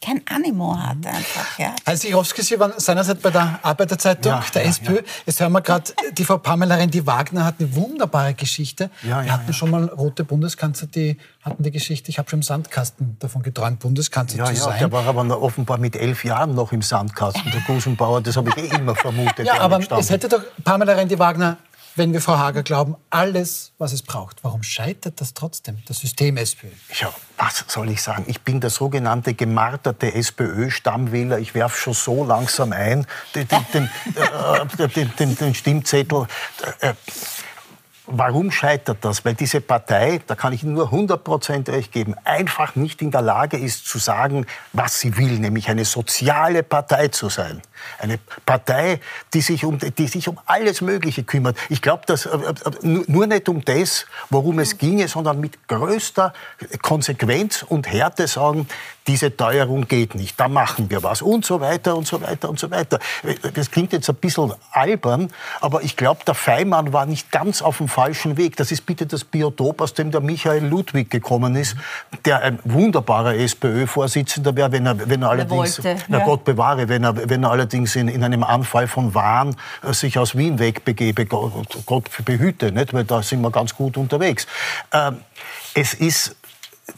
kein 0.00 0.20
Animo 0.26 0.76
hat 0.76 1.06
einfach. 1.06 1.58
Ja. 1.58 1.74
Als 1.84 2.04
Ichowski, 2.04 2.42
Sie 2.42 2.58
waren 2.60 2.72
seinerzeit 2.76 3.22
bei 3.22 3.30
der 3.30 3.58
Arbeiterzeitung, 3.62 4.32
ja, 4.32 4.44
der 4.54 4.62
ja, 4.62 4.68
SPÖ. 4.68 5.00
Jetzt 5.24 5.40
hören 5.40 5.52
wir 5.52 5.62
gerade, 5.62 5.92
die 6.12 6.24
Frau 6.24 6.38
Pamela 6.38 6.74
Rendi 6.74 7.06
Wagner 7.06 7.44
hat 7.44 7.56
eine 7.58 7.74
wunderbare 7.74 8.34
Geschichte. 8.34 8.90
wir 9.02 9.32
hatten 9.32 9.52
schon 9.52 9.70
mal 9.70 9.84
rote 9.86 10.24
Bundeskanzler, 10.24 10.88
die 10.88 11.16
hatten 11.42 11.62
die 11.62 11.70
Geschichte, 11.70 12.10
ich 12.10 12.18
habe 12.18 12.28
schon 12.28 12.40
im 12.40 12.42
Sandkasten 12.42 13.16
davon 13.18 13.42
geträumt, 13.42 13.80
Bundeskanzler 13.80 14.44
zu 14.46 14.54
sein. 14.56 14.72
Ja, 14.74 14.78
der 14.78 14.92
war 14.92 15.06
aber 15.06 15.42
offenbar 15.42 15.78
mit 15.78 15.96
elf 15.96 16.24
Jahren 16.24 16.54
noch 16.54 16.72
im 16.72 16.82
Sandkasten, 16.82 17.50
der 17.50 17.60
Gusenbauer, 17.62 18.20
das 18.20 18.36
habe 18.36 18.50
ich 18.50 18.56
eh 18.56 18.76
immer 18.76 18.94
vermutet. 18.94 19.46
Ja, 19.46 19.60
aber 19.60 19.80
es 19.98 20.10
hätte 20.10 20.28
doch 20.28 20.42
Pamela 20.64 20.92
Rendi 20.92 21.18
Wagner 21.18 21.56
wenn 21.96 22.12
wir 22.12 22.20
Frau 22.20 22.36
Hager 22.36 22.62
glauben, 22.62 22.94
alles, 23.10 23.72
was 23.78 23.92
es 23.92 24.02
braucht. 24.02 24.44
Warum 24.44 24.62
scheitert 24.62 25.20
das 25.20 25.34
trotzdem, 25.34 25.78
das 25.86 25.98
System 25.98 26.36
SPÖ? 26.36 26.68
Ja, 27.00 27.12
was 27.38 27.64
soll 27.66 27.90
ich 27.90 28.02
sagen? 28.02 28.24
Ich 28.28 28.42
bin 28.42 28.60
der 28.60 28.70
sogenannte 28.70 29.34
gemarterte 29.34 30.14
SPÖ-Stammwähler. 30.14 31.38
Ich 31.38 31.54
werfe 31.54 31.78
schon 31.78 31.94
so 31.94 32.24
langsam 32.24 32.72
ein, 32.72 33.06
den, 33.34 33.48
den, 33.72 33.90
äh, 34.14 35.06
den, 35.18 35.36
den 35.36 35.54
Stimmzettel. 35.54 36.26
Äh, 36.80 36.94
Warum 38.08 38.52
scheitert 38.52 38.98
das? 39.00 39.24
Weil 39.24 39.34
diese 39.34 39.60
Partei, 39.60 40.20
da 40.24 40.36
kann 40.36 40.52
ich 40.52 40.62
nur 40.62 40.92
100% 40.92 41.68
recht 41.72 41.90
geben, 41.90 42.14
einfach 42.22 42.76
nicht 42.76 43.02
in 43.02 43.10
der 43.10 43.22
Lage 43.22 43.58
ist 43.58 43.84
zu 43.84 43.98
sagen, 43.98 44.46
was 44.72 45.00
sie 45.00 45.16
will, 45.16 45.40
nämlich 45.40 45.68
eine 45.68 45.84
soziale 45.84 46.62
Partei 46.62 47.08
zu 47.08 47.28
sein. 47.28 47.62
Eine 47.98 48.18
Partei, 48.44 49.00
die 49.34 49.40
sich 49.40 49.64
um, 49.64 49.78
die 49.78 50.06
sich 50.06 50.28
um 50.28 50.38
alles 50.46 50.80
Mögliche 50.80 51.24
kümmert. 51.24 51.56
Ich 51.68 51.82
glaube, 51.82 52.02
dass 52.06 52.26
äh, 52.26 52.36
äh, 52.36 52.54
nur 52.82 53.26
nicht 53.26 53.48
um 53.48 53.64
das, 53.64 54.06
worum 54.30 54.58
es 54.58 54.78
ginge, 54.78 55.08
sondern 55.08 55.40
mit 55.40 55.68
größter 55.68 56.32
Konsequenz 56.82 57.62
und 57.62 57.90
Härte 57.90 58.26
sagen, 58.26 58.68
diese 59.06 59.36
Teuerung 59.36 59.86
geht 59.86 60.14
nicht, 60.14 60.38
da 60.38 60.48
machen 60.48 60.90
wir 60.90 61.02
was 61.02 61.22
und 61.22 61.44
so 61.44 61.60
weiter 61.60 61.96
und 61.96 62.06
so 62.06 62.20
weiter 62.20 62.48
und 62.48 62.58
so 62.58 62.70
weiter. 62.70 62.98
Das 63.54 63.70
klingt 63.70 63.92
jetzt 63.92 64.08
ein 64.08 64.16
bisschen 64.16 64.52
albern, 64.72 65.30
aber 65.60 65.82
ich 65.82 65.96
glaube, 65.96 66.20
der 66.26 66.34
Feimann 66.34 66.92
war 66.92 67.06
nicht 67.06 67.30
ganz 67.30 67.62
auf 67.62 67.78
dem 67.78 67.88
falschen 67.88 68.36
Weg. 68.36 68.56
Das 68.56 68.72
ist 68.72 68.84
bitte 68.84 69.06
das 69.06 69.24
Biotop, 69.24 69.80
aus 69.80 69.94
dem 69.94 70.10
der 70.10 70.20
Michael 70.20 70.66
Ludwig 70.66 71.08
gekommen 71.10 71.54
ist, 71.54 71.76
der 72.24 72.40
ein 72.40 72.58
wunderbarer 72.64 73.36
SPÖ-Vorsitzender 73.36 74.56
wäre, 74.56 74.72
wenn 74.72 74.86
er, 74.86 75.08
wenn 75.08 75.22
er 75.22 75.30
allerdings, 75.30 75.84
wollte, 75.84 76.02
na 76.08 76.18
ja. 76.18 76.24
Gott 76.24 76.44
bewahre, 76.44 76.88
wenn 76.88 77.04
er, 77.04 77.28
wenn 77.28 77.44
er 77.44 77.50
allerdings 77.50 77.75
in, 77.76 78.08
in 78.08 78.24
einem 78.24 78.42
Anfall 78.42 78.88
von 78.88 79.14
Wahn 79.14 79.56
äh, 79.82 79.92
sich 79.92 80.18
aus 80.18 80.36
Wien 80.36 80.58
wegbegebe, 80.58 81.26
Gott, 81.26 81.78
Gott 81.86 82.10
behüte, 82.24 82.72
nicht? 82.72 82.94
weil 82.94 83.04
da 83.04 83.22
sind 83.22 83.40
wir 83.42 83.50
ganz 83.50 83.74
gut 83.74 83.96
unterwegs. 83.96 84.46
Ähm, 84.92 85.18
es 85.74 85.94
ist 85.94 86.36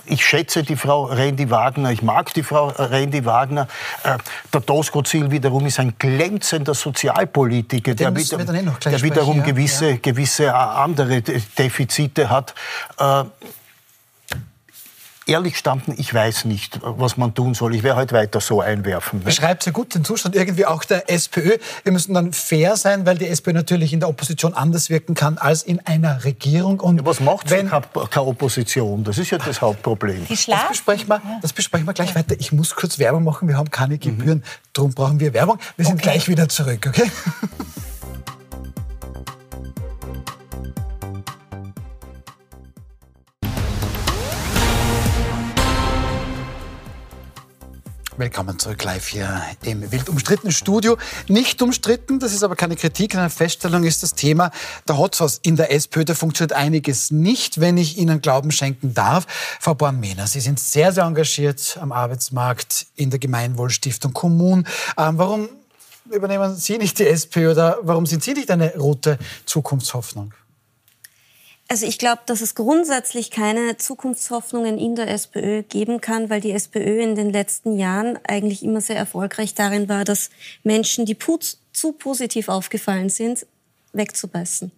ich 0.05 0.25
schätze 0.25 0.63
die 0.63 0.77
Frau 0.77 1.05
Randy 1.05 1.51
Wagner, 1.51 1.91
ich 1.91 2.03
mag 2.03 2.33
die 2.35 2.43
Frau 2.43 2.69
Randy 2.69 3.25
Wagner. 3.25 3.69
Äh, 4.05 4.19
der 4.53 4.61
Doskozil 4.61 5.31
wiederum 5.31 5.65
ist 5.67 5.81
ein 5.81 5.95
glänzender 5.99 6.75
Sozialpolitiker, 6.75 7.95
der, 7.95 8.15
wieder, 8.15 8.39
eh 8.41 8.91
der 8.91 9.03
wiederum 9.03 9.43
gewisse, 9.43 9.91
ja. 9.93 9.97
gewisse 10.01 10.55
andere 10.55 11.23
Defizite 11.23 12.29
hat. 12.29 12.55
Ehrlich 15.29 15.53
gestanden, 15.53 15.95
ich 15.99 16.15
weiß 16.15 16.47
nicht, 16.47 16.81
was 16.83 17.19
man 17.19 17.35
tun 17.35 17.53
soll. 17.53 17.75
Ich 17.75 17.83
werde 17.83 18.01
heute 18.01 18.15
weiter 18.15 18.41
so 18.41 18.63
einwerfen. 18.63 19.19
Ne? 19.19 19.27
Beschreibt 19.27 19.63
sehr 19.63 19.75
gut 19.75 19.95
den 19.95 20.03
Zustand 20.03 20.35
irgendwie 20.35 20.65
auch 20.65 20.85
der 20.85 21.11
SPÖ. 21.11 21.59
Wir 21.83 21.93
müssen 21.93 22.15
dann 22.15 22.33
fair 22.33 22.77
sein, 22.79 23.05
weil 23.05 23.19
die 23.19 23.29
SPÖ 23.29 23.53
natürlich 23.53 23.93
in 23.93 24.01
der 24.01 24.09
Opposition 24.09 24.55
anders 24.55 24.89
wirken 24.89 25.15
kann 25.15 25.37
als 25.37 25.65
in 25.65 25.81
einer 25.87 26.25
Regierung. 26.25 26.81
Und 26.81 26.97
ja, 26.97 27.05
was 27.05 27.21
macht 27.21 27.51
wenn 27.51 27.69
keine 27.69 28.27
Opposition? 28.27 29.05
Das 29.05 29.19
ist 29.19 29.29
ja 29.29 29.37
das 29.37 29.61
Hauptproblem. 29.61 30.27
Die 30.27 30.35
das 30.35 30.69
besprechen, 30.71 31.09
wir, 31.09 31.21
das 31.43 31.53
besprechen 31.53 31.87
wir 31.87 31.93
gleich 31.93 32.15
weiter. 32.15 32.35
Ich 32.39 32.51
muss 32.53 32.75
kurz 32.75 32.99
Werbung 32.99 33.23
machen. 33.23 33.49
Wir 33.49 33.59
haben 33.59 33.71
keine 33.71 33.99
Gebühren. 33.99 34.39
Mhm. 34.39 34.43
Darum 34.73 34.95
brauchen 34.95 35.21
wir 35.21 35.35
Werbung. 35.35 35.59
Wir 35.77 35.85
sind 35.85 35.97
okay. 35.97 36.05
gleich 36.05 36.29
wieder 36.29 36.49
zurück, 36.49 36.87
okay? 36.89 37.11
Willkommen 48.19 48.59
zurück 48.59 48.83
live 48.83 49.07
hier 49.07 49.43
im 49.63 49.93
wild 49.93 50.09
umstrittenen 50.09 50.51
Studio. 50.51 50.99
Nicht 51.29 51.63
umstritten, 51.63 52.19
das 52.19 52.33
ist 52.33 52.43
aber 52.43 52.57
keine 52.57 52.75
Kritik, 52.75 53.15
eine 53.15 53.31
Feststellung 53.31 53.85
ist 53.85 54.03
das 54.03 54.15
Thema 54.15 54.51
der 54.89 54.99
Hotsauce 54.99 55.39
in 55.41 55.55
der 55.55 55.71
SPÖ. 55.71 56.05
Da 56.05 56.15
funktioniert 56.15 56.53
einiges 56.53 57.13
nicht, 57.13 57.61
wenn 57.61 57.77
ich 57.77 57.97
Ihnen 57.97 58.21
Glauben 58.21 58.51
schenken 58.51 58.93
darf. 58.93 59.25
Frau 59.61 59.77
Born-Mehner, 59.77 60.27
Sie 60.27 60.41
sind 60.41 60.59
sehr, 60.59 60.91
sehr 60.91 61.05
engagiert 61.05 61.79
am 61.81 61.93
Arbeitsmarkt 61.93 62.87
in 62.97 63.11
der 63.11 63.21
Gemeinwohlstiftung 63.21 64.13
Kommun. 64.13 64.67
Ähm, 64.97 65.17
warum 65.17 65.49
übernehmen 66.11 66.57
Sie 66.57 66.77
nicht 66.77 66.99
die 66.99 67.07
SPÖ 67.07 67.53
oder 67.53 67.79
warum 67.83 68.05
sind 68.05 68.25
Sie 68.25 68.35
nicht 68.35 68.51
eine 68.51 68.77
rote 68.77 69.17
Zukunftshoffnung? 69.47 70.35
Also 71.71 71.85
ich 71.85 71.99
glaube, 71.99 72.23
dass 72.25 72.41
es 72.41 72.55
grundsätzlich 72.55 73.31
keine 73.31 73.77
Zukunftshoffnungen 73.77 74.79
in 74.79 74.97
der 74.97 75.09
SPÖ 75.09 75.63
geben 75.63 76.01
kann, 76.01 76.31
weil 76.31 76.41
die 76.41 76.53
SPÖ 76.53 77.03
in 77.03 77.15
den 77.15 77.31
letzten 77.31 77.77
Jahren 77.77 78.19
eigentlich 78.27 78.63
immer 78.63 78.81
sehr 78.81 78.97
erfolgreich 78.97 79.55
darin 79.55 79.87
war, 79.87 80.05
dass 80.05 80.31
Menschen, 80.63 81.05
die 81.05 81.17
zu 81.73 81.93
positiv 81.93 82.49
aufgefallen 82.49 83.11
sind, 83.11 83.47
wegzubeißen. 83.93 84.73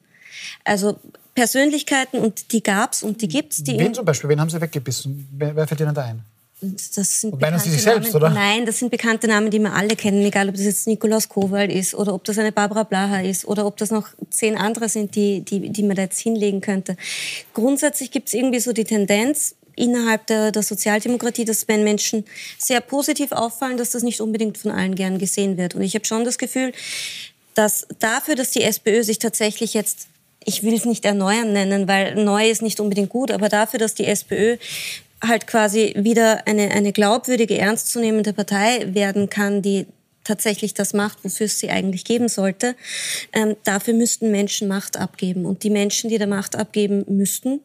Also 0.65 0.99
Persönlichkeiten, 1.37 2.19
und 2.19 2.53
die 2.53 2.63
gab's 2.63 3.05
und 3.05 3.23
die 3.23 3.29
gibt's. 3.29 3.63
Die 3.63 3.79
Wen 3.79 3.95
zum 3.95 4.05
Beispiel? 4.05 4.29
Wen 4.29 4.41
haben 4.41 4.51
Sie 4.51 4.61
weggebissen? 4.61 5.29
Wer, 5.31 5.55
wer 5.55 5.69
fällt 5.69 5.81
Ihnen 5.81 5.95
da 5.95 6.03
ein? 6.03 6.25
Das 6.61 7.21
sind 7.21 7.41
meinen 7.41 7.59
Sie 7.59 7.71
sich 7.71 7.83
selbst, 7.83 8.15
oder? 8.15 8.29
Nein, 8.31 8.67
das 8.67 8.79
sind 8.79 8.91
bekannte 8.91 9.27
Namen, 9.29 9.51
die 9.51 9.59
wir 9.59 9.73
alle 9.73 9.97
kennen, 9.97 10.23
egal 10.25 10.49
ob 10.49 10.55
das 10.55 10.65
jetzt 10.65 10.87
Nikolaus 10.87 11.29
Kowal 11.29 11.71
ist 11.71 11.95
oder 11.95 12.15
ob 12.15 12.25
das 12.25 12.39
eine 12.39 12.53
Barbara 12.53 12.83
Blaha 12.83 13.21
ist 13.21 13.47
oder 13.47 13.65
ob 13.65 13.79
das 13.79 13.91
noch 13.91 14.09
zehn 14.29 14.57
andere 14.57 14.89
sind, 14.89 15.15
die, 15.15 15.41
die, 15.41 15.71
die 15.71 15.83
man 15.83 15.97
da 15.97 16.03
jetzt 16.03 16.21
hinlegen 16.21 16.61
könnte. 16.61 16.97
Grundsätzlich 17.55 18.11
gibt 18.11 18.29
es 18.29 18.35
irgendwie 18.35 18.61
so 18.61 18.73
die 18.73 18.85
Tendenz, 18.85 19.55
innerhalb 19.77 20.27
der, 20.27 20.53
der 20.53 20.63
Sozialdemokratie, 20.63 21.47
dass 21.47 21.67
wenn 21.67 21.85
Menschen 21.85 22.25
sehr 22.59 22.83
positiv 22.83 23.33
auffallen, 23.33 23.79
dass 23.79 23.91
das 23.91 24.03
nicht 24.03 24.21
unbedingt 24.21 24.59
von 24.59 24.71
allen 24.71 24.95
gern 24.95 25.19
gesehen 25.19 25.57
wird. 25.57 25.75
Und 25.75 25.81
ich 25.81 25.95
habe 25.95 26.05
schon 26.05 26.25
das 26.25 26.37
Gefühl, 26.37 26.73
dass 27.55 27.87
dafür, 27.99 28.35
dass 28.35 28.51
die 28.51 28.63
SPÖ 28.63 29.03
sich 29.03 29.19
tatsächlich 29.19 29.73
jetzt 29.75 30.09
ich 30.45 30.63
will 30.63 30.75
es 30.75 30.87
nicht 30.87 31.05
erneuern 31.05 31.53
nennen, 31.53 31.87
weil 31.87 32.15
neu 32.15 32.49
ist 32.49 32.63
nicht 32.63 32.81
unbedingt 32.81 33.11
gut, 33.11 33.31
aber 33.31 33.51
dafür, 33.51 33.79
dass 33.79 33.95
die 33.95 34.07
SPÖ 34.07 34.57
halt 35.23 35.47
quasi 35.47 35.95
wieder 35.97 36.47
eine, 36.47 36.71
eine 36.71 36.93
glaubwürdige, 36.93 37.59
ernstzunehmende 37.59 38.33
Partei 38.33 38.95
werden 38.95 39.29
kann, 39.31 39.63
die 39.63 39.87
tatsächlich 40.25 40.75
das 40.75 40.93
macht, 40.93 41.25
wofür 41.25 41.47
es 41.47 41.59
sie 41.59 41.71
eigentlich 41.71 42.05
geben 42.05 42.29
sollte. 42.29 42.77
Ähm, 43.33 43.57
dafür 43.65 43.95
müssten 43.95 44.31
Menschen 44.31 44.69
Macht 44.69 44.97
abgeben. 44.97 45.45
Und 45.45 45.63
die 45.63 45.71
Menschen, 45.71 46.11
die 46.11 46.19
da 46.19 46.27
Macht 46.27 46.57
abgeben 46.57 47.05
müssten, 47.09 47.61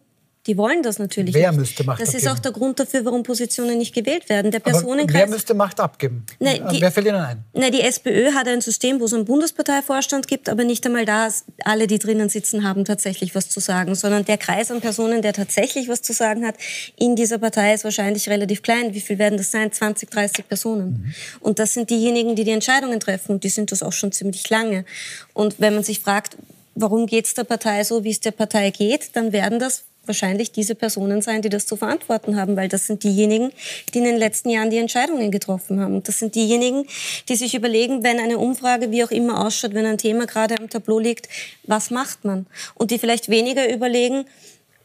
die 0.47 0.58
wollen 0.58 0.84
das 0.84 0.99
natürlich 0.99 1.34
wer 1.34 1.51
nicht. 1.51 1.60
müsste 1.60 1.84
Macht 1.84 1.99
das 1.99 2.10
abgeben? 2.10 2.23
ist 2.23 2.31
auch 2.31 2.39
der 2.39 2.51
Grund 2.51 2.79
dafür, 2.79 3.03
warum 3.03 3.23
Positionen 3.23 3.77
nicht 3.77 3.95
gewählt 3.95 4.29
werden. 4.29 4.51
Der 4.51 4.60
Personenkreis, 4.60 5.21
wer 5.21 5.27
müsste 5.27 5.53
Macht 5.55 5.79
abgeben? 5.79 6.25
Ne, 6.39 6.62
die, 6.71 6.81
wer 6.81 6.91
fällt 6.91 7.08
Ihnen 7.08 7.15
ein? 7.15 7.43
Ne, 7.53 7.71
die 7.71 7.81
SPÖ 7.81 8.31
hat 8.34 8.47
ein 8.47 8.62
System, 8.62 8.99
wo 8.99 9.05
es 9.05 9.13
einen 9.13 9.25
Bundesparteivorstand 9.25 10.27
gibt, 10.27 10.47
aber 10.47 10.63
nicht 10.63 10.86
einmal 10.86 11.05
da 11.05 11.29
alle, 11.63 11.88
die 11.88 11.97
drinnen 11.97 12.29
sitzen, 12.29 12.63
haben 12.63 12.86
tatsächlich 12.86 13.34
was 13.34 13.49
zu 13.49 13.60
sagen, 13.60 13.95
sondern 13.95 14.25
der 14.25 14.38
Kreis 14.38 14.69
an 14.69 14.81
Personen, 14.81 15.21
der 15.21 15.34
tatsächlich 15.34 15.89
was 15.89 16.01
zu 16.01 16.13
sagen 16.13 16.45
hat, 16.45 16.55
in 16.95 17.15
dieser 17.15 17.39
Partei 17.39 17.73
ist 17.73 17.84
wahrscheinlich 17.84 18.29
relativ 18.29 18.62
klein. 18.62 18.93
Wie 18.93 19.01
viel 19.01 19.17
werden 19.17 19.38
das 19.38 19.51
sein? 19.51 19.71
20, 19.71 20.12
30 20.12 20.47
Personen. 20.47 20.88
Mhm. 20.88 21.13
Und 21.39 21.60
das 21.60 21.73
sind 21.73 21.89
diejenigen, 21.89 22.36
die 22.36 22.43
die 22.43 22.51
Entscheidungen 22.51 22.99
treffen 22.99 23.34
und 23.34 23.43
die 23.43 23.49
sind 23.49 23.71
das 23.71 23.81
auch 23.81 23.93
schon 23.93 24.12
ziemlich 24.12 24.49
lange. 24.49 24.86
Und 25.34 25.55
wenn 25.60 25.73
man 25.73 25.84
sich 25.84 26.01
fragt, 26.01 26.38
warum 26.75 27.08
geht 27.08 27.25
es 27.25 27.34
der 27.34 27.45
Partei 27.45 27.84
so, 27.84 28.03
wie 28.03 28.12
es 28.12 28.19
der 28.19 28.31
Partei 28.31 28.69
geht, 28.69 29.15
dann 29.15 29.31
werden 29.31 29.60
das 29.60 29.86
wahrscheinlich 30.08 30.52
diese 30.52 30.76
Personen 30.76 31.22
sein, 31.22 31.41
die 31.41 31.50
das 31.50 31.65
zu 31.65 31.76
verantworten 31.76 32.38
haben, 32.38 32.56
weil 32.56 32.70
das 32.70 32.88
sind 32.88 33.04
diejenigen, 33.04 33.52
die 33.94 34.00
in 34.00 34.04
den 34.06 34.18
letzten 34.18 34.50
Jahren 34.50 34.70
die 34.70 34.78
Entscheidungen 34.78 35.32
getroffen 35.32 35.80
haben. 35.80 36.04
Das 36.04 36.20
sind 36.20 36.36
diejenigen, 36.36 36.86
die 37.30 37.36
sich 37.36 37.56
überlegen, 37.56 38.04
wenn 38.04 38.20
eine 38.20 38.38
Umfrage 38.38 38.91
wie 38.91 39.04
auch 39.04 39.12
immer 39.12 39.46
ausschaut, 39.46 39.74
wenn 39.74 39.86
ein 39.86 39.98
Thema 39.98 40.26
gerade 40.26 40.58
am 40.58 40.70
Tableau 40.70 41.00
liegt, 41.00 41.30
was 41.63 41.89
macht 41.91 42.26
man? 42.26 42.46
Und 42.76 42.91
die 42.91 43.00
vielleicht 43.00 43.30
weniger 43.30 43.72
überlegen, 43.72 44.26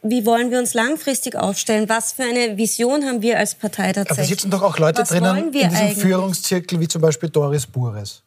wie 0.03 0.25
wollen 0.25 0.49
wir 0.49 0.57
uns 0.57 0.73
langfristig 0.73 1.35
aufstellen? 1.35 1.87
Was 1.87 2.13
für 2.13 2.23
eine 2.23 2.57
Vision 2.57 3.05
haben 3.05 3.21
wir 3.21 3.37
als 3.37 3.53
Partei 3.53 3.93
tatsächlich? 3.93 4.17
Aber 4.17 4.25
sitzen 4.27 4.49
doch 4.49 4.61
auch 4.63 4.79
Leute 4.79 5.01
Was 5.01 5.09
drinnen 5.09 5.37
in 5.37 5.51
diesem 5.51 5.69
eigentlich? 5.75 5.97
Führungszirkel, 5.99 6.79
wie 6.79 6.87
zum 6.87 7.01
Beispiel 7.01 7.29
Doris 7.29 7.67
Bures. 7.67 8.23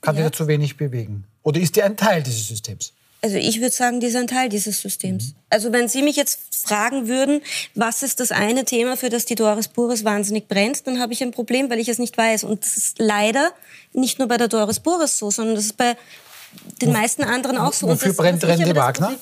Kann 0.00 0.14
die 0.14 0.22
Ja. 0.22 0.28
da 0.28 0.32
zu 0.36 0.46
wenig 0.46 0.76
bewegen? 0.76 1.24
Oder 1.42 1.60
ist 1.60 1.74
die 1.76 1.82
ein 1.82 1.96
Teil 1.96 2.22
dieses 2.22 2.46
Systems? 2.46 2.92
Also 3.24 3.38
ich 3.38 3.62
würde 3.62 3.74
sagen, 3.74 4.00
die 4.00 4.10
sind 4.10 4.28
Teil 4.28 4.50
dieses 4.50 4.82
Systems. 4.82 5.32
Also 5.48 5.72
wenn 5.72 5.88
Sie 5.88 6.02
mich 6.02 6.14
jetzt 6.14 6.40
fragen 6.66 7.08
würden, 7.08 7.40
was 7.74 8.02
ist 8.02 8.20
das 8.20 8.32
eine 8.32 8.66
Thema, 8.66 8.98
für 8.98 9.08
das 9.08 9.24
die 9.24 9.34
Doris 9.34 9.68
Bures 9.68 10.04
wahnsinnig 10.04 10.46
brennt, 10.46 10.86
dann 10.86 11.00
habe 11.00 11.14
ich 11.14 11.22
ein 11.22 11.30
Problem, 11.30 11.70
weil 11.70 11.78
ich 11.78 11.88
es 11.88 11.98
nicht 11.98 12.18
weiß. 12.18 12.44
Und 12.44 12.62
das 12.66 12.76
ist 12.76 12.98
leider 12.98 13.50
nicht 13.94 14.18
nur 14.18 14.28
bei 14.28 14.36
der 14.36 14.48
Doris 14.48 14.78
Bures 14.78 15.16
so, 15.16 15.30
sondern 15.30 15.54
das 15.54 15.64
ist 15.64 15.78
bei 15.78 15.96
den 16.82 16.92
meisten 16.92 17.24
anderen 17.24 17.56
auch 17.56 17.72
so. 17.72 17.86
Und 17.86 17.92
wofür 17.94 18.12
brennt 18.12 18.44
Randy 18.44 18.76
Wagner? 18.76 19.06
Problem- 19.06 19.20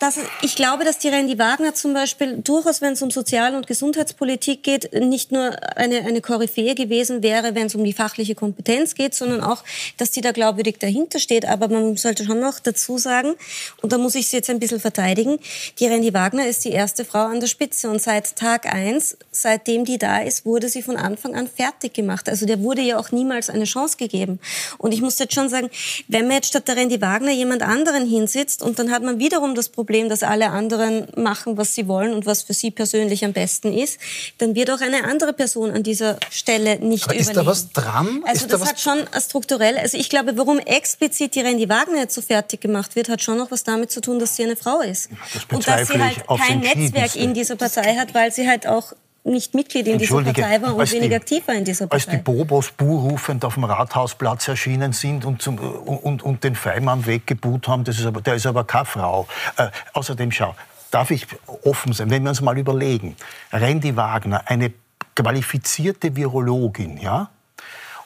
Das, 0.00 0.16
ich 0.42 0.54
glaube, 0.54 0.84
dass 0.84 0.98
die 0.98 1.08
Randy 1.08 1.40
Wagner 1.40 1.74
zum 1.74 1.92
Beispiel 1.92 2.36
durchaus, 2.36 2.80
wenn 2.80 2.92
es 2.92 3.02
um 3.02 3.10
Sozial- 3.10 3.56
und 3.56 3.66
Gesundheitspolitik 3.66 4.62
geht, 4.62 4.92
nicht 4.92 5.32
nur 5.32 5.56
eine, 5.76 6.04
eine 6.04 6.20
Koryphäe 6.20 6.76
gewesen 6.76 7.24
wäre, 7.24 7.56
wenn 7.56 7.66
es 7.66 7.74
um 7.74 7.82
die 7.82 7.92
fachliche 7.92 8.36
Kompetenz 8.36 8.94
geht, 8.94 9.16
sondern 9.16 9.40
auch, 9.40 9.64
dass 9.96 10.12
die 10.12 10.20
da 10.20 10.30
glaubwürdig 10.30 10.78
dahinter 10.78 11.18
steht. 11.18 11.46
Aber 11.46 11.66
man 11.66 11.96
sollte 11.96 12.24
schon 12.24 12.38
noch 12.38 12.60
dazu 12.60 12.96
sagen, 12.96 13.34
und 13.82 13.92
da 13.92 13.98
muss 13.98 14.14
ich 14.14 14.28
sie 14.28 14.36
jetzt 14.36 14.48
ein 14.50 14.60
bisschen 14.60 14.78
verteidigen, 14.78 15.40
die 15.80 15.86
Randy 15.86 16.14
Wagner 16.14 16.46
ist 16.46 16.64
die 16.64 16.70
erste 16.70 17.04
Frau 17.04 17.24
an 17.24 17.40
der 17.40 17.48
Spitze 17.48 17.90
und 17.90 18.00
seit 18.00 18.36
Tag 18.36 18.72
eins, 18.72 19.16
seitdem 19.32 19.84
die 19.84 19.98
da 19.98 20.20
ist, 20.20 20.46
wurde 20.46 20.68
sie 20.68 20.82
von 20.82 20.96
Anfang 20.96 21.34
an 21.34 21.48
fertig 21.48 21.92
gemacht. 21.92 22.28
Also 22.28 22.46
der 22.46 22.62
wurde 22.62 22.82
ja 22.82 23.00
auch 23.00 23.10
niemals 23.10 23.50
eine 23.50 23.64
Chance 23.64 23.96
gegeben. 23.96 24.38
Und 24.78 24.94
ich 24.94 25.00
muss 25.00 25.18
jetzt 25.18 25.34
schon 25.34 25.48
sagen, 25.48 25.70
wenn 26.06 26.28
man 26.28 26.36
jetzt 26.36 26.50
statt 26.50 26.68
der 26.68 26.76
Randy 26.76 27.00
Wagner 27.00 27.32
jemand 27.32 27.62
anderen 27.62 28.06
hinsitzt 28.06 28.62
und 28.62 28.78
dann 28.78 28.92
hat 28.92 29.02
man 29.02 29.18
wiederum 29.18 29.56
das 29.56 29.68
Problem, 29.68 29.87
dass 29.88 30.22
alle 30.22 30.50
anderen 30.50 31.08
machen, 31.16 31.56
was 31.56 31.74
sie 31.74 31.88
wollen 31.88 32.12
und 32.12 32.26
was 32.26 32.42
für 32.42 32.52
sie 32.54 32.70
persönlich 32.70 33.24
am 33.24 33.32
besten 33.32 33.72
ist, 33.72 33.98
dann 34.38 34.54
wird 34.54 34.70
auch 34.70 34.80
eine 34.80 35.04
andere 35.04 35.32
Person 35.32 35.70
an 35.70 35.82
dieser 35.82 36.18
Stelle 36.30 36.78
nicht 36.78 37.04
Aber 37.04 37.14
ist 37.14 37.28
da 37.28 37.32
überleben. 37.42 37.46
was 37.50 37.70
dran? 37.72 38.20
Also 38.24 38.44
Ist 38.44 38.52
da 38.52 38.58
das 38.58 38.60
was- 38.60 38.68
hat 38.68 38.80
schon 38.80 38.98
strukturell, 39.20 39.78
also 39.78 39.96
ich 39.96 40.10
glaube, 40.10 40.36
warum 40.36 40.58
explizit 40.58 41.34
die 41.34 41.40
Randy 41.40 41.68
Wagner 41.68 42.00
jetzt 42.00 42.14
so 42.14 42.20
fertig 42.22 42.60
gemacht 42.60 42.96
wird, 42.96 43.08
hat 43.08 43.22
schon 43.22 43.38
noch 43.38 43.50
was 43.50 43.64
damit 43.64 43.90
zu 43.90 44.00
tun, 44.00 44.18
dass 44.18 44.36
sie 44.36 44.44
eine 44.44 44.56
Frau 44.56 44.80
ist. 44.80 45.08
das 45.32 45.44
und 45.56 45.66
dass 45.66 45.88
sie 45.88 45.98
halt 46.02 46.26
kein 46.26 46.60
Netzwerk 46.60 47.16
in 47.16 47.32
dieser 47.34 47.56
Partei 47.56 47.96
hat, 47.96 48.14
weil 48.14 48.30
sie 48.32 48.46
halt 48.48 48.66
auch 48.66 48.92
nicht 49.24 49.54
Mitglied 49.54 49.86
in 49.86 49.98
dieser 49.98 50.22
Partei 50.22 50.62
war 50.62 50.74
und 50.74 50.80
als 50.80 50.90
die- 50.90 51.14
aktiv 51.14 51.46
war 51.46 51.54
in 51.54 51.64
dieser 51.64 51.90
Als 51.90 52.06
Partei. 52.06 52.16
die 52.18 52.22
Bobos 52.22 52.70
buhrrufend 52.70 53.44
auf 53.44 53.54
dem 53.54 53.64
Rathausplatz 53.64 54.48
erschienen 54.48 54.92
sind 54.92 55.24
und, 55.24 55.42
zum, 55.42 55.58
und, 55.58 56.22
und 56.22 56.44
den 56.44 56.54
Feimann 56.54 57.04
weggebuht 57.04 57.68
haben, 57.68 57.84
das 57.84 57.98
ist 57.98 58.06
aber, 58.06 58.20
der 58.22 58.34
ist 58.34 58.46
aber 58.46 58.64
keine 58.64 58.86
Frau. 58.86 59.26
Äh, 59.56 59.68
außerdem, 59.92 60.30
schau, 60.32 60.54
darf 60.90 61.10
ich 61.10 61.26
offen 61.64 61.92
sein, 61.92 62.10
wenn 62.10 62.22
wir 62.22 62.30
uns 62.30 62.40
mal 62.40 62.56
überlegen, 62.56 63.16
Randy 63.52 63.94
Wagner, 63.96 64.42
eine 64.46 64.72
qualifizierte 65.14 66.14
Virologin, 66.16 66.96
ja, 66.98 67.28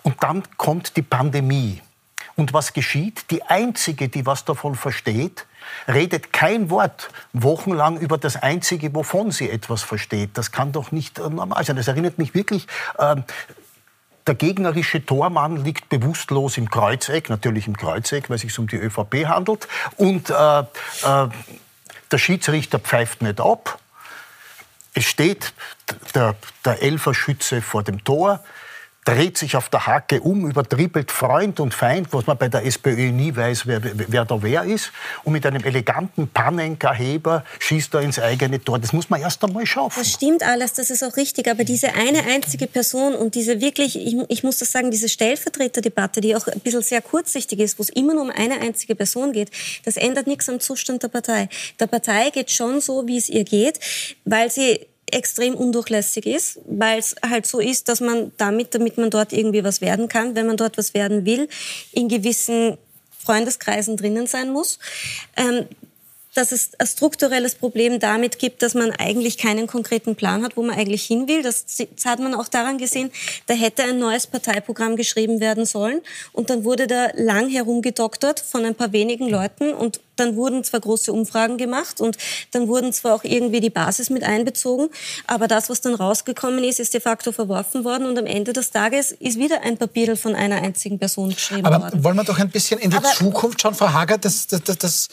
und 0.02 0.20
dann 0.22 0.42
kommt 0.56 0.96
die 0.96 1.02
Pandemie. 1.02 1.80
Und 2.34 2.52
was 2.54 2.72
geschieht? 2.72 3.30
Die 3.30 3.42
Einzige, 3.42 4.08
die 4.08 4.24
was 4.26 4.44
davon 4.44 4.74
versteht, 4.74 5.46
redet 5.88 6.32
kein 6.32 6.70
Wort 6.70 7.10
wochenlang 7.32 7.98
über 7.98 8.18
das 8.18 8.36
Einzige, 8.36 8.94
wovon 8.94 9.30
sie 9.30 9.50
etwas 9.50 9.82
versteht. 9.82 10.30
Das 10.34 10.52
kann 10.52 10.72
doch 10.72 10.92
nicht 10.92 11.18
äh, 11.18 11.28
normal 11.28 11.64
sein. 11.64 11.76
Das 11.76 11.88
erinnert 11.88 12.18
mich 12.18 12.34
wirklich... 12.34 12.66
ähm, 12.98 13.24
der 14.26 14.36
gegnerische 14.36 15.04
Tormann 15.04 15.64
liegt 15.64 15.88
bewusstlos 15.88 16.56
im 16.56 16.70
Kreuzeck, 16.70 17.28
natürlich 17.28 17.66
im 17.66 17.76
Kreuzeck, 17.76 18.30
weil 18.30 18.36
es 18.36 18.42
sich 18.42 18.56
um 18.56 18.68
die 18.68 18.76
ÖVP 18.76 19.26
handelt. 19.26 19.66
Und 19.96 20.30
äh, 20.30 20.60
äh, 20.60 20.64
der 22.12 22.18
Schiedsrichter 22.18 22.78
pfeift 22.78 23.22
nicht 23.22 23.40
ab. 23.40 23.80
Es 24.94 25.06
steht 25.06 25.52
der, 26.14 26.36
der 26.64 26.82
Elferschütze 26.82 27.62
vor 27.62 27.82
dem 27.82 28.04
Tor, 28.04 28.44
dreht 29.04 29.36
sich 29.36 29.56
auf 29.56 29.68
der 29.68 29.86
Hacke 29.86 30.20
um, 30.20 30.48
übertribbelt 30.48 31.10
Freund 31.10 31.58
und 31.58 31.74
Feind, 31.74 32.12
was 32.12 32.26
man 32.26 32.38
bei 32.38 32.48
der 32.48 32.64
SPÖ 32.64 33.10
nie 33.10 33.34
weiß, 33.34 33.66
wer, 33.66 33.80
wer 33.82 34.24
da 34.24 34.40
wer 34.42 34.62
ist. 34.62 34.92
Und 35.24 35.32
mit 35.32 35.44
einem 35.44 35.64
eleganten 35.64 36.28
Panenka-Heber 36.28 37.44
schießt 37.58 37.94
er 37.94 38.02
ins 38.02 38.20
eigene 38.20 38.62
Tor. 38.62 38.78
Das 38.78 38.92
muss 38.92 39.10
man 39.10 39.20
erst 39.20 39.42
einmal 39.44 39.66
schaffen. 39.66 39.98
Das 39.98 40.12
stimmt 40.12 40.44
alles, 40.44 40.74
das 40.74 40.90
ist 40.90 41.02
auch 41.02 41.16
richtig, 41.16 41.48
aber 41.48 41.64
diese 41.64 41.94
eine 41.94 42.24
einzige 42.26 42.68
Person 42.68 43.14
und 43.14 43.34
diese 43.34 43.60
wirklich, 43.60 43.96
ich, 43.96 44.16
ich 44.28 44.44
muss 44.44 44.58
das 44.58 44.70
sagen, 44.70 44.92
diese 44.92 45.08
Stellvertreterdebatte, 45.08 46.20
die 46.20 46.36
auch 46.36 46.46
ein 46.46 46.60
bisschen 46.60 46.82
sehr 46.82 47.02
kurzsichtig 47.02 47.58
ist, 47.58 47.78
wo 47.80 47.82
es 47.82 47.88
immer 47.88 48.14
nur 48.14 48.22
um 48.22 48.30
eine 48.30 48.60
einzige 48.60 48.94
Person 48.94 49.32
geht, 49.32 49.50
das 49.84 49.96
ändert 49.96 50.28
nichts 50.28 50.48
am 50.48 50.60
Zustand 50.60 51.02
der 51.02 51.08
Partei. 51.08 51.48
Der 51.80 51.88
Partei 51.88 52.30
geht 52.30 52.52
schon 52.52 52.80
so, 52.80 53.08
wie 53.08 53.16
es 53.16 53.28
ihr 53.28 53.44
geht, 53.44 53.80
weil 54.24 54.48
sie 54.48 54.86
extrem 55.12 55.54
undurchlässig 55.54 56.26
ist, 56.26 56.60
weil 56.66 56.98
es 56.98 57.14
halt 57.28 57.46
so 57.46 57.60
ist, 57.60 57.88
dass 57.88 58.00
man 58.00 58.32
damit, 58.36 58.74
damit 58.74 58.98
man 58.98 59.10
dort 59.10 59.32
irgendwie 59.32 59.64
was 59.64 59.80
werden 59.80 60.08
kann, 60.08 60.34
wenn 60.34 60.46
man 60.46 60.56
dort 60.56 60.78
was 60.78 60.94
werden 60.94 61.24
will, 61.24 61.48
in 61.92 62.08
gewissen 62.08 62.78
Freundeskreisen 63.24 63.96
drinnen 63.96 64.26
sein 64.26 64.50
muss. 64.50 64.78
Ähm, 65.36 65.66
dass 66.34 66.50
es 66.52 66.70
ein 66.78 66.86
strukturelles 66.86 67.54
Problem 67.56 68.00
damit 68.00 68.38
gibt, 68.38 68.62
dass 68.62 68.74
man 68.74 68.90
eigentlich 68.92 69.36
keinen 69.36 69.66
konkreten 69.66 70.16
Plan 70.16 70.42
hat, 70.42 70.56
wo 70.56 70.62
man 70.62 70.74
eigentlich 70.76 71.04
hin 71.04 71.28
will. 71.28 71.42
Das 71.42 71.64
hat 72.06 72.20
man 72.20 72.34
auch 72.34 72.48
daran 72.48 72.78
gesehen, 72.78 73.10
da 73.46 73.54
hätte 73.54 73.82
ein 73.82 73.98
neues 73.98 74.26
Parteiprogramm 74.26 74.96
geschrieben 74.96 75.40
werden 75.40 75.66
sollen 75.66 76.00
und 76.32 76.48
dann 76.50 76.64
wurde 76.64 76.86
da 76.86 77.08
lang 77.14 77.48
herumgedoktert 77.50 78.40
von 78.40 78.64
ein 78.64 78.74
paar 78.74 78.92
wenigen 78.92 79.28
Leuten 79.28 79.74
und 79.74 80.00
dann 80.16 80.36
wurden 80.36 80.62
zwar 80.62 80.80
große 80.80 81.12
Umfragen 81.12 81.56
gemacht 81.58 82.00
und 82.00 82.16
dann 82.52 82.68
wurden 82.68 82.92
zwar 82.92 83.14
auch 83.14 83.24
irgendwie 83.24 83.60
die 83.60 83.70
Basis 83.70 84.08
mit 84.10 84.22
einbezogen, 84.24 84.88
aber 85.26 85.48
das, 85.48 85.68
was 85.70 85.80
dann 85.80 85.94
rausgekommen 85.94 86.62
ist, 86.64 86.80
ist 86.80 86.94
de 86.94 87.00
facto 87.00 87.32
verworfen 87.32 87.84
worden 87.84 88.06
und 88.06 88.18
am 88.18 88.26
Ende 88.26 88.52
des 88.52 88.70
Tages 88.70 89.12
ist 89.12 89.38
wieder 89.38 89.62
ein 89.62 89.78
Papier 89.78 90.16
von 90.16 90.34
einer 90.34 90.56
einzigen 90.56 90.98
Person 90.98 91.30
geschrieben 91.30 91.64
Aber 91.66 91.80
worden. 91.82 92.04
wollen 92.04 92.16
wir 92.16 92.24
doch 92.24 92.38
ein 92.38 92.50
bisschen 92.50 92.78
in 92.78 92.90
die 92.90 92.96
Aber- 92.96 93.08
Zukunft 93.10 93.60
schauen, 93.62 93.74
Frau 93.74 93.92
Hager? 93.92 94.18
Das, 94.18 94.46
das, 94.46 94.62
das 94.62 95.08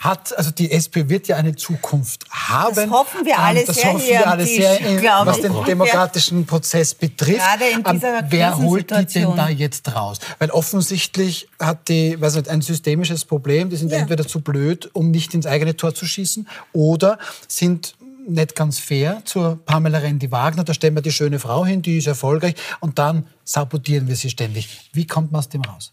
hat, 0.00 0.36
also 0.38 0.50
die 0.50 0.70
SP 0.70 1.08
wird 1.08 1.26
ja 1.28 1.36
eine 1.36 1.56
Zukunft 1.56 2.24
haben. 2.30 2.74
Das 2.74 2.90
hoffen 2.90 3.24
wir 3.24 3.38
alle 3.38 3.60
Ähm, 3.60 3.66
das 3.66 3.76
sehr 3.76 3.92
hoffen 3.92 4.06
wir 4.06 4.26
alle 4.28 4.44
Tisch, 4.44 4.56
sehr, 4.56 4.80
in- 4.80 5.00
glaube 5.00 5.30
was 5.30 5.40
den 5.40 5.52
demokratischen 5.64 6.46
Prozess 6.46 6.94
betrifft. 6.94 7.38
Gerade 7.40 7.64
in 7.72 7.78
Ähm, 7.84 7.92
dieser 7.94 8.20
Wer 8.30 8.58
holt 8.58 8.90
die 8.90 9.04
denn 9.06 9.34
da 9.36 9.48
jetzt 9.48 9.92
raus? 9.94 10.18
Weil 10.38 10.50
offensichtlich 10.50 11.48
hat 11.58 11.88
die, 11.88 12.20
weiß 12.20 12.36
nicht, 12.36 12.48
ein 12.48 12.60
systemisches 12.62 13.24
Problem. 13.24 13.70
Die 13.70 13.76
sind 13.76 13.90
Ja. 13.90 13.98
entweder 13.98 14.26
zu 14.26 14.40
blöd, 14.40 14.88
um 14.92 15.10
nicht 15.10 15.34
ins 15.34 15.46
eigene 15.46 15.76
Tor 15.76 15.94
zu 15.94 16.06
schießen, 16.06 16.48
oder 16.72 17.18
sind 17.48 17.94
nicht 18.28 18.54
ganz 18.54 18.78
fair 18.78 19.22
zur 19.24 19.58
Pamela 19.64 19.98
Rendi-Wagner. 19.98 20.62
Da 20.62 20.74
stellen 20.74 20.94
wir 20.94 21.00
die 21.02 21.10
schöne 21.12 21.38
Frau 21.38 21.64
hin, 21.64 21.80
die 21.82 21.98
ist 21.98 22.06
erfolgreich, 22.06 22.54
und 22.80 22.98
dann 22.98 23.26
sabotieren 23.44 24.06
wir 24.06 24.16
sie 24.16 24.28
ständig. 24.30 24.90
Wie 24.92 25.06
kommt 25.06 25.32
man 25.32 25.38
aus 25.40 25.48
dem 25.48 25.62
raus? 25.62 25.92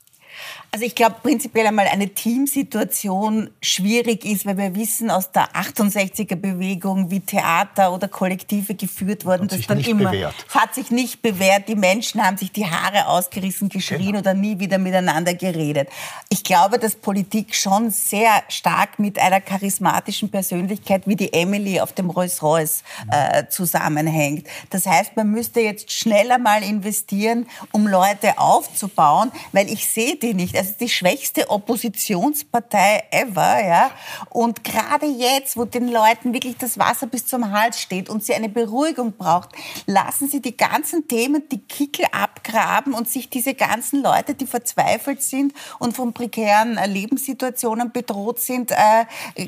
Also 0.72 0.86
ich 0.86 0.96
glaube 0.96 1.16
prinzipiell 1.24 1.68
einmal 1.68 1.88
eine 1.88 2.10
Teamsituation 2.10 3.50
schwierig 3.62 4.26
ist, 4.26 4.46
weil 4.46 4.58
wir 4.58 4.76
wissen 4.76 5.10
aus 5.10 5.32
der 5.32 5.50
68er-Bewegung, 5.56 7.10
wie 7.12 7.20
Theater 7.20 7.94
oder 7.94 8.08
Kollektive 8.08 8.76
geführt 8.76 9.26
wurden, 9.26 9.48
sich 9.50 9.68
dann 9.68 9.80
immer 9.80 10.12
bewährt. 10.12 10.34
hat 10.50 10.76
sich 10.76 10.92
nicht 10.92 11.22
bewährt. 11.22 11.68
Die 11.70 11.76
Menschen 11.76 12.22
haben 12.26 12.38
sich 12.38 12.52
die 12.52 12.66
Haare 12.66 13.08
ausgerissen, 13.08 13.70
geschrien 13.70 14.06
Genau. 14.06 14.20
oder 14.20 14.34
nie 14.34 14.60
wieder 14.60 14.78
miteinander 14.78 15.34
geredet. 15.34 15.88
Ich 16.30 16.44
glaube, 16.44 16.78
dass 16.80 16.96
Politik 16.96 17.56
schon 17.56 17.90
sehr 17.92 18.32
stark 18.50 19.00
mit 19.00 19.18
einer 19.20 19.42
charismatischen 19.42 20.30
Persönlichkeit 20.30 21.04
wie 21.06 21.16
die 21.16 21.32
Emily 21.34 21.80
auf 21.80 21.94
dem 21.94 22.10
Rolls-Royce 22.10 22.84
äh, 23.12 23.48
zusammenhängt. 23.50 24.48
Das 24.70 24.86
heißt, 24.86 25.16
man 25.16 25.32
müsste 25.32 25.62
jetzt 25.62 25.92
schneller 25.92 26.38
mal 26.38 26.64
investieren, 26.64 27.48
um 27.72 27.88
Leute 27.88 28.38
aufzubauen, 28.38 29.32
weil 29.52 29.72
ich 29.72 29.88
sehe 29.88 30.16
die 30.26 30.34
nicht. 30.34 30.58
Also 30.58 30.74
die 30.80 30.90
schwächste 30.90 31.50
Oppositionspartei 31.50 33.04
ever, 33.12 33.66
ja. 33.66 33.92
Und 34.30 34.64
gerade 34.64 35.06
jetzt, 35.06 35.58
wo 35.58 35.66
den 35.66 35.88
Leuten 35.88 36.34
wirklich 36.34 36.58
das 36.58 36.78
Wasser 36.78 37.08
bis 37.08 37.26
zum 37.26 37.52
Hals 37.52 37.80
steht 37.80 38.10
und 38.10 38.24
sie 38.24 38.34
eine 38.34 38.50
Beruhigung 38.50 39.14
braucht, 39.18 39.50
lassen 39.86 40.28
sie 40.28 40.42
die 40.42 40.58
ganzen 40.58 41.08
Themen, 41.08 41.44
die 41.52 41.60
Kickel 41.60 42.06
abgraben 42.12 42.94
und 42.94 43.08
sich 43.08 43.30
diese 43.30 43.54
ganzen 43.54 44.02
Leute, 44.02 44.34
die 44.34 44.48
verzweifelt 44.48 45.22
sind 45.22 45.54
und 45.80 45.96
von 45.96 46.14
prekären 46.14 46.78
äh, 46.78 46.88
Lebenssituationen 46.88 47.92
bedroht 47.92 48.40
sind, 48.40 48.72
äh, 48.72 49.06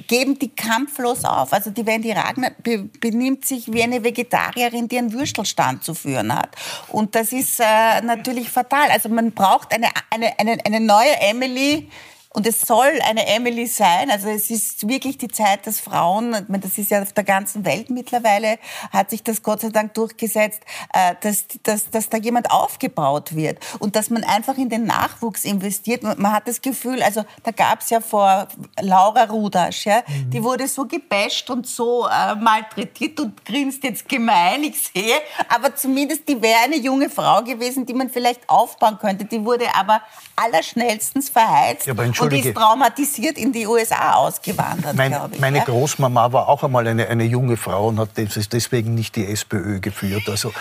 geben 0.07 0.37
die 0.37 0.49
kampflos 0.49 1.25
auf. 1.25 1.53
Also 1.53 1.71
die 1.71 1.85
Wendy 1.85 2.11
Ragnar 2.11 2.51
be 2.61 2.89
benimmt 2.99 3.45
sich 3.45 3.71
wie 3.71 3.83
eine 3.83 4.03
Vegetarierin, 4.03 4.87
die 4.87 4.97
einen 4.97 5.13
Würstelstand 5.13 5.83
zu 5.83 5.93
führen 5.93 6.33
hat. 6.33 6.55
Und 6.89 7.15
das 7.15 7.31
ist 7.31 7.59
äh, 7.59 8.01
natürlich 8.01 8.49
fatal. 8.49 8.89
Also 8.91 9.09
man 9.09 9.31
braucht 9.31 9.73
eine, 9.73 9.87
eine, 10.09 10.37
eine, 10.39 10.57
eine 10.67 10.81
neue 10.81 11.17
Emily, 11.21 11.87
Und 12.33 12.45
es 12.45 12.61
soll 12.61 12.99
eine 13.07 13.25
Emily 13.27 13.67
sein. 13.67 14.11
Also 14.11 14.27
es 14.29 14.49
ist 14.49 14.87
wirklich 14.87 15.17
die 15.17 15.27
Zeit, 15.27 15.65
dass 15.65 15.79
Frauen, 15.79 16.33
ich 16.33 16.49
meine, 16.49 16.59
das 16.59 16.77
ist 16.77 16.91
ja 16.91 17.01
auf 17.01 17.13
der 17.13 17.23
ganzen 17.23 17.65
Welt 17.65 17.89
mittlerweile, 17.89 18.59
hat 18.91 19.09
sich 19.09 19.23
das 19.23 19.41
Gott 19.41 19.61
sei 19.61 19.69
Dank 19.69 19.93
durchgesetzt, 19.93 20.61
äh, 20.93 21.15
dass, 21.21 21.45
dass, 21.63 21.89
dass 21.89 22.09
da 22.09 22.17
jemand 22.17 22.51
aufgebaut 22.51 23.35
wird 23.35 23.59
und 23.79 23.95
dass 23.95 24.09
man 24.09 24.23
einfach 24.23 24.57
in 24.57 24.69
den 24.69 24.83
Nachwuchs 24.85 25.45
investiert. 25.45 26.03
Man 26.03 26.31
hat 26.31 26.47
das 26.47 26.61
Gefühl, 26.61 27.01
also 27.01 27.23
da 27.43 27.51
gab 27.51 27.81
es 27.81 27.89
ja 27.89 28.01
vor 28.01 28.47
Laura 28.79 29.23
Rudasch, 29.23 29.85
ja, 29.85 30.03
mhm. 30.07 30.29
die 30.29 30.43
wurde 30.43 30.67
so 30.67 30.85
gebasht 30.85 31.49
und 31.49 31.65
so 31.65 32.07
äh, 32.07 32.35
malträtiert 32.35 33.19
und 33.19 33.45
grinst 33.45 33.83
jetzt 33.83 34.07
gemein, 34.07 34.63
ich 34.63 34.81
sehe, 34.81 35.15
aber 35.49 35.75
zumindest 35.75 36.27
die 36.27 36.41
wäre 36.41 36.59
eine 36.63 36.77
junge 36.77 37.09
Frau 37.09 37.41
gewesen, 37.43 37.85
die 37.85 37.93
man 37.93 38.09
vielleicht 38.09 38.47
aufbauen 38.49 38.97
könnte. 38.99 39.25
Die 39.25 39.43
wurde 39.43 39.73
aber 39.73 40.01
allerschnellstens 40.35 41.29
verheizt. 41.29 41.87
Ja, 41.87 41.93
und 42.21 42.33
ist 42.33 42.53
traumatisiert 42.53 43.37
in 43.37 43.51
die 43.51 43.67
USA 43.67 44.13
ausgewandert, 44.13 44.95
mein, 44.95 45.11
glaube 45.11 45.35
ich. 45.35 45.41
Meine 45.41 45.59
ja? 45.59 45.63
Großmama 45.63 46.31
war 46.31 46.47
auch 46.49 46.63
einmal 46.63 46.87
eine, 46.87 47.07
eine 47.07 47.23
junge 47.23 47.57
Frau 47.57 47.87
und 47.87 47.99
hat 47.99 48.09
deswegen 48.15 48.95
nicht 48.95 49.15
die 49.15 49.25
SPÖ 49.25 49.79
geführt. 49.79 50.23
Also 50.27 50.53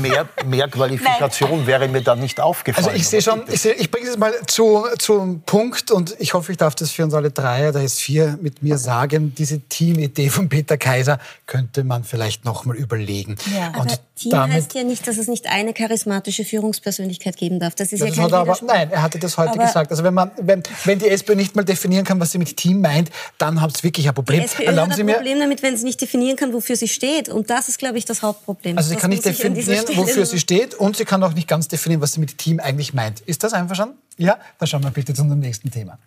mehr, 0.00 0.28
mehr 0.46 0.68
Qualifikation 0.68 1.66
wäre 1.66 1.88
mir 1.88 2.02
da 2.02 2.16
nicht 2.16 2.40
aufgefallen. 2.40 2.86
Also 2.86 2.96
ich 2.96 3.08
sehe 3.08 3.22
schon, 3.22 3.42
ich, 3.48 3.60
seh, 3.60 3.72
ich 3.72 3.90
bringe 3.90 4.08
es 4.08 4.16
mal 4.16 4.32
zu, 4.46 4.86
zum 4.98 5.40
Punkt 5.42 5.90
und 5.90 6.14
ich 6.18 6.34
hoffe, 6.34 6.52
ich 6.52 6.58
darf 6.58 6.74
das 6.74 6.90
für 6.90 7.04
uns 7.04 7.14
alle 7.14 7.30
drei, 7.30 7.72
da 7.72 7.80
ist 7.80 8.00
vier, 8.00 8.38
mit 8.40 8.62
mir 8.62 8.78
sagen, 8.78 9.34
diese 9.36 9.60
Teamidee 9.60 10.30
von 10.30 10.48
Peter 10.48 10.76
Kaiser 10.76 11.18
könnte 11.46 11.84
man 11.84 12.04
vielleicht 12.04 12.44
noch 12.44 12.64
mal 12.64 12.76
überlegen. 12.76 13.36
Ja. 13.54 13.68
Und 13.80 13.92
aber 13.92 13.98
Team 14.16 14.32
heißt 14.32 14.74
ja 14.74 14.82
nicht, 14.82 15.06
dass 15.06 15.18
es 15.18 15.28
nicht 15.28 15.46
eine 15.46 15.74
charismatische 15.74 16.44
Führungspersönlichkeit 16.44 17.36
geben 17.36 17.60
darf. 17.60 17.74
Das 17.74 17.92
ist 17.92 18.00
das 18.00 18.16
ja 18.16 18.22
kein 18.22 18.32
aber, 18.32 18.56
Nein, 18.66 18.90
er 18.90 19.02
hatte 19.02 19.18
das 19.18 19.36
heute 19.36 19.52
aber 19.52 19.64
gesagt. 19.64 19.90
Also 19.90 20.04
wenn 20.04 20.14
man, 20.14 20.30
wenn, 20.40 20.62
wenn 20.84 20.95
die 20.98 21.08
SPÖ 21.08 21.34
nicht 21.34 21.56
mal 21.56 21.64
definieren 21.64 22.04
kann, 22.04 22.20
was 22.20 22.32
sie 22.32 22.38
mit 22.38 22.56
Team 22.56 22.80
meint, 22.80 23.10
dann 23.38 23.60
hat 23.60 23.74
es 23.74 23.82
wirklich 23.82 24.08
ein 24.08 24.14
Problem. 24.14 24.40
Die 24.40 24.46
SPÖ 24.46 24.64
Erlauben 24.64 24.92
hat 24.92 24.98
ein 24.98 25.06
Problem 25.06 25.38
damit, 25.38 25.62
wenn 25.62 25.76
sie 25.76 25.84
nicht 25.84 26.00
definieren 26.00 26.36
kann, 26.36 26.52
wofür 26.52 26.76
sie 26.76 26.88
steht. 26.88 27.28
Und 27.28 27.50
das 27.50 27.68
ist, 27.68 27.78
glaube 27.78 27.98
ich, 27.98 28.04
das 28.04 28.22
Hauptproblem. 28.22 28.76
Also 28.76 28.88
sie 28.88 28.94
das 28.94 29.02
kann 29.02 29.10
nicht 29.10 29.24
definieren, 29.24 29.84
wofür 29.94 30.26
sie 30.26 30.38
steht 30.38 30.74
und 30.74 30.96
sie 30.96 31.04
kann 31.04 31.22
auch 31.22 31.32
nicht 31.32 31.48
ganz 31.48 31.68
definieren, 31.68 32.00
was 32.00 32.12
sie 32.12 32.20
mit 32.20 32.38
Team 32.38 32.60
eigentlich 32.60 32.94
meint. 32.94 33.20
Ist 33.20 33.44
das 33.44 33.52
einverstanden? 33.52 33.96
Ja? 34.16 34.38
Dann 34.58 34.66
schauen 34.66 34.82
wir 34.82 34.90
bitte 34.90 35.14
zu 35.14 35.22
unserem 35.22 35.40
nächsten 35.40 35.70
Thema. 35.70 35.98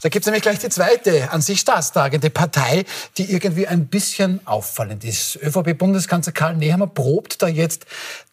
Da 0.00 0.08
gibt 0.10 0.24
es 0.24 0.26
nämlich 0.26 0.42
gleich 0.42 0.60
die 0.60 0.68
zweite, 0.68 1.32
an 1.32 1.40
sich 1.40 1.58
staatstragende 1.58 2.30
Partei, 2.30 2.84
die 3.16 3.32
irgendwie 3.32 3.66
ein 3.66 3.88
bisschen 3.88 4.40
auffallend 4.46 5.02
ist. 5.04 5.36
ÖVP-Bundeskanzler 5.42 6.32
Karl 6.32 6.56
Nehammer 6.56 6.86
probt 6.86 7.42
da 7.42 7.48
jetzt 7.48 7.84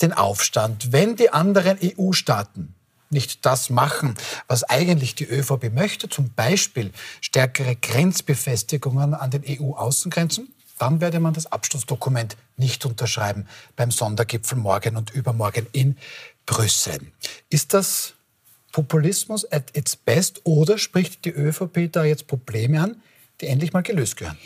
den 0.02 0.14
Aufstand. 0.14 0.92
Wenn 0.92 1.16
die 1.16 1.32
anderen 1.32 1.80
EU-Staaten 1.82 2.76
nicht 3.16 3.48
das 3.48 3.72
machen, 3.72 4.14
was 4.48 4.64
eigentlich 4.64 5.16
die 5.16 5.26
ÖVP 5.26 5.74
möchte, 5.74 6.08
zum 6.08 6.30
Beispiel 6.36 6.92
stärkere 7.22 7.76
Grenzbefestigungen 7.76 9.16
an 9.16 9.32
den 9.32 9.44
EU-Außengrenzen, 9.48 10.54
dann 10.78 11.02
werde 11.02 11.20
man 11.20 11.34
das 11.34 11.52
Abschlussdokument 11.52 12.38
nicht 12.58 12.86
unterschreiben 12.86 13.48
beim 13.76 13.90
Sondergipfel 13.90 14.58
morgen 14.58 14.98
und 14.98 15.10
übermorgen 15.12 15.66
in 15.72 15.98
Brüssel. 16.46 17.00
Ist 17.50 17.74
das 17.74 18.14
Populismus 18.72 19.50
at 19.52 19.76
its 19.76 19.96
best 19.96 20.42
oder 20.44 20.78
spricht 20.78 21.26
die 21.26 21.32
ÖVP 21.32 21.92
da 21.92 22.04
jetzt 22.04 22.28
Probleme 22.28 22.82
an, 22.82 23.02
die 23.42 23.48
endlich 23.48 23.74
mal 23.74 23.82
gelöst 23.82 24.18
gehören? 24.18 24.38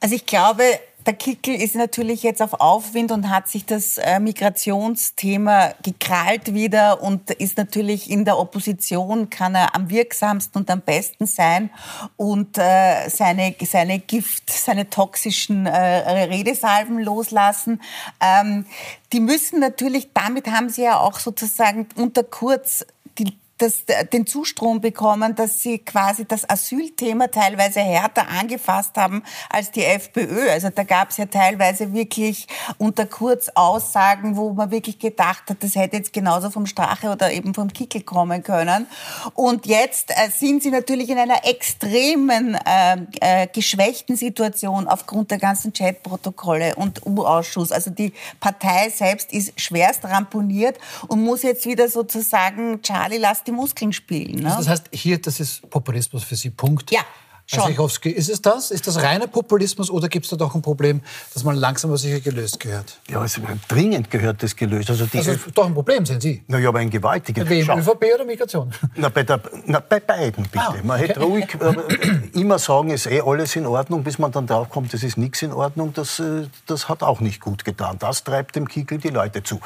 Also 0.00 0.16
ich 0.16 0.26
glaube, 0.26 0.64
der 1.06 1.14
Kickel 1.14 1.54
ist 1.54 1.74
natürlich 1.74 2.22
jetzt 2.22 2.40
auf 2.40 2.54
Aufwind 2.54 3.12
und 3.12 3.28
hat 3.28 3.48
sich 3.48 3.66
das 3.66 3.98
äh, 3.98 4.18
Migrationsthema 4.20 5.74
gekrallt 5.82 6.54
wieder 6.54 7.02
und 7.02 7.30
ist 7.30 7.58
natürlich 7.58 8.10
in 8.10 8.24
der 8.24 8.38
Opposition, 8.38 9.28
kann 9.28 9.54
er 9.54 9.74
am 9.74 9.90
wirksamsten 9.90 10.62
und 10.62 10.70
am 10.70 10.80
besten 10.80 11.26
sein 11.26 11.70
und 12.16 12.56
äh, 12.56 13.08
seine, 13.08 13.54
seine 13.66 13.98
Gift, 13.98 14.50
seine 14.50 14.88
toxischen 14.88 15.66
äh, 15.66 16.24
Redesalven 16.24 16.98
loslassen. 17.00 17.82
Ähm, 18.20 18.64
die 19.12 19.20
müssen 19.20 19.60
natürlich, 19.60 20.08
damit 20.14 20.46
haben 20.48 20.70
sie 20.70 20.82
ja 20.82 20.98
auch 20.98 21.18
sozusagen 21.18 21.86
unter 21.96 22.24
Kurz 22.24 22.86
die 23.18 23.36
das, 23.58 23.82
äh, 23.86 24.04
den 24.04 24.26
Zustrom 24.26 24.80
bekommen, 24.80 25.34
dass 25.34 25.60
sie 25.60 25.78
quasi 25.78 26.24
das 26.24 26.48
Asylthema 26.48 27.28
teilweise 27.28 27.80
härter 27.80 28.28
angefasst 28.28 28.96
haben 28.96 29.22
als 29.48 29.70
die 29.70 29.84
FPÖ. 29.84 30.50
Also 30.50 30.70
da 30.70 30.82
gab 30.82 31.10
es 31.10 31.18
ja 31.18 31.26
teilweise 31.26 31.92
wirklich 31.92 32.46
unter 32.78 33.06
Kurz 33.06 33.50
Aussagen, 33.54 34.36
wo 34.36 34.52
man 34.52 34.70
wirklich 34.70 34.98
gedacht 34.98 35.44
hat, 35.50 35.62
das 35.62 35.76
hätte 35.76 35.96
jetzt 35.96 36.12
genauso 36.12 36.50
vom 36.50 36.66
Strache 36.66 37.10
oder 37.10 37.32
eben 37.32 37.54
vom 37.54 37.72
Kickel 37.72 38.02
kommen 38.02 38.42
können. 38.42 38.86
Und 39.34 39.66
jetzt 39.66 40.10
äh, 40.10 40.30
sind 40.30 40.62
sie 40.62 40.70
natürlich 40.70 41.08
in 41.10 41.18
einer 41.18 41.44
extremen 41.46 42.56
äh, 42.66 42.96
äh, 43.20 43.46
geschwächten 43.46 44.16
Situation 44.16 44.88
aufgrund 44.88 45.30
der 45.30 45.38
ganzen 45.38 45.72
Chatprotokolle 45.72 46.74
und 46.74 47.06
U-Ausschuss. 47.06 47.70
Also 47.70 47.90
die 47.90 48.12
Partei 48.40 48.90
selbst 48.90 49.32
ist 49.32 49.60
schwerst 49.60 50.04
ramponiert 50.04 50.78
und 51.06 51.22
muss 51.22 51.42
jetzt 51.42 51.66
wieder 51.66 51.88
sozusagen 51.88 52.82
Charlie 52.82 53.18
lass 53.18 53.44
die 53.44 53.52
Muskeln 53.54 53.92
spielen. 53.92 54.42
Ne? 54.42 54.54
Das 54.56 54.68
heißt, 54.68 54.86
hier, 54.92 55.20
das 55.20 55.40
ist 55.40 55.68
Populismus 55.70 56.24
für 56.24 56.36
Sie, 56.36 56.50
Punkt. 56.50 56.90
Ja. 56.90 57.00
Schon. 57.46 57.74
Ist 58.12 58.30
es 58.30 58.40
das? 58.40 58.70
Ist 58.70 58.86
das 58.86 59.02
reiner 59.02 59.26
Populismus 59.26 59.90
oder 59.90 60.08
gibt 60.08 60.24
es 60.24 60.30
da 60.30 60.36
doch 60.36 60.54
ein 60.54 60.62
Problem, 60.62 61.02
das 61.34 61.44
man 61.44 61.56
langsam 61.56 61.90
aber 61.90 61.98
sicher 61.98 62.20
gelöst 62.20 62.58
gehört? 62.58 62.98
Ja, 63.10 63.20
also 63.20 63.42
dringend 63.68 64.10
gehört 64.10 64.42
das 64.42 64.56
gelöst. 64.56 64.88
Also, 64.88 65.04
die 65.04 65.18
also 65.18 65.34
doch 65.54 65.66
ein 65.66 65.74
Problem, 65.74 66.06
sind 66.06 66.22
Sie? 66.22 66.42
Na 66.48 66.58
ja, 66.58 66.70
aber 66.70 66.78
ein 66.78 66.88
gewaltiges. 66.88 67.46
Wem, 67.46 67.68
ÖVP 67.68 68.04
oder 68.14 68.24
Migration? 68.24 68.72
Na, 68.96 69.10
bei, 69.10 69.24
der, 69.24 69.40
na, 69.66 69.80
bei 69.80 70.00
beiden 70.00 70.44
bitte. 70.44 70.58
Ah, 70.58 70.70
okay. 70.70 70.80
Man 70.84 70.98
hätte 70.98 71.20
ruhig 71.20 71.46
äh, 71.60 72.38
immer 72.38 72.58
sagen, 72.58 72.90
ist 72.90 73.06
eh 73.06 73.20
alles 73.20 73.54
in 73.56 73.66
Ordnung, 73.66 74.02
bis 74.04 74.18
man 74.18 74.32
dann 74.32 74.46
draufkommt, 74.46 74.94
es 74.94 75.02
ist 75.02 75.18
nichts 75.18 75.42
in 75.42 75.52
Ordnung. 75.52 75.92
Das, 75.92 76.20
äh, 76.20 76.46
das 76.64 76.88
hat 76.88 77.02
auch 77.02 77.20
nicht 77.20 77.40
gut 77.40 77.66
getan. 77.66 77.98
Das 77.98 78.24
treibt 78.24 78.56
dem 78.56 78.66
Kickel 78.68 78.96
die 78.96 79.10
Leute 79.10 79.42
zu 79.42 79.60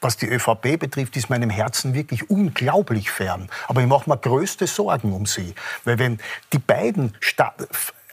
was 0.00 0.16
die 0.16 0.26
ÖVP 0.26 0.78
betrifft, 0.78 1.16
ist 1.16 1.30
meinem 1.30 1.50
Herzen 1.50 1.94
wirklich 1.94 2.30
unglaublich 2.30 3.10
fern. 3.10 3.48
Aber 3.68 3.80
ich 3.80 3.86
mache 3.86 4.08
mir 4.08 4.16
größte 4.16 4.66
Sorgen 4.66 5.12
um 5.12 5.26
sie. 5.26 5.54
Weil 5.84 5.98
wenn 5.98 6.18
die 6.52 6.58
beiden 6.58 7.14
Sta 7.20 7.54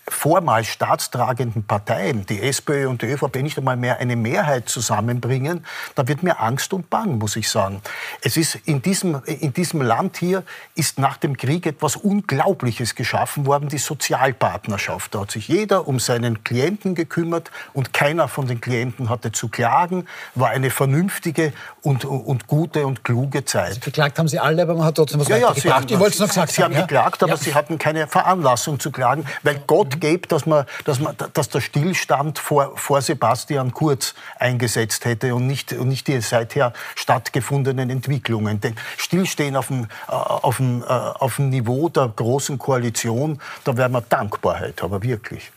vormals 0.10 0.68
staatstragenden 0.68 1.64
Parteien, 1.64 2.26
die 2.26 2.42
SPÖ 2.42 2.88
und 2.88 3.02
die 3.02 3.08
ÖVP, 3.08 3.42
nicht 3.42 3.58
einmal 3.58 3.78
mehr 3.78 4.00
eine 4.00 4.16
Mehrheit 4.16 4.70
zusammenbringen, 4.70 5.66
da 5.96 6.08
wird 6.08 6.24
mir 6.24 6.40
Angst 6.40 6.74
und 6.74 6.90
Bang, 6.90 7.18
muss 7.18 7.36
ich 7.36 7.50
sagen. 7.50 7.82
Es 8.22 8.38
ist 8.38 8.56
in 8.66 8.82
diesem, 8.82 9.22
in 9.26 9.54
diesem 9.54 9.82
Land 9.82 10.18
hier 10.18 10.44
ist 10.76 10.98
nach 10.98 11.18
dem 11.18 11.36
Krieg 11.36 11.66
etwas 11.66 11.96
Unglaubliches 11.96 12.96
geschaffen 12.96 13.46
worden, 13.46 13.70
die 13.70 13.78
Sozialpartnerschaft. 13.78 15.14
Da 15.14 15.22
hat 15.22 15.32
sich 15.32 15.48
jeder 15.48 15.88
um 15.88 16.00
seinen 16.00 16.44
Klienten 16.44 16.96
gekümmert 16.96 17.52
und 17.74 17.94
keiner 17.94 18.28
von 18.28 18.48
den 18.48 18.62
Klienten 18.62 19.10
hatte 19.10 19.32
zu 19.32 19.50
klagen, 19.50 20.08
war 20.36 20.50
eine 20.50 20.70
vernünftige 20.70 21.54
und, 21.82 22.06
und 22.06 22.48
gute 22.48 22.86
und 22.86 23.04
kluge 23.04 23.44
Zeit. 23.46 23.68
Also 23.68 23.80
geklagt 23.82 24.20
haben 24.20 24.28
sie 24.28 24.40
alle, 24.40 24.62
aber 24.62 24.76
man 24.76 24.86
hat 24.86 24.96
trotzdem 24.96 25.20
was 25.20 25.28
ja, 25.28 25.38
ja, 25.38 25.54
sie 25.54 25.72
haben, 25.72 25.86
ich 25.88 26.00
wollte 26.00 26.14
es 26.14 26.20
noch 26.20 26.28
gesagt 26.28 26.52
Sie 26.52 26.64
haben, 26.64 26.76
haben 26.76 26.82
geklagt, 26.82 27.24
aber 27.24 27.34
ja. 27.34 27.38
sie 27.38 27.54
hatten 27.54 27.78
keine 27.78 28.08
Veranlassung 28.08 28.80
zu 28.80 28.92
klagen, 28.92 29.26
weil 29.44 29.60
Gott 29.68 29.97
gäbe, 29.98 30.28
dass, 30.28 30.46
man, 30.46 30.66
dass, 30.86 31.00
man, 31.00 31.16
dass 31.34 31.50
der 31.50 31.62
Stillstand 31.62 32.40
vor, 32.40 32.78
vor 32.78 33.02
Sebastian 33.02 33.74
Kurz 33.74 34.14
eingesetzt 34.38 35.06
hätte 35.06 35.36
und 35.36 35.48
nicht, 35.48 35.74
und 35.74 35.90
nicht 35.90 36.08
die 36.08 36.22
seither 36.22 36.74
stattgefundenen 36.96 37.90
Entwicklungen. 37.90 38.62
Denn 38.62 38.76
Stillstehen 38.98 39.56
auf 39.56 39.68
dem, 39.68 39.86
äh, 40.08 40.12
auf, 40.12 40.58
dem, 40.58 40.84
äh, 40.84 40.86
auf 40.86 41.38
dem 41.38 41.50
Niveau 41.50 41.90
der 41.90 42.12
Großen 42.16 42.58
Koalition, 42.58 43.42
da 43.64 43.76
wäre 43.78 43.90
man 43.90 44.04
Dankbarkeit, 44.10 44.82
aber 44.84 45.02
wirklich. 45.04 45.52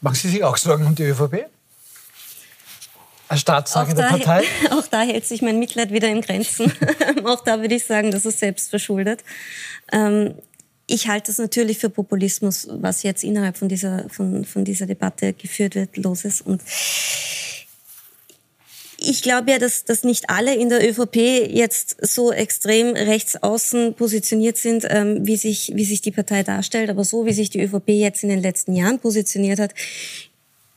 Machen 0.00 0.14
Sie 0.14 0.28
sich 0.28 0.44
auch 0.44 0.56
Sorgen 0.56 0.86
um 0.86 0.94
die 0.94 1.04
ÖVP? 1.04 1.46
Als 3.28 3.40
staatstragende 3.42 4.02
Partei? 4.02 4.42
Auch 4.70 4.86
da 4.86 5.02
hält 5.02 5.26
sich 5.26 5.42
mein 5.42 5.58
Mitleid 5.58 5.92
wieder 5.92 6.08
in 6.08 6.22
Grenzen. 6.22 6.72
auch 7.24 7.44
da 7.44 7.60
würde 7.60 7.74
ich 7.74 7.84
sagen, 7.84 8.10
das 8.10 8.24
ist 8.24 8.38
selbst 8.38 8.70
verschuldet. 8.70 9.22
Ähm, 9.92 10.34
ich 10.88 11.06
halte 11.06 11.30
es 11.30 11.38
natürlich 11.38 11.78
für 11.78 11.90
Populismus, 11.90 12.66
was 12.70 13.02
jetzt 13.02 13.22
innerhalb 13.22 13.58
von 13.58 13.68
dieser, 13.68 14.08
von, 14.08 14.44
von 14.44 14.64
dieser 14.64 14.86
Debatte 14.86 15.34
geführt 15.34 15.74
wird, 15.74 15.96
los 15.98 16.24
ist. 16.24 16.40
Und 16.40 16.62
ich 19.00 19.22
glaube 19.22 19.50
ja, 19.50 19.58
dass, 19.58 19.84
dass 19.84 20.02
nicht 20.02 20.30
alle 20.30 20.54
in 20.54 20.70
der 20.70 20.88
ÖVP 20.88 21.16
jetzt 21.50 21.98
so 22.00 22.32
extrem 22.32 22.94
rechts 22.94 23.36
außen 23.36 23.94
positioniert 23.94 24.56
sind, 24.56 24.86
ähm, 24.88 25.26
wie, 25.26 25.36
sich, 25.36 25.72
wie 25.74 25.84
sich 25.84 26.00
die 26.00 26.10
Partei 26.10 26.42
darstellt. 26.42 26.88
Aber 26.88 27.04
so 27.04 27.26
wie 27.26 27.34
sich 27.34 27.50
die 27.50 27.62
ÖVP 27.62 27.90
jetzt 27.90 28.22
in 28.22 28.30
den 28.30 28.40
letzten 28.40 28.74
Jahren 28.74 28.98
positioniert 28.98 29.60
hat, 29.60 29.74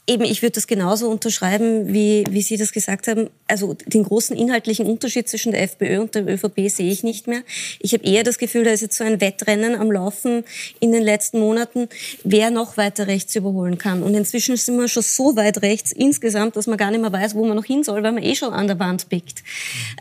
Eben, 0.07 0.23
ich 0.23 0.41
würde 0.41 0.53
das 0.53 0.65
genauso 0.65 1.09
unterschreiben, 1.09 1.93
wie, 1.93 2.23
wie 2.29 2.41
Sie 2.41 2.57
das 2.57 2.71
gesagt 2.71 3.07
haben. 3.07 3.29
Also 3.47 3.75
den 3.85 4.03
großen 4.03 4.35
inhaltlichen 4.35 4.87
Unterschied 4.87 5.29
zwischen 5.29 5.51
der 5.51 5.61
FPÖ 5.61 6.01
und 6.01 6.15
der 6.15 6.27
ÖVP 6.27 6.69
sehe 6.69 6.91
ich 6.91 7.03
nicht 7.03 7.27
mehr. 7.27 7.43
Ich 7.79 7.93
habe 7.93 8.03
eher 8.03 8.23
das 8.23 8.39
Gefühl, 8.39 8.63
da 8.63 8.71
ist 8.71 8.81
jetzt 8.81 8.97
so 8.97 9.03
ein 9.03 9.21
Wettrennen 9.21 9.75
am 9.75 9.91
Laufen 9.91 10.43
in 10.79 10.91
den 10.91 11.03
letzten 11.03 11.39
Monaten, 11.39 11.87
wer 12.23 12.49
noch 12.49 12.77
weiter 12.77 13.05
rechts 13.05 13.35
überholen 13.35 13.77
kann. 13.77 14.01
Und 14.01 14.15
inzwischen 14.15 14.57
sind 14.57 14.77
wir 14.77 14.87
schon 14.87 15.03
so 15.03 15.35
weit 15.35 15.61
rechts 15.61 15.91
insgesamt, 15.91 16.55
dass 16.55 16.65
man 16.65 16.77
gar 16.77 16.89
nicht 16.89 17.01
mehr 17.01 17.13
weiß, 17.13 17.35
wo 17.35 17.45
man 17.45 17.55
noch 17.55 17.65
hin 17.65 17.83
soll, 17.83 18.01
weil 18.01 18.11
man 18.11 18.23
eh 18.23 18.35
schon 18.35 18.53
an 18.53 18.65
der 18.65 18.79
Wand 18.79 19.07
pickt. 19.07 19.43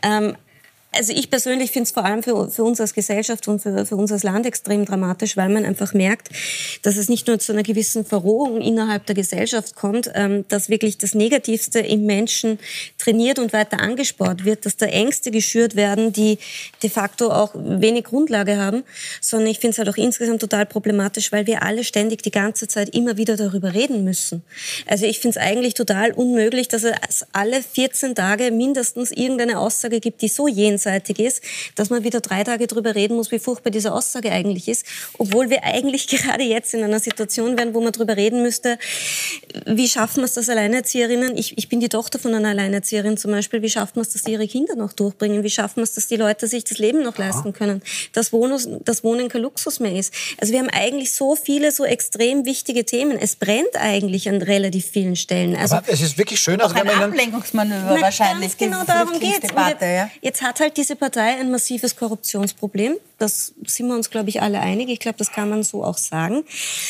Ähm, 0.03 0.35
Also 0.93 1.13
ich 1.13 1.31
persönlich 1.31 1.71
finde 1.71 1.85
es 1.85 1.93
vor 1.93 2.05
allem 2.05 2.25
für, 2.25 2.51
für 2.51 2.65
uns 2.65 2.81
als 2.81 2.95
Gesellschaft 2.95 3.47
und 3.47 3.61
für, 3.61 3.87
für 3.87 3.95
uns 3.95 4.11
als 4.11 4.25
Land 4.25 4.45
extrem 4.45 4.85
dramatisch, 4.85 5.37
weil 5.37 5.49
man 5.49 5.65
einfach 5.65 5.95
merkt, 5.95 6.31
dass 6.83 6.97
es 6.97 7.09
nicht 7.09 7.29
nur 7.29 7.39
zu 7.39 7.53
einer 7.53 7.63
gewissen 7.63 8.05
Verrohung 8.05 8.61
innerhalb 8.61 9.07
der 9.07 9.15
Gesellschaft 9.15 9.77
kommt, 9.77 10.11
ähm, 10.15 10.45
dass 10.49 10.69
wirklich 10.69 10.99
das 10.99 11.15
Negativste 11.15 11.79
im 11.79 12.07
Menschen 12.07 12.59
trainiert 12.99 13.39
und 13.39 13.53
weiter 13.53 13.79
angespornt 13.79 14.45
wird, 14.45 14.67
dass 14.67 14.79
da 14.79 14.87
Ängste 14.87 15.31
geschürt 15.31 15.77
werden, 15.77 16.13
die 16.13 16.39
de 16.83 16.91
facto 16.91 17.31
auch 17.31 17.53
wenig 17.55 18.05
Grundlage 18.05 18.57
haben, 18.57 18.83
sondern 19.21 19.49
ich 19.49 19.61
finde 19.61 19.73
es 19.73 19.79
halt 19.79 19.89
auch 19.89 19.97
insgesamt 19.97 20.41
total 20.41 20.67
problematisch, 20.67 21.31
weil 21.31 21.47
wir 21.47 21.63
alle 21.63 21.85
ständig 21.85 22.25
die 22.25 22.33
ganze 22.33 22.67
Zeit 22.67 22.89
immer 22.97 23.17
wieder 23.17 23.37
darüber 23.37 23.75
reden 23.75 24.03
müssen. 24.03 24.43
Also 24.87 25.07
ich 25.07 25.21
finde 25.21 25.39
es 25.39 25.47
eigentlich 25.47 25.75
total 25.75 26.11
unmöglich, 26.11 26.67
dass 26.67 26.83
es 26.83 27.25
alle 27.33 27.63
14 27.63 28.17
Tage 28.17 28.51
mindestens 28.51 29.13
irgendeine 29.13 29.61
Aussage 29.61 30.01
gibt, 30.01 30.23
die 30.23 30.29
so 30.29 30.49
jenseits 30.49 30.80
einseitig 30.87 31.19
ist, 31.19 31.43
dass 31.75 31.91
man 31.91 32.05
wieder 32.05 32.21
drei 32.21 32.45
Tage 32.45 32.67
darüber 32.67 32.95
reden 32.95 33.17
muss, 33.17 33.31
wie 33.31 33.39
furchtbar 33.39 33.71
diese 33.71 33.93
Aussage 33.93 34.33
eigentlich 34.33 34.69
ist, 34.69 34.85
obwohl 35.19 35.51
wir 35.51 35.65
eigentlich 35.65 36.07
gerade 36.09 36.43
jetzt 36.43 36.75
in 36.75 36.83
einer 36.83 37.01
Situation 37.01 37.59
wären, 37.59 37.75
wo 37.75 37.81
man 37.81 37.93
darüber 37.93 38.17
reden 38.17 38.43
müsste, 38.43 38.79
wie 39.67 39.89
schaffen 39.89 40.19
wir 40.19 40.25
es, 40.25 40.35
dass 40.35 40.49
Alleinerzieherinnen, 40.49 41.37
ich, 41.37 41.57
ich 41.59 41.69
bin 41.69 41.81
die 41.81 41.89
Tochter 41.89 42.19
von 42.19 42.35
einer 42.35 42.51
Alleinerzieherin 42.51 43.17
zum 43.17 43.31
Beispiel, 43.33 43.63
wie 43.63 43.71
schaffen 43.71 43.97
wir 43.97 44.03
es, 44.03 44.11
dass 44.11 44.23
die 44.23 44.33
ihre 44.33 44.49
Kinder 44.49 44.77
noch 44.77 44.93
durchbringen, 44.93 45.43
wie 45.43 45.51
schaffen 45.51 45.77
wir 45.77 45.85
es, 45.85 45.95
dass 45.95 46.07
die 46.09 46.17
Leute 46.17 46.47
sich 46.47 46.65
das 46.65 46.79
Leben 46.79 47.03
noch 47.03 47.19
leisten 47.19 47.53
können, 47.53 47.83
dass 48.13 48.33
Wohnen, 48.33 48.83
dass 48.85 49.05
Wohnen 49.05 49.29
kein 49.29 49.43
Luxus 49.43 49.81
mehr 49.81 49.95
ist. 49.95 50.13
Also 50.39 50.53
wir 50.53 50.61
haben 50.61 50.71
eigentlich 50.71 51.13
so 51.13 51.37
viele 51.37 51.73
so 51.73 51.85
extrem 51.85 52.45
wichtige 52.45 52.85
Themen. 52.85 53.19
Es 53.19 53.37
brennt 53.37 53.77
eigentlich 53.77 54.29
an 54.29 54.43
relativ 54.43 54.87
vielen 54.87 55.17
Stellen. 55.17 55.57
Also 55.57 55.77
Aber 55.77 55.89
es 55.89 56.01
ist 56.01 56.19
wirklich 56.19 56.41
schön, 56.41 56.61
also 56.61 56.75
ein 56.75 56.89
Ablenkungsmanöver 56.89 57.95
na, 57.95 58.01
wahrscheinlich. 58.01 58.57
Ganz 58.57 58.59
genau 58.59 58.85
darum 58.85 59.19
geht 59.19 59.43
es. 59.43 59.51
Ja? 59.81 60.11
Jetzt 60.21 60.43
hat 60.43 60.61
halt 60.61 60.70
halt 60.71 60.77
diese 60.77 60.97
Partei 60.97 61.39
ein 61.39 61.51
massives 61.51 61.97
Korruptionsproblem. 61.97 62.97
Das 63.19 63.53
sind 63.67 63.89
wir 63.89 63.95
uns, 63.95 64.09
glaube 64.09 64.31
ich, 64.31 64.41
alle 64.41 64.61
einig. 64.61 64.89
Ich 64.89 64.99
glaube, 64.99 65.19
das 65.19 65.31
kann 65.31 65.51
man 65.51 65.63
so 65.63 65.85
auch 65.85 65.99
sagen. 65.99 66.43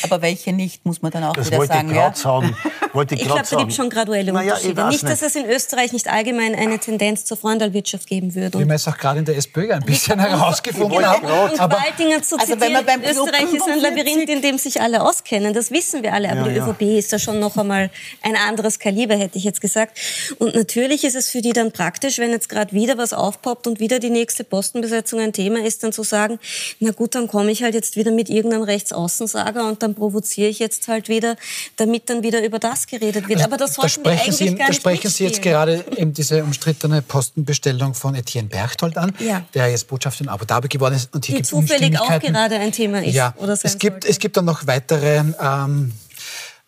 Aber 0.04 0.22
welche 0.22 0.52
nicht, 0.52 0.86
muss 0.86 1.02
man 1.02 1.10
dann 1.10 1.24
auch 1.24 1.32
das 1.32 1.48
wieder 1.48 1.58
wollte 1.58 1.72
sagen. 1.72 1.90
Ich 1.90 1.96
ja? 1.96 2.14
sagen. 2.14 2.56
Wollte 2.92 3.14
ich 3.14 3.20
ich 3.20 3.26
glaube, 3.26 3.42
da 3.48 3.56
gibt 3.56 3.70
es 3.70 3.76
schon 3.76 3.88
graduelle 3.88 4.32
naja, 4.32 4.54
Unterschiede. 4.54 4.88
Nicht, 4.88 5.04
dass 5.04 5.22
es 5.22 5.36
in 5.36 5.46
Österreich 5.48 5.92
nicht 5.92 6.08
allgemein 6.08 6.56
eine 6.56 6.78
Tendenz 6.80 7.24
zur 7.24 7.36
Freundalwirtschaft 7.36 8.08
geben 8.08 8.34
würde. 8.34 8.58
Wie 8.58 8.64
wir 8.64 8.74
es 8.74 8.88
auch 8.88 8.98
gerade 8.98 9.20
in 9.20 9.24
der 9.24 9.36
SPÖ 9.36 9.72
ein 9.72 9.82
bisschen 9.82 10.18
herausgefunden 10.18 11.04
haben. 11.06 11.24
Und 11.24 11.56
Baldinger 11.56 12.20
zu 12.22 12.36
also 12.36 12.52
zitieren, 12.54 12.84
Österreich 13.04 13.52
ist 13.52 13.68
ein 13.68 13.80
Labyrinth, 13.80 14.28
in 14.28 14.42
dem 14.42 14.58
sich 14.58 14.80
alle 14.80 15.02
auskennen. 15.02 15.54
Das 15.54 15.70
wissen 15.70 16.02
wir 16.02 16.12
alle. 16.12 16.30
Aber 16.30 16.50
ja, 16.50 16.64
die 16.64 16.70
ÖVP 16.70 16.82
ja. 16.82 16.98
ist 16.98 17.12
da 17.12 17.20
schon 17.20 17.38
noch 17.38 17.56
einmal 17.56 17.90
ein 18.22 18.34
anderes 18.34 18.80
Kaliber, 18.80 19.14
hätte 19.14 19.38
ich 19.38 19.44
jetzt 19.44 19.60
gesagt. 19.60 19.98
Und 20.38 20.56
natürlich 20.56 21.04
ist 21.04 21.14
es 21.14 21.28
für 21.28 21.42
die 21.42 21.52
dann 21.52 21.70
praktisch, 21.70 22.18
wenn 22.18 22.30
jetzt 22.30 22.48
gerade 22.48 22.72
wieder 22.72 22.98
was 22.98 23.12
aufpoppt 23.12 23.68
und 23.70 23.80
wieder 23.80 23.98
die 23.98 24.10
nächste 24.10 24.44
Postenbesetzung 24.44 25.20
ein 25.20 25.32
Thema 25.32 25.64
ist, 25.64 25.82
dann 25.82 25.92
zu 25.92 26.02
sagen, 26.02 26.38
na 26.80 26.90
gut, 26.90 27.14
dann 27.14 27.28
komme 27.28 27.50
ich 27.50 27.62
halt 27.62 27.74
jetzt 27.74 27.96
wieder 27.96 28.10
mit 28.10 28.28
irgendeinem 28.28 28.62
Rechtsaußensager 28.62 29.66
und 29.66 29.82
dann 29.82 29.94
provoziere 29.94 30.48
ich 30.48 30.58
jetzt 30.58 30.88
halt 30.88 31.08
wieder, 31.08 31.36
damit 31.76 32.10
dann 32.10 32.22
wieder 32.22 32.44
über 32.44 32.58
das 32.58 32.86
geredet 32.86 33.28
wird. 33.28 33.38
Also 33.38 33.44
Aber 33.44 33.56
das 33.56 33.74
sollten 33.74 34.02
da 34.02 34.10
eigentlich 34.10 34.36
Sie, 34.36 34.54
gar 34.54 34.68
Da 34.68 34.72
sprechen 34.72 35.10
Sie 35.10 35.24
jetzt 35.24 35.40
gerade 35.40 35.84
eben 35.96 36.12
diese 36.12 36.42
umstrittene 36.42 37.00
Postenbestellung 37.02 37.94
von 37.94 38.14
Etienne 38.14 38.48
Berchtold 38.48 38.98
an, 38.98 39.14
ja. 39.18 39.44
der 39.54 39.68
jetzt 39.68 39.88
Botschafter 39.88 40.24
in 40.24 40.28
Abu 40.28 40.44
Dhabi 40.44 40.68
geworden 40.68 40.94
ist. 40.94 41.14
Und 41.14 41.24
hier 41.24 41.36
Die 41.36 41.42
zufällig 41.42 41.98
auch 41.98 42.18
gerade 42.18 42.56
ein 42.56 42.72
Thema 42.72 43.02
ist. 43.02 43.14
Ja, 43.14 43.34
es, 43.62 43.78
gibt, 43.78 44.04
es 44.04 44.18
gibt 44.18 44.36
dann 44.36 44.44
noch 44.44 44.66
weitere... 44.66 45.22
Ähm, 45.40 45.92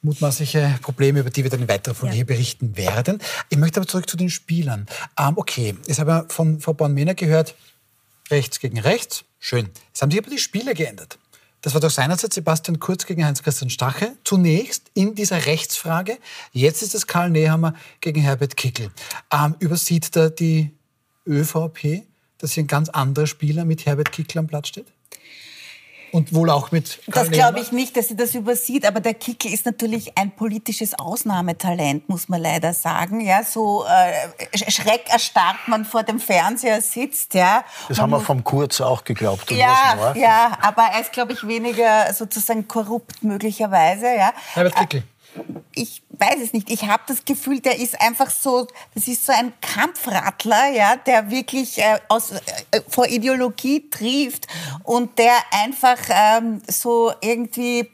mutmaßliche 0.02 0.78
Probleme, 0.82 1.20
über 1.20 1.30
die 1.30 1.44
wir 1.44 1.50
dann 1.50 1.62
in 1.62 1.68
weiterer 1.68 1.94
Folge 1.94 2.14
ja. 2.14 2.16
hier 2.16 2.26
berichten 2.26 2.76
werden. 2.76 3.20
Ich 3.48 3.58
möchte 3.58 3.80
aber 3.80 3.88
zurück 3.88 4.08
zu 4.08 4.16
den 4.16 4.30
Spielern. 4.30 4.86
Ähm, 5.18 5.34
okay, 5.36 5.76
jetzt 5.86 5.98
haben 5.98 6.08
wir 6.08 6.26
von 6.28 6.60
Frau 6.60 6.74
Born-Mehner 6.74 7.14
gehört, 7.14 7.54
rechts 8.30 8.58
gegen 8.58 8.78
rechts, 8.78 9.24
schön. 9.38 9.70
Jetzt 9.88 10.02
haben 10.02 10.10
sich 10.10 10.20
aber 10.20 10.30
die 10.30 10.38
Spiele 10.38 10.74
geändert. 10.74 11.18
Das 11.62 11.74
war 11.74 11.80
doch 11.80 11.90
seinerzeit 11.90 12.32
Sebastian 12.34 12.80
Kurz 12.80 13.06
gegen 13.06 13.24
Heinz-Christian 13.24 13.70
Stache. 13.70 14.16
Zunächst 14.24 14.90
in 14.94 15.14
dieser 15.14 15.46
Rechtsfrage. 15.46 16.18
Jetzt 16.50 16.82
ist 16.82 16.94
es 16.96 17.06
Karl 17.06 17.30
Nehammer 17.30 17.74
gegen 18.00 18.20
Herbert 18.20 18.56
Kickel. 18.56 18.90
Ähm, 19.32 19.54
übersieht 19.60 20.16
da 20.16 20.28
die 20.28 20.72
ÖVP, 21.24 22.02
dass 22.38 22.52
hier 22.52 22.64
ein 22.64 22.66
ganz 22.66 22.88
anderer 22.88 23.28
Spieler 23.28 23.64
mit 23.64 23.86
Herbert 23.86 24.10
Kickel 24.10 24.38
am 24.38 24.48
Platz 24.48 24.68
steht? 24.68 24.86
Und 26.12 26.34
wohl 26.34 26.50
auch 26.50 26.70
mit 26.72 27.00
Karl 27.10 27.24
Das 27.24 27.30
glaube 27.30 27.60
ich 27.60 27.72
nicht, 27.72 27.96
dass 27.96 28.08
sie 28.08 28.16
das 28.16 28.34
übersieht. 28.34 28.86
Aber 28.86 29.00
der 29.00 29.14
Kickel 29.14 29.52
ist 29.52 29.64
natürlich 29.64 30.16
ein 30.18 30.30
politisches 30.30 30.98
Ausnahmetalent, 30.98 32.08
muss 32.08 32.28
man 32.28 32.42
leider 32.42 32.74
sagen. 32.74 33.20
Ja, 33.22 33.42
so 33.42 33.84
äh, 33.84 34.70
schreckerstarrt 34.70 35.68
man 35.68 35.86
vor 35.86 36.02
dem 36.02 36.20
Fernseher 36.20 36.82
sitzt. 36.82 37.32
Ja. 37.32 37.64
Das 37.88 37.96
man 37.96 38.04
haben 38.04 38.10
wir 38.10 38.20
vom 38.20 38.44
Kurz 38.44 38.80
auch 38.82 39.04
geglaubt. 39.04 39.50
Ja, 39.50 40.12
ja, 40.14 40.58
aber 40.60 40.82
er 40.92 41.00
ist, 41.00 41.12
glaube 41.12 41.32
ich, 41.32 41.46
weniger 41.46 42.12
sozusagen 42.12 42.68
korrupt 42.68 43.24
möglicherweise. 43.24 44.06
Ja. 44.14 44.32
Herbert 44.54 44.76
Kickel 44.76 45.04
ich 45.74 46.02
weiß 46.10 46.40
es 46.42 46.52
nicht. 46.52 46.70
Ich 46.70 46.84
habe 46.84 47.02
das 47.06 47.24
Gefühl, 47.24 47.60
der 47.60 47.78
ist 47.78 48.00
einfach 48.00 48.30
so, 48.30 48.66
das 48.94 49.08
ist 49.08 49.26
so 49.26 49.32
ein 49.32 49.52
Kampfrattler, 49.60 50.70
ja, 50.70 50.96
der 50.96 51.30
wirklich 51.30 51.78
äh, 51.78 51.98
aus, 52.08 52.32
äh, 52.32 52.80
vor 52.88 53.06
Ideologie 53.06 53.88
trieft 53.90 54.46
und 54.84 55.18
der 55.18 55.34
einfach 55.50 55.98
ähm, 56.10 56.62
so 56.68 57.12
irgendwie, 57.20 57.90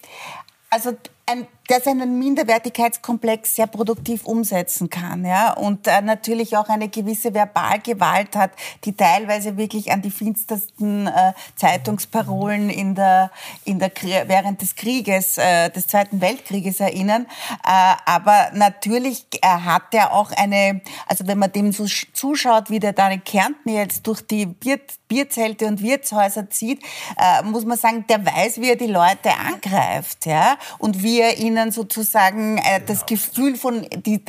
also 0.71 0.97
ein 1.27 1.47
der 1.69 1.81
seinen 1.81 2.19
Minderwertigkeitskomplex 2.19 3.55
sehr 3.55 3.67
produktiv 3.67 4.25
umsetzen 4.25 4.89
kann, 4.91 5.25
ja, 5.25 5.53
und 5.53 5.87
äh, 5.87 6.01
natürlich 6.01 6.57
auch 6.57 6.69
eine 6.69 6.89
gewisse 6.89 7.35
Verbalgewalt 7.35 8.37
hat, 8.37 8.53
die 8.85 8.95
teilweise 8.95 9.57
wirklich 9.57 9.93
an 9.93 10.03
die 10.03 10.11
finstersten 10.11 11.07
äh, 11.07 11.33
Zeitungsparolen 11.57 12.71
in 12.71 12.95
der, 12.95 13.31
in 13.65 13.79
der, 13.79 13.93
während 14.27 14.63
des 14.63 14.77
Krieges, 14.77 15.39
äh, 15.39 15.71
des 15.71 15.87
Zweiten 15.87 16.21
Weltkrieges 16.21 16.81
erinnern. 16.81 17.27
Äh, 17.65 17.95
aber 18.07 18.51
natürlich 18.55 19.27
äh, 19.43 19.47
hat 19.47 19.93
er 19.93 20.13
auch 20.13 20.31
eine, 20.33 20.81
also 21.07 21.27
wenn 21.27 21.39
man 21.39 21.53
dem 21.53 21.73
so 21.73 21.87
zuschaut, 22.13 22.71
wie 22.71 22.81
der 22.81 22.93
da 22.93 23.11
in 23.11 23.23
Kärnten 23.25 23.69
jetzt 23.71 24.07
durch 24.07 24.23
die 24.23 24.47
Bier, 24.47 24.81
Bierzelte 25.09 25.67
und 25.67 25.83
Wirtshäuser 25.83 26.51
zieht, 26.51 26.83
äh, 27.17 27.43
muss 27.43 27.65
man 27.65 27.79
sagen, 27.79 28.05
der 28.09 28.25
weiß, 28.25 28.61
wie 28.61 28.71
er 28.71 28.77
die 28.77 28.87
Leute 28.87 29.31
angreift, 29.35 30.27
ja, 30.27 30.57
und 30.79 31.03
wie 31.03 31.21
er 31.21 31.39
ihnen 31.39 31.73
sozusagen 31.73 32.59
äh, 32.59 32.81
das 32.87 33.07
Gefühl 33.07 33.57
von, 33.57 33.87
die, 34.05 34.23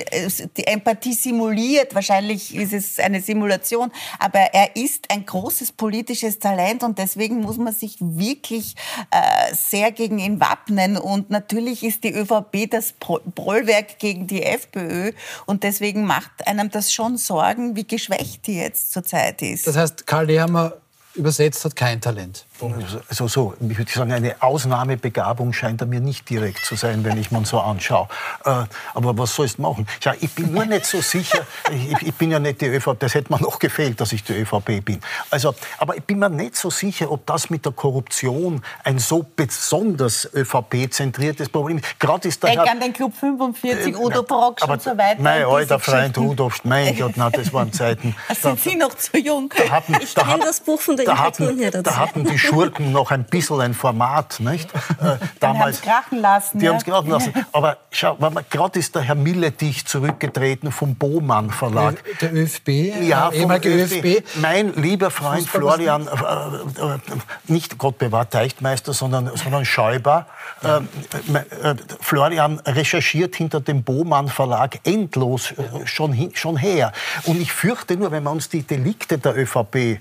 die 0.58 0.68
Empathie 0.68 1.14
simuliert. 1.14 1.94
Wahrscheinlich 1.94 2.56
ist 2.56 2.74
es 2.74 3.00
eine 3.00 3.22
Simulation, 3.22 3.92
aber 4.20 4.40
er 4.40 4.76
ist 4.76 5.12
ein 5.12 5.26
großes 5.26 5.74
politisches 5.74 6.40
Talent 6.40 6.84
und 6.84 6.98
deswegen 6.98 7.42
muss 7.42 7.58
man 7.58 7.74
sich 7.74 7.98
wirklich 8.00 8.76
äh, 9.12 9.54
sehr 9.54 9.92
gegen 9.92 10.20
ihn 10.20 10.40
wappnen. 10.40 10.98
Und 10.98 11.30
natürlich 11.30 11.84
ist 11.84 12.04
die 12.04 12.14
ÖVP 12.14 12.70
das 12.70 12.94
Bollwerk 12.94 14.00
gegen 14.00 14.28
die 14.28 14.44
FPÖ 14.44 15.12
und 15.46 15.64
deswegen 15.64 16.06
macht 16.06 16.48
einem 16.48 16.72
das 16.72 16.94
schon 16.94 17.18
Sorgen, 17.18 17.76
wie 17.76 17.86
geschwächt 17.86 18.48
die 18.48 18.58
jetzt 18.58 18.92
zurzeit 18.94 19.42
ist. 19.42 19.68
Das 19.68 19.76
heißt, 19.76 20.08
Karl 20.08 20.28
Nehammer 20.28 20.69
übersetzt 21.16 21.66
hat 21.66 21.76
kein 21.76 22.02
Talent. 22.02 22.46
Also 23.10 23.28
so, 23.28 23.54
ich 23.60 23.78
würde 23.78 23.92
sagen, 23.92 24.12
eine 24.12 24.42
Ausnahmebegabung 24.42 25.54
scheint 25.54 25.82
er 25.82 25.88
mir 25.88 26.00
nicht 26.00 26.30
direkt 26.30 26.66
zu 26.66 26.76
sein, 26.76 27.04
wenn 27.04 27.18
ich 27.18 27.32
mir 27.32 27.46
so 27.46 27.60
anschaue. 27.60 28.08
Äh, 28.46 28.64
aber 28.94 29.18
was 29.18 29.36
sollst 29.36 29.58
du 29.58 29.62
machen? 29.62 29.88
Ja, 30.02 30.14
ich 30.20 30.32
bin 30.32 30.52
nur 30.52 30.66
nicht 30.66 30.86
so 30.86 31.02
sicher, 31.02 31.46
ich, 31.72 32.08
ich, 32.08 32.14
bin 32.16 32.32
ja 32.32 32.40
nicht 32.40 32.62
die 32.62 32.66
ÖVP, 32.66 33.00
das 33.00 33.14
hätte 33.14 33.32
mir 33.32 33.42
noch 33.42 33.60
gefehlt, 33.60 34.02
dass 34.02 34.12
ich 34.12 34.24
die 34.24 34.34
ÖVP 34.34 34.84
bin. 34.84 35.00
Also, 35.30 35.56
aber 35.78 35.96
ich 35.96 36.04
bin 36.04 36.20
mir 36.20 36.30
nicht 36.30 36.56
so 36.56 36.70
sicher, 36.70 37.12
ob 37.12 37.26
das 37.26 37.50
mit 37.50 37.66
der 37.66 37.72
Korruption 37.72 38.62
ein 38.84 39.00
so 39.00 39.26
besonders 39.36 40.30
ÖVP-zentriertes 40.34 41.50
Problem 41.50 41.78
ist. 41.78 42.00
Gerade 42.00 42.28
ist 42.28 42.44
der 42.44 42.52
Denk 42.52 42.66
Herr, 42.66 42.72
an 42.74 42.80
den 42.80 42.94
Club 42.94 43.14
45, 43.18 43.94
äh, 43.94 43.98
Udo 43.98 44.24
Brock 44.24 44.68
und 44.68 44.82
so 44.82 44.92
weiter. 44.92 45.22
Mein 45.22 45.46
alter 45.46 45.80
Freund 45.80 46.18
Udo, 46.18 46.52
mein 46.64 46.98
Gott, 46.98 47.14
na, 47.16 47.30
das 47.30 47.54
waren 47.54 47.72
Zeiten. 47.72 48.16
sind 48.42 48.60
Sie 48.60 48.76
noch 48.76 48.96
zu 48.96 49.18
jung? 49.18 49.54
Da 49.56 49.70
hatten, 49.70 49.96
ich 50.02 50.14
kenne 50.14 50.44
das 50.44 50.60
Buch 50.60 50.82
von 50.82 50.98
der 50.98 51.06
da 51.06 51.18
hatten. 51.18 51.84
Da 51.84 51.98
hatten 51.98 52.26
die 52.26 52.38
Schurken 52.50 52.92
noch 52.92 53.12
ein 53.12 53.24
bisschen 53.26 53.62
ein 53.62 53.74
Format, 53.74 54.40
nicht? 54.40 54.70
Äh, 54.74 55.18
damals, 55.40 55.82
die 55.82 55.90
haben 55.90 56.02
krachen 56.02 56.20
lassen. 56.20 56.60
Die 56.60 56.66
ja. 56.66 56.72
haben 56.72 56.78
es 56.78 56.86
krachen 56.86 57.10
lassen. 57.10 57.34
Aber 57.52 57.78
schau, 57.92 58.18
gerade 58.50 58.80
ist 58.80 58.96
der 58.96 59.04
Herr 59.04 59.16
Milletich 59.16 59.86
zurückgetreten 59.86 60.72
vom 60.72 60.96
Bohmann 60.96 61.50
Verlag. 61.52 62.04
Der 62.22 62.34
ÖFB? 62.34 62.70
Ja, 63.02 63.32
vom 63.32 63.52
ÖFB. 63.52 63.66
ÖFB. 63.66 64.24
Mein 64.42 64.74
lieber 64.76 65.12
Freund 65.12 65.48
Florian, 65.48 66.08
äh, 66.08 66.12
äh, 66.12 66.98
nicht 67.48 67.78
Gott 67.78 67.98
bewahrt 67.98 68.32
Teichtmeister, 68.32 68.94
sondern, 68.94 69.32
sondern 69.36 69.66
Schäuber, 69.66 70.28
Ja. 70.62 70.78
Äh, 70.78 71.70
äh, 71.70 71.76
Florian 72.02 72.60
recherchiert 72.60 73.36
hinter 73.36 73.62
dem 73.62 73.84
Bohmann 73.84 74.28
Verlag 74.28 74.80
endlos 74.84 75.52
äh, 75.52 75.86
schon, 75.86 76.14
hin, 76.14 76.32
schon 76.34 76.58
her. 76.58 76.92
Und 77.26 77.40
ich 77.42 77.52
fürchte 77.52 77.96
nur, 77.98 78.12
wenn 78.12 78.24
wir 78.24 78.32
uns 78.32 78.50
die 78.50 78.64
Delikte 78.64 79.18
der 79.18 79.38
ÖVP 79.38 80.00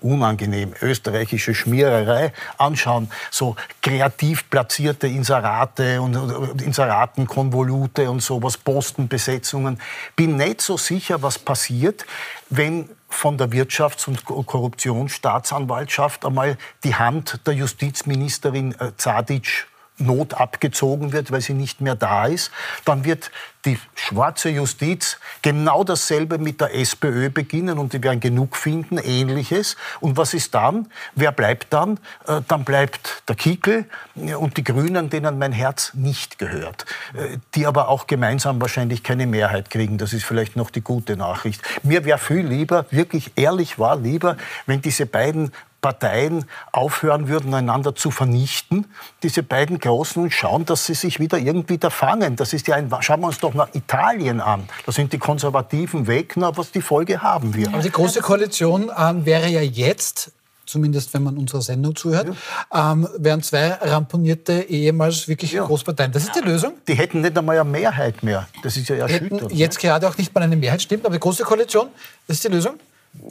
unangenehm 0.00 0.74
österreichische 0.82 1.54
Schmiererei 1.54 2.32
anschauen, 2.56 3.10
so 3.30 3.54
kreativ 3.80 4.50
platzierte 4.50 5.06
Inserate 5.06 6.02
und, 6.02 6.16
und 6.16 6.62
Inseratenkonvolute 6.62 8.10
und 8.10 8.20
sowas, 8.20 8.56
Postenbesetzungen. 8.56 9.80
Bin 10.16 10.36
nicht 10.36 10.60
so 10.60 10.76
sicher, 10.76 11.22
was 11.22 11.38
passiert, 11.38 12.04
wenn 12.50 12.88
von 13.08 13.38
der 13.38 13.50
Wirtschafts- 13.50 14.06
und 14.06 14.24
Korruptionsstaatsanwaltschaft 14.24 16.26
einmal 16.26 16.58
die 16.84 16.94
Hand 16.94 17.40
der 17.46 17.54
Justizministerin 17.54 18.74
äh, 18.78 18.92
Zadic 18.96 19.67
Not 19.98 20.34
abgezogen 20.34 21.12
wird, 21.12 21.30
weil 21.30 21.40
sie 21.40 21.54
nicht 21.54 21.80
mehr 21.80 21.94
da 21.94 22.26
ist, 22.26 22.50
dann 22.84 23.04
wird 23.04 23.30
die 23.64 23.78
schwarze 23.94 24.50
Justiz 24.50 25.18
genau 25.42 25.84
dasselbe 25.84 26.38
mit 26.38 26.60
der 26.60 26.74
SPÖ 26.74 27.28
beginnen 27.28 27.78
und 27.78 27.92
die 27.92 28.02
werden 28.02 28.20
genug 28.20 28.56
finden, 28.56 28.98
ähnliches. 28.98 29.76
Und 30.00 30.16
was 30.16 30.32
ist 30.32 30.54
dann? 30.54 30.86
Wer 31.14 31.32
bleibt 31.32 31.72
dann? 31.72 31.98
Äh, 32.26 32.40
dann 32.46 32.64
bleibt 32.64 33.24
der 33.28 33.36
Kickel 33.36 33.86
und 34.14 34.56
die 34.56 34.64
Grünen, 34.64 35.10
denen 35.10 35.38
mein 35.38 35.52
Herz 35.52 35.92
nicht 35.94 36.38
gehört, 36.38 36.86
äh, 37.14 37.38
die 37.54 37.66
aber 37.66 37.88
auch 37.88 38.06
gemeinsam 38.06 38.60
wahrscheinlich 38.60 39.02
keine 39.02 39.26
Mehrheit 39.26 39.70
kriegen. 39.70 39.98
Das 39.98 40.12
ist 40.12 40.24
vielleicht 40.24 40.56
noch 40.56 40.70
die 40.70 40.82
gute 40.82 41.16
Nachricht. 41.16 41.60
Mir 41.82 42.04
wäre 42.04 42.18
viel 42.18 42.46
lieber, 42.46 42.86
wirklich 42.90 43.32
ehrlich 43.36 43.78
war 43.78 43.96
lieber, 43.96 44.36
wenn 44.66 44.80
diese 44.80 45.06
beiden 45.06 45.52
Parteien 45.80 46.44
aufhören 46.72 47.28
würden, 47.28 47.54
einander 47.54 47.94
zu 47.94 48.10
vernichten, 48.10 48.86
diese 49.22 49.42
beiden 49.42 49.78
Großen, 49.78 50.22
und 50.22 50.32
schauen, 50.32 50.64
dass 50.64 50.86
sie 50.86 50.94
sich 50.94 51.20
wieder 51.20 51.38
irgendwie 51.38 51.78
da 51.78 51.90
fangen. 51.90 52.36
Das 52.36 52.52
ist 52.52 52.66
ja 52.66 52.76
ein, 52.76 52.90
schauen 53.00 53.20
wir 53.20 53.28
uns 53.28 53.38
doch 53.38 53.54
nach 53.54 53.74
Italien 53.74 54.40
an. 54.40 54.68
Da 54.86 54.92
sind 54.92 55.12
die 55.12 55.18
Konservativen 55.18 56.06
weg, 56.06 56.34
na, 56.36 56.56
was 56.56 56.72
die 56.72 56.82
Folge 56.82 57.22
haben 57.22 57.54
wir. 57.54 57.68
Aber 57.68 57.82
die 57.82 57.90
Große 57.90 58.20
Koalition 58.20 58.90
ähm, 58.96 59.24
wäre 59.24 59.48
ja 59.48 59.60
jetzt 59.60 60.32
zumindest 60.68 61.14
wenn 61.14 61.22
man 61.22 61.36
unserer 61.36 61.62
Sendung 61.62 61.96
zuhört, 61.96 62.28
ja. 62.72 62.92
ähm, 62.92 63.08
wären 63.16 63.42
zwei 63.42 63.72
ramponierte 63.72 64.64
ehemals 64.68 65.26
wirklich 65.26 65.52
ja. 65.52 65.64
Großparteien. 65.64 66.12
Das 66.12 66.24
ist 66.24 66.36
die 66.36 66.40
Lösung? 66.40 66.74
Die 66.86 66.94
hätten 66.94 67.22
nicht 67.22 67.36
einmal 67.36 67.58
eine 67.58 67.68
Mehrheit 67.68 68.22
mehr. 68.22 68.46
Das 68.62 68.76
ist 68.76 68.88
ja 68.88 68.96
erschütternd. 68.96 69.50
Jetzt 69.52 69.78
gerade 69.78 70.06
auch 70.06 70.16
nicht 70.18 70.34
mal 70.34 70.42
eine 70.42 70.56
Mehrheit, 70.56 70.82
stimmt, 70.82 71.06
aber 71.06 71.14
die 71.14 71.20
Große 71.20 71.42
Koalition, 71.44 71.88
das 72.26 72.36
ist 72.36 72.44
die 72.44 72.48
Lösung? 72.48 72.74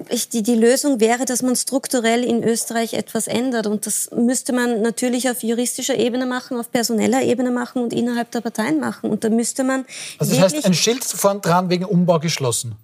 Ich, 0.10 0.30
die, 0.30 0.44
die 0.44 0.56
Lösung 0.56 1.00
wäre, 1.00 1.26
dass 1.26 1.42
man 1.42 1.56
strukturell 1.56 2.24
in 2.24 2.44
Österreich 2.44 2.94
etwas 2.94 3.28
ändert. 3.28 3.68
Und 3.68 3.86
das 3.86 4.10
müsste 4.16 4.54
man 4.54 4.82
natürlich 4.82 5.30
auf 5.30 5.44
juristischer 5.44 5.98
Ebene 5.98 6.26
machen, 6.26 6.58
auf 6.58 6.72
personeller 6.72 7.22
Ebene 7.22 7.52
machen 7.52 7.84
und 7.84 7.94
innerhalb 7.94 8.32
der 8.32 8.42
Parteien 8.42 8.80
machen. 8.80 9.10
Und 9.10 9.24
da 9.24 9.30
müsste 9.30 9.64
man. 9.64 9.86
Also 10.20 10.34
das 10.34 10.54
heißt, 10.54 10.66
ein 10.66 10.74
Schild 10.74 11.04
vorn 11.04 11.42
dran 11.42 11.70
wegen 11.70 11.86
Umbau 11.86 12.20
geschlossen 12.20 12.76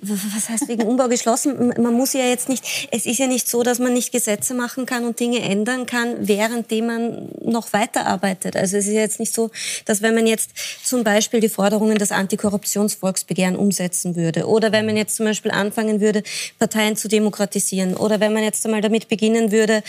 was 0.00 0.48
heißt 0.48 0.68
wegen 0.68 0.82
Umbau 0.82 1.08
geschlossen? 1.08 1.74
Man 1.76 1.92
muss 1.92 2.12
ja 2.12 2.24
jetzt 2.24 2.48
nicht, 2.48 2.88
es 2.92 3.04
ist 3.04 3.18
ja 3.18 3.26
nicht 3.26 3.48
so, 3.48 3.64
dass 3.64 3.80
man 3.80 3.92
nicht 3.92 4.12
Gesetze 4.12 4.54
machen 4.54 4.86
kann 4.86 5.04
und 5.04 5.18
Dinge 5.18 5.40
ändern 5.40 5.86
kann, 5.86 6.28
währenddem 6.28 6.86
man 6.86 7.28
noch 7.42 7.72
weiterarbeitet. 7.72 8.54
Also 8.54 8.76
es 8.76 8.86
ist 8.86 8.92
ja 8.92 9.00
jetzt 9.00 9.18
nicht 9.18 9.34
so, 9.34 9.50
dass 9.86 10.00
wenn 10.00 10.14
man 10.14 10.28
jetzt 10.28 10.50
zum 10.84 11.02
Beispiel 11.02 11.40
die 11.40 11.48
Forderungen 11.48 11.98
des 11.98 12.12
Antikorruptionsvolksbegehren 12.12 13.56
umsetzen 13.56 14.14
würde 14.14 14.46
oder 14.46 14.70
wenn 14.70 14.86
man 14.86 14.96
jetzt 14.96 15.16
zum 15.16 15.26
Beispiel 15.26 15.50
anfangen 15.50 16.00
würde, 16.00 16.22
Parteien 16.60 16.94
zu 16.94 17.08
demokratisieren 17.08 17.96
oder 17.96 18.20
wenn 18.20 18.32
man 18.32 18.44
jetzt 18.44 18.64
einmal 18.64 18.82
damit 18.82 19.08
beginnen 19.08 19.50
würde, 19.50 19.82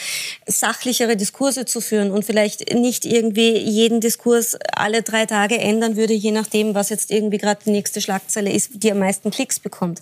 sachlichere 0.48 1.18
Diskurse 1.18 1.66
zu 1.66 1.82
führen 1.82 2.10
und 2.10 2.26
vielleicht 2.26 2.74
nicht 2.74 3.06
irgendwie 3.06 3.58
jeden 3.58 4.02
Diskurs 4.02 4.58
alle 4.74 5.04
drei 5.04 5.28
Tage 5.28 5.60
ändern 5.60 5.98
würde, 5.98 6.14
je 6.14 6.32
nachdem, 6.32 6.74
was 6.74 6.90
jetzt 6.90 7.12
irgendwie 7.12 7.38
gerade 7.38 7.62
die 7.64 7.72
nächste 7.72 8.02
Schlagzeile 8.02 8.52
ist, 8.52 8.72
die 8.74 8.92
am 8.92 8.98
meisten 8.98 9.30
Klicks 9.30 9.60
bekommt 9.60 9.99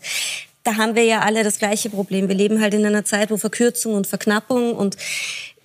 Da 0.63 0.75
haben 0.75 0.95
wir 0.95 1.03
ja 1.03 1.21
alle 1.21 1.43
das 1.43 1.59
gleiche 1.59 1.89
Problem. 1.89 2.27
Wir 2.27 2.35
leben 2.35 2.61
halt 2.61 2.73
in 2.73 2.85
einer 2.85 3.05
Zeit, 3.05 3.31
wo 3.31 3.37
Verkürzung 3.37 3.93
und 3.93 4.05
Verknappung 4.05 4.75
und 4.75 4.97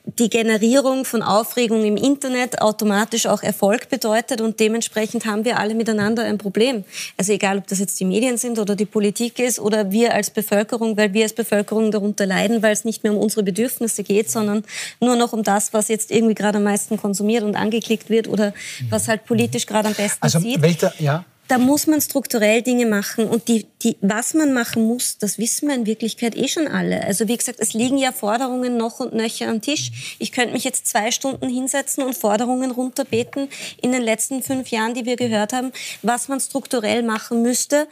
die 0.04 0.28
Generierung 0.28 1.04
von 1.04 1.22
Aufregung 1.22 1.84
im 1.84 1.96
Internet 1.96 2.60
automatisch 2.60 3.26
auch 3.26 3.42
Erfolg 3.42 3.88
bedeutet 3.88 4.40
und 4.40 4.58
dementsprechend 4.58 5.26
haben 5.26 5.44
wir 5.44 5.58
alle 5.58 5.74
miteinander 5.74 6.24
ein 6.24 6.38
Problem. 6.38 6.84
Also 7.16 7.32
egal, 7.32 7.58
ob 7.58 7.68
das 7.68 7.78
jetzt 7.78 8.00
die 8.00 8.04
Medien 8.04 8.36
sind 8.36 8.58
oder 8.58 8.74
die 8.74 8.84
Politik 8.84 9.38
ist 9.38 9.60
oder 9.60 9.92
wir 9.92 10.12
als 10.14 10.30
Bevölkerung, 10.30 10.96
weil 10.96 11.12
wir 11.12 11.22
als 11.22 11.32
Bevölkerung 11.34 11.92
darunter 11.92 12.26
leiden, 12.26 12.62
weil 12.62 12.72
es 12.72 12.84
nicht 12.84 13.04
mehr 13.04 13.12
um 13.12 13.18
unsere 13.18 13.44
Bedürfnisse 13.44 14.02
geht, 14.02 14.28
sondern 14.28 14.64
nur 15.00 15.14
noch 15.14 15.32
um 15.32 15.44
das, 15.44 15.72
was 15.72 15.88
jetzt 15.88 16.10
irgendwie 16.10 16.34
gerade 16.34 16.58
am 16.58 16.64
meisten 16.64 16.96
konsumiert 16.96 17.44
und 17.44 17.54
angeklickt 17.54 18.10
wird 18.10 18.26
oder 18.26 18.54
was 18.90 19.06
halt 19.06 19.24
politisch 19.24 19.66
gerade 19.66 19.88
am 19.88 19.94
besten 19.94 20.22
also, 20.22 20.40
sieht. 20.40 20.62
Welcher, 20.62 20.92
ja 20.98 21.24
da 21.48 21.58
muss 21.58 21.86
man 21.86 22.00
strukturell 22.00 22.62
Dinge 22.62 22.86
machen. 22.86 23.26
Und 23.26 23.48
die, 23.48 23.66
die, 23.82 23.96
was 24.00 24.34
man 24.34 24.52
machen 24.52 24.86
muss, 24.86 25.18
das 25.18 25.38
wissen 25.38 25.68
wir 25.68 25.74
in 25.74 25.86
Wirklichkeit 25.86 26.36
eh 26.36 26.48
schon 26.48 26.68
alle. 26.68 27.04
Also 27.04 27.28
wie 27.28 27.36
gesagt, 27.36 27.58
es 27.60 27.72
liegen 27.74 27.98
ja 27.98 28.12
Forderungen 28.12 28.76
noch 28.76 29.00
und 29.00 29.12
nöcher 29.12 29.48
am 29.48 29.60
Tisch. 29.60 30.16
Ich 30.18 30.32
könnte 30.32 30.52
mich 30.54 30.64
jetzt 30.64 30.86
zwei 30.86 31.10
Stunden 31.10 31.48
hinsetzen 31.48 32.04
und 32.04 32.16
Forderungen 32.16 32.70
runterbeten 32.70 33.48
in 33.80 33.92
den 33.92 34.02
letzten 34.02 34.42
fünf 34.42 34.68
Jahren, 34.68 34.94
die 34.94 35.04
wir 35.04 35.16
gehört 35.16 35.52
haben, 35.52 35.72
was 36.02 36.28
man 36.28 36.40
strukturell 36.40 37.02
machen 37.02 37.42
müsste, 37.42 37.86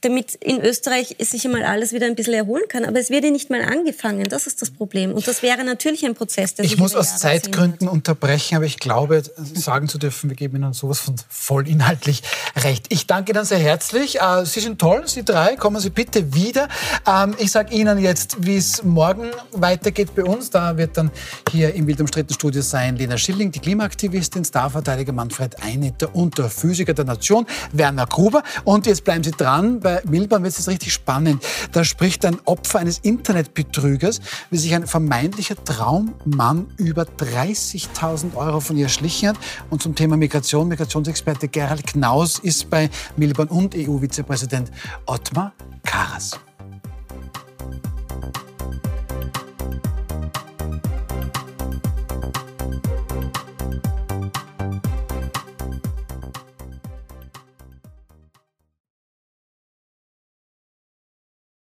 damit 0.00 0.34
in 0.36 0.60
Österreich 0.60 1.16
sich 1.20 1.44
einmal 1.44 1.64
alles 1.64 1.92
wieder 1.92 2.06
ein 2.06 2.16
bisschen 2.16 2.34
erholen 2.34 2.64
kann. 2.68 2.84
Aber 2.84 2.98
es 2.98 3.10
wird 3.10 3.24
ja 3.24 3.30
nicht 3.30 3.50
mal 3.50 3.62
angefangen. 3.62 4.24
Das 4.24 4.46
ist 4.46 4.62
das 4.62 4.70
Problem. 4.70 5.12
Und 5.12 5.28
das 5.28 5.42
wäre 5.42 5.62
natürlich 5.64 6.04
ein 6.04 6.14
Prozess, 6.14 6.54
der 6.54 6.64
Ich 6.64 6.78
muss 6.78 6.94
aus 6.94 7.18
Zeitgründen 7.18 7.86
unterbrechen, 7.86 8.56
aber 8.56 8.64
ich 8.64 8.78
glaube, 8.78 9.22
sagen 9.36 9.88
zu 9.88 9.98
dürfen, 9.98 10.30
wir 10.30 10.36
geben 10.36 10.56
Ihnen 10.56 10.72
sowas 10.72 11.00
von 11.00 11.16
voll 11.28 11.68
inhaltlich 11.68 12.22
recht. 12.56 12.92
Ich 12.94 13.08
danke 13.08 13.32
Ihnen 13.32 13.44
sehr 13.44 13.58
herzlich. 13.58 14.20
Äh, 14.20 14.46
Sie 14.46 14.60
sind 14.60 14.78
toll, 14.78 15.02
Sie 15.06 15.24
drei. 15.24 15.56
Kommen 15.56 15.80
Sie 15.80 15.90
bitte 15.90 16.32
wieder. 16.32 16.68
Ähm, 17.04 17.34
ich 17.38 17.50
sage 17.50 17.74
Ihnen 17.74 17.98
jetzt, 17.98 18.46
wie 18.46 18.56
es 18.56 18.84
morgen 18.84 19.32
weitergeht 19.50 20.14
bei 20.14 20.22
uns. 20.22 20.48
Da 20.48 20.76
wird 20.76 20.96
dann 20.96 21.10
hier 21.50 21.74
im 21.74 21.88
Wild 21.88 22.00
umstrittenen 22.00 22.36
Studio 22.36 22.62
sein 22.62 22.94
Lena 22.94 23.18
Schilling, 23.18 23.50
die 23.50 23.58
Klimaaktivistin, 23.58 24.44
Starverteidiger 24.44 25.12
Manfred 25.12 25.60
Einetter 25.60 26.14
und 26.14 26.38
der 26.38 26.48
Physiker 26.48 26.94
der 26.94 27.04
Nation, 27.04 27.46
Werner 27.72 28.06
Gruber. 28.06 28.44
Und 28.62 28.86
jetzt 28.86 29.02
bleiben 29.02 29.24
Sie 29.24 29.32
dran 29.32 29.80
bei 29.80 30.00
Milban 30.04 30.44
wird 30.44 30.56
es 30.56 30.68
richtig 30.68 30.92
spannend. 30.92 31.44
Da 31.72 31.82
spricht 31.82 32.24
ein 32.24 32.38
Opfer 32.44 32.78
eines 32.78 32.98
Internetbetrügers, 33.00 34.20
wie 34.50 34.56
sich 34.56 34.72
ein 34.72 34.86
vermeintlicher 34.86 35.56
Traummann 35.64 36.68
über 36.76 37.02
30.000 37.02 38.36
Euro 38.36 38.60
von 38.60 38.76
ihr 38.76 38.88
schlichen 38.88 39.30
hat. 39.30 39.36
Und 39.68 39.82
zum 39.82 39.96
Thema 39.96 40.16
Migration, 40.16 40.68
Migrationsexperte 40.68 41.48
Gerald 41.48 41.88
Knaus 41.88 42.38
ist 42.38 42.70
bei 42.70 42.83
Milban 43.16 43.48
und 43.48 43.74
EU-Vizepräsident 43.74 44.70
Ottmar 45.06 45.52
Karas. 45.84 46.38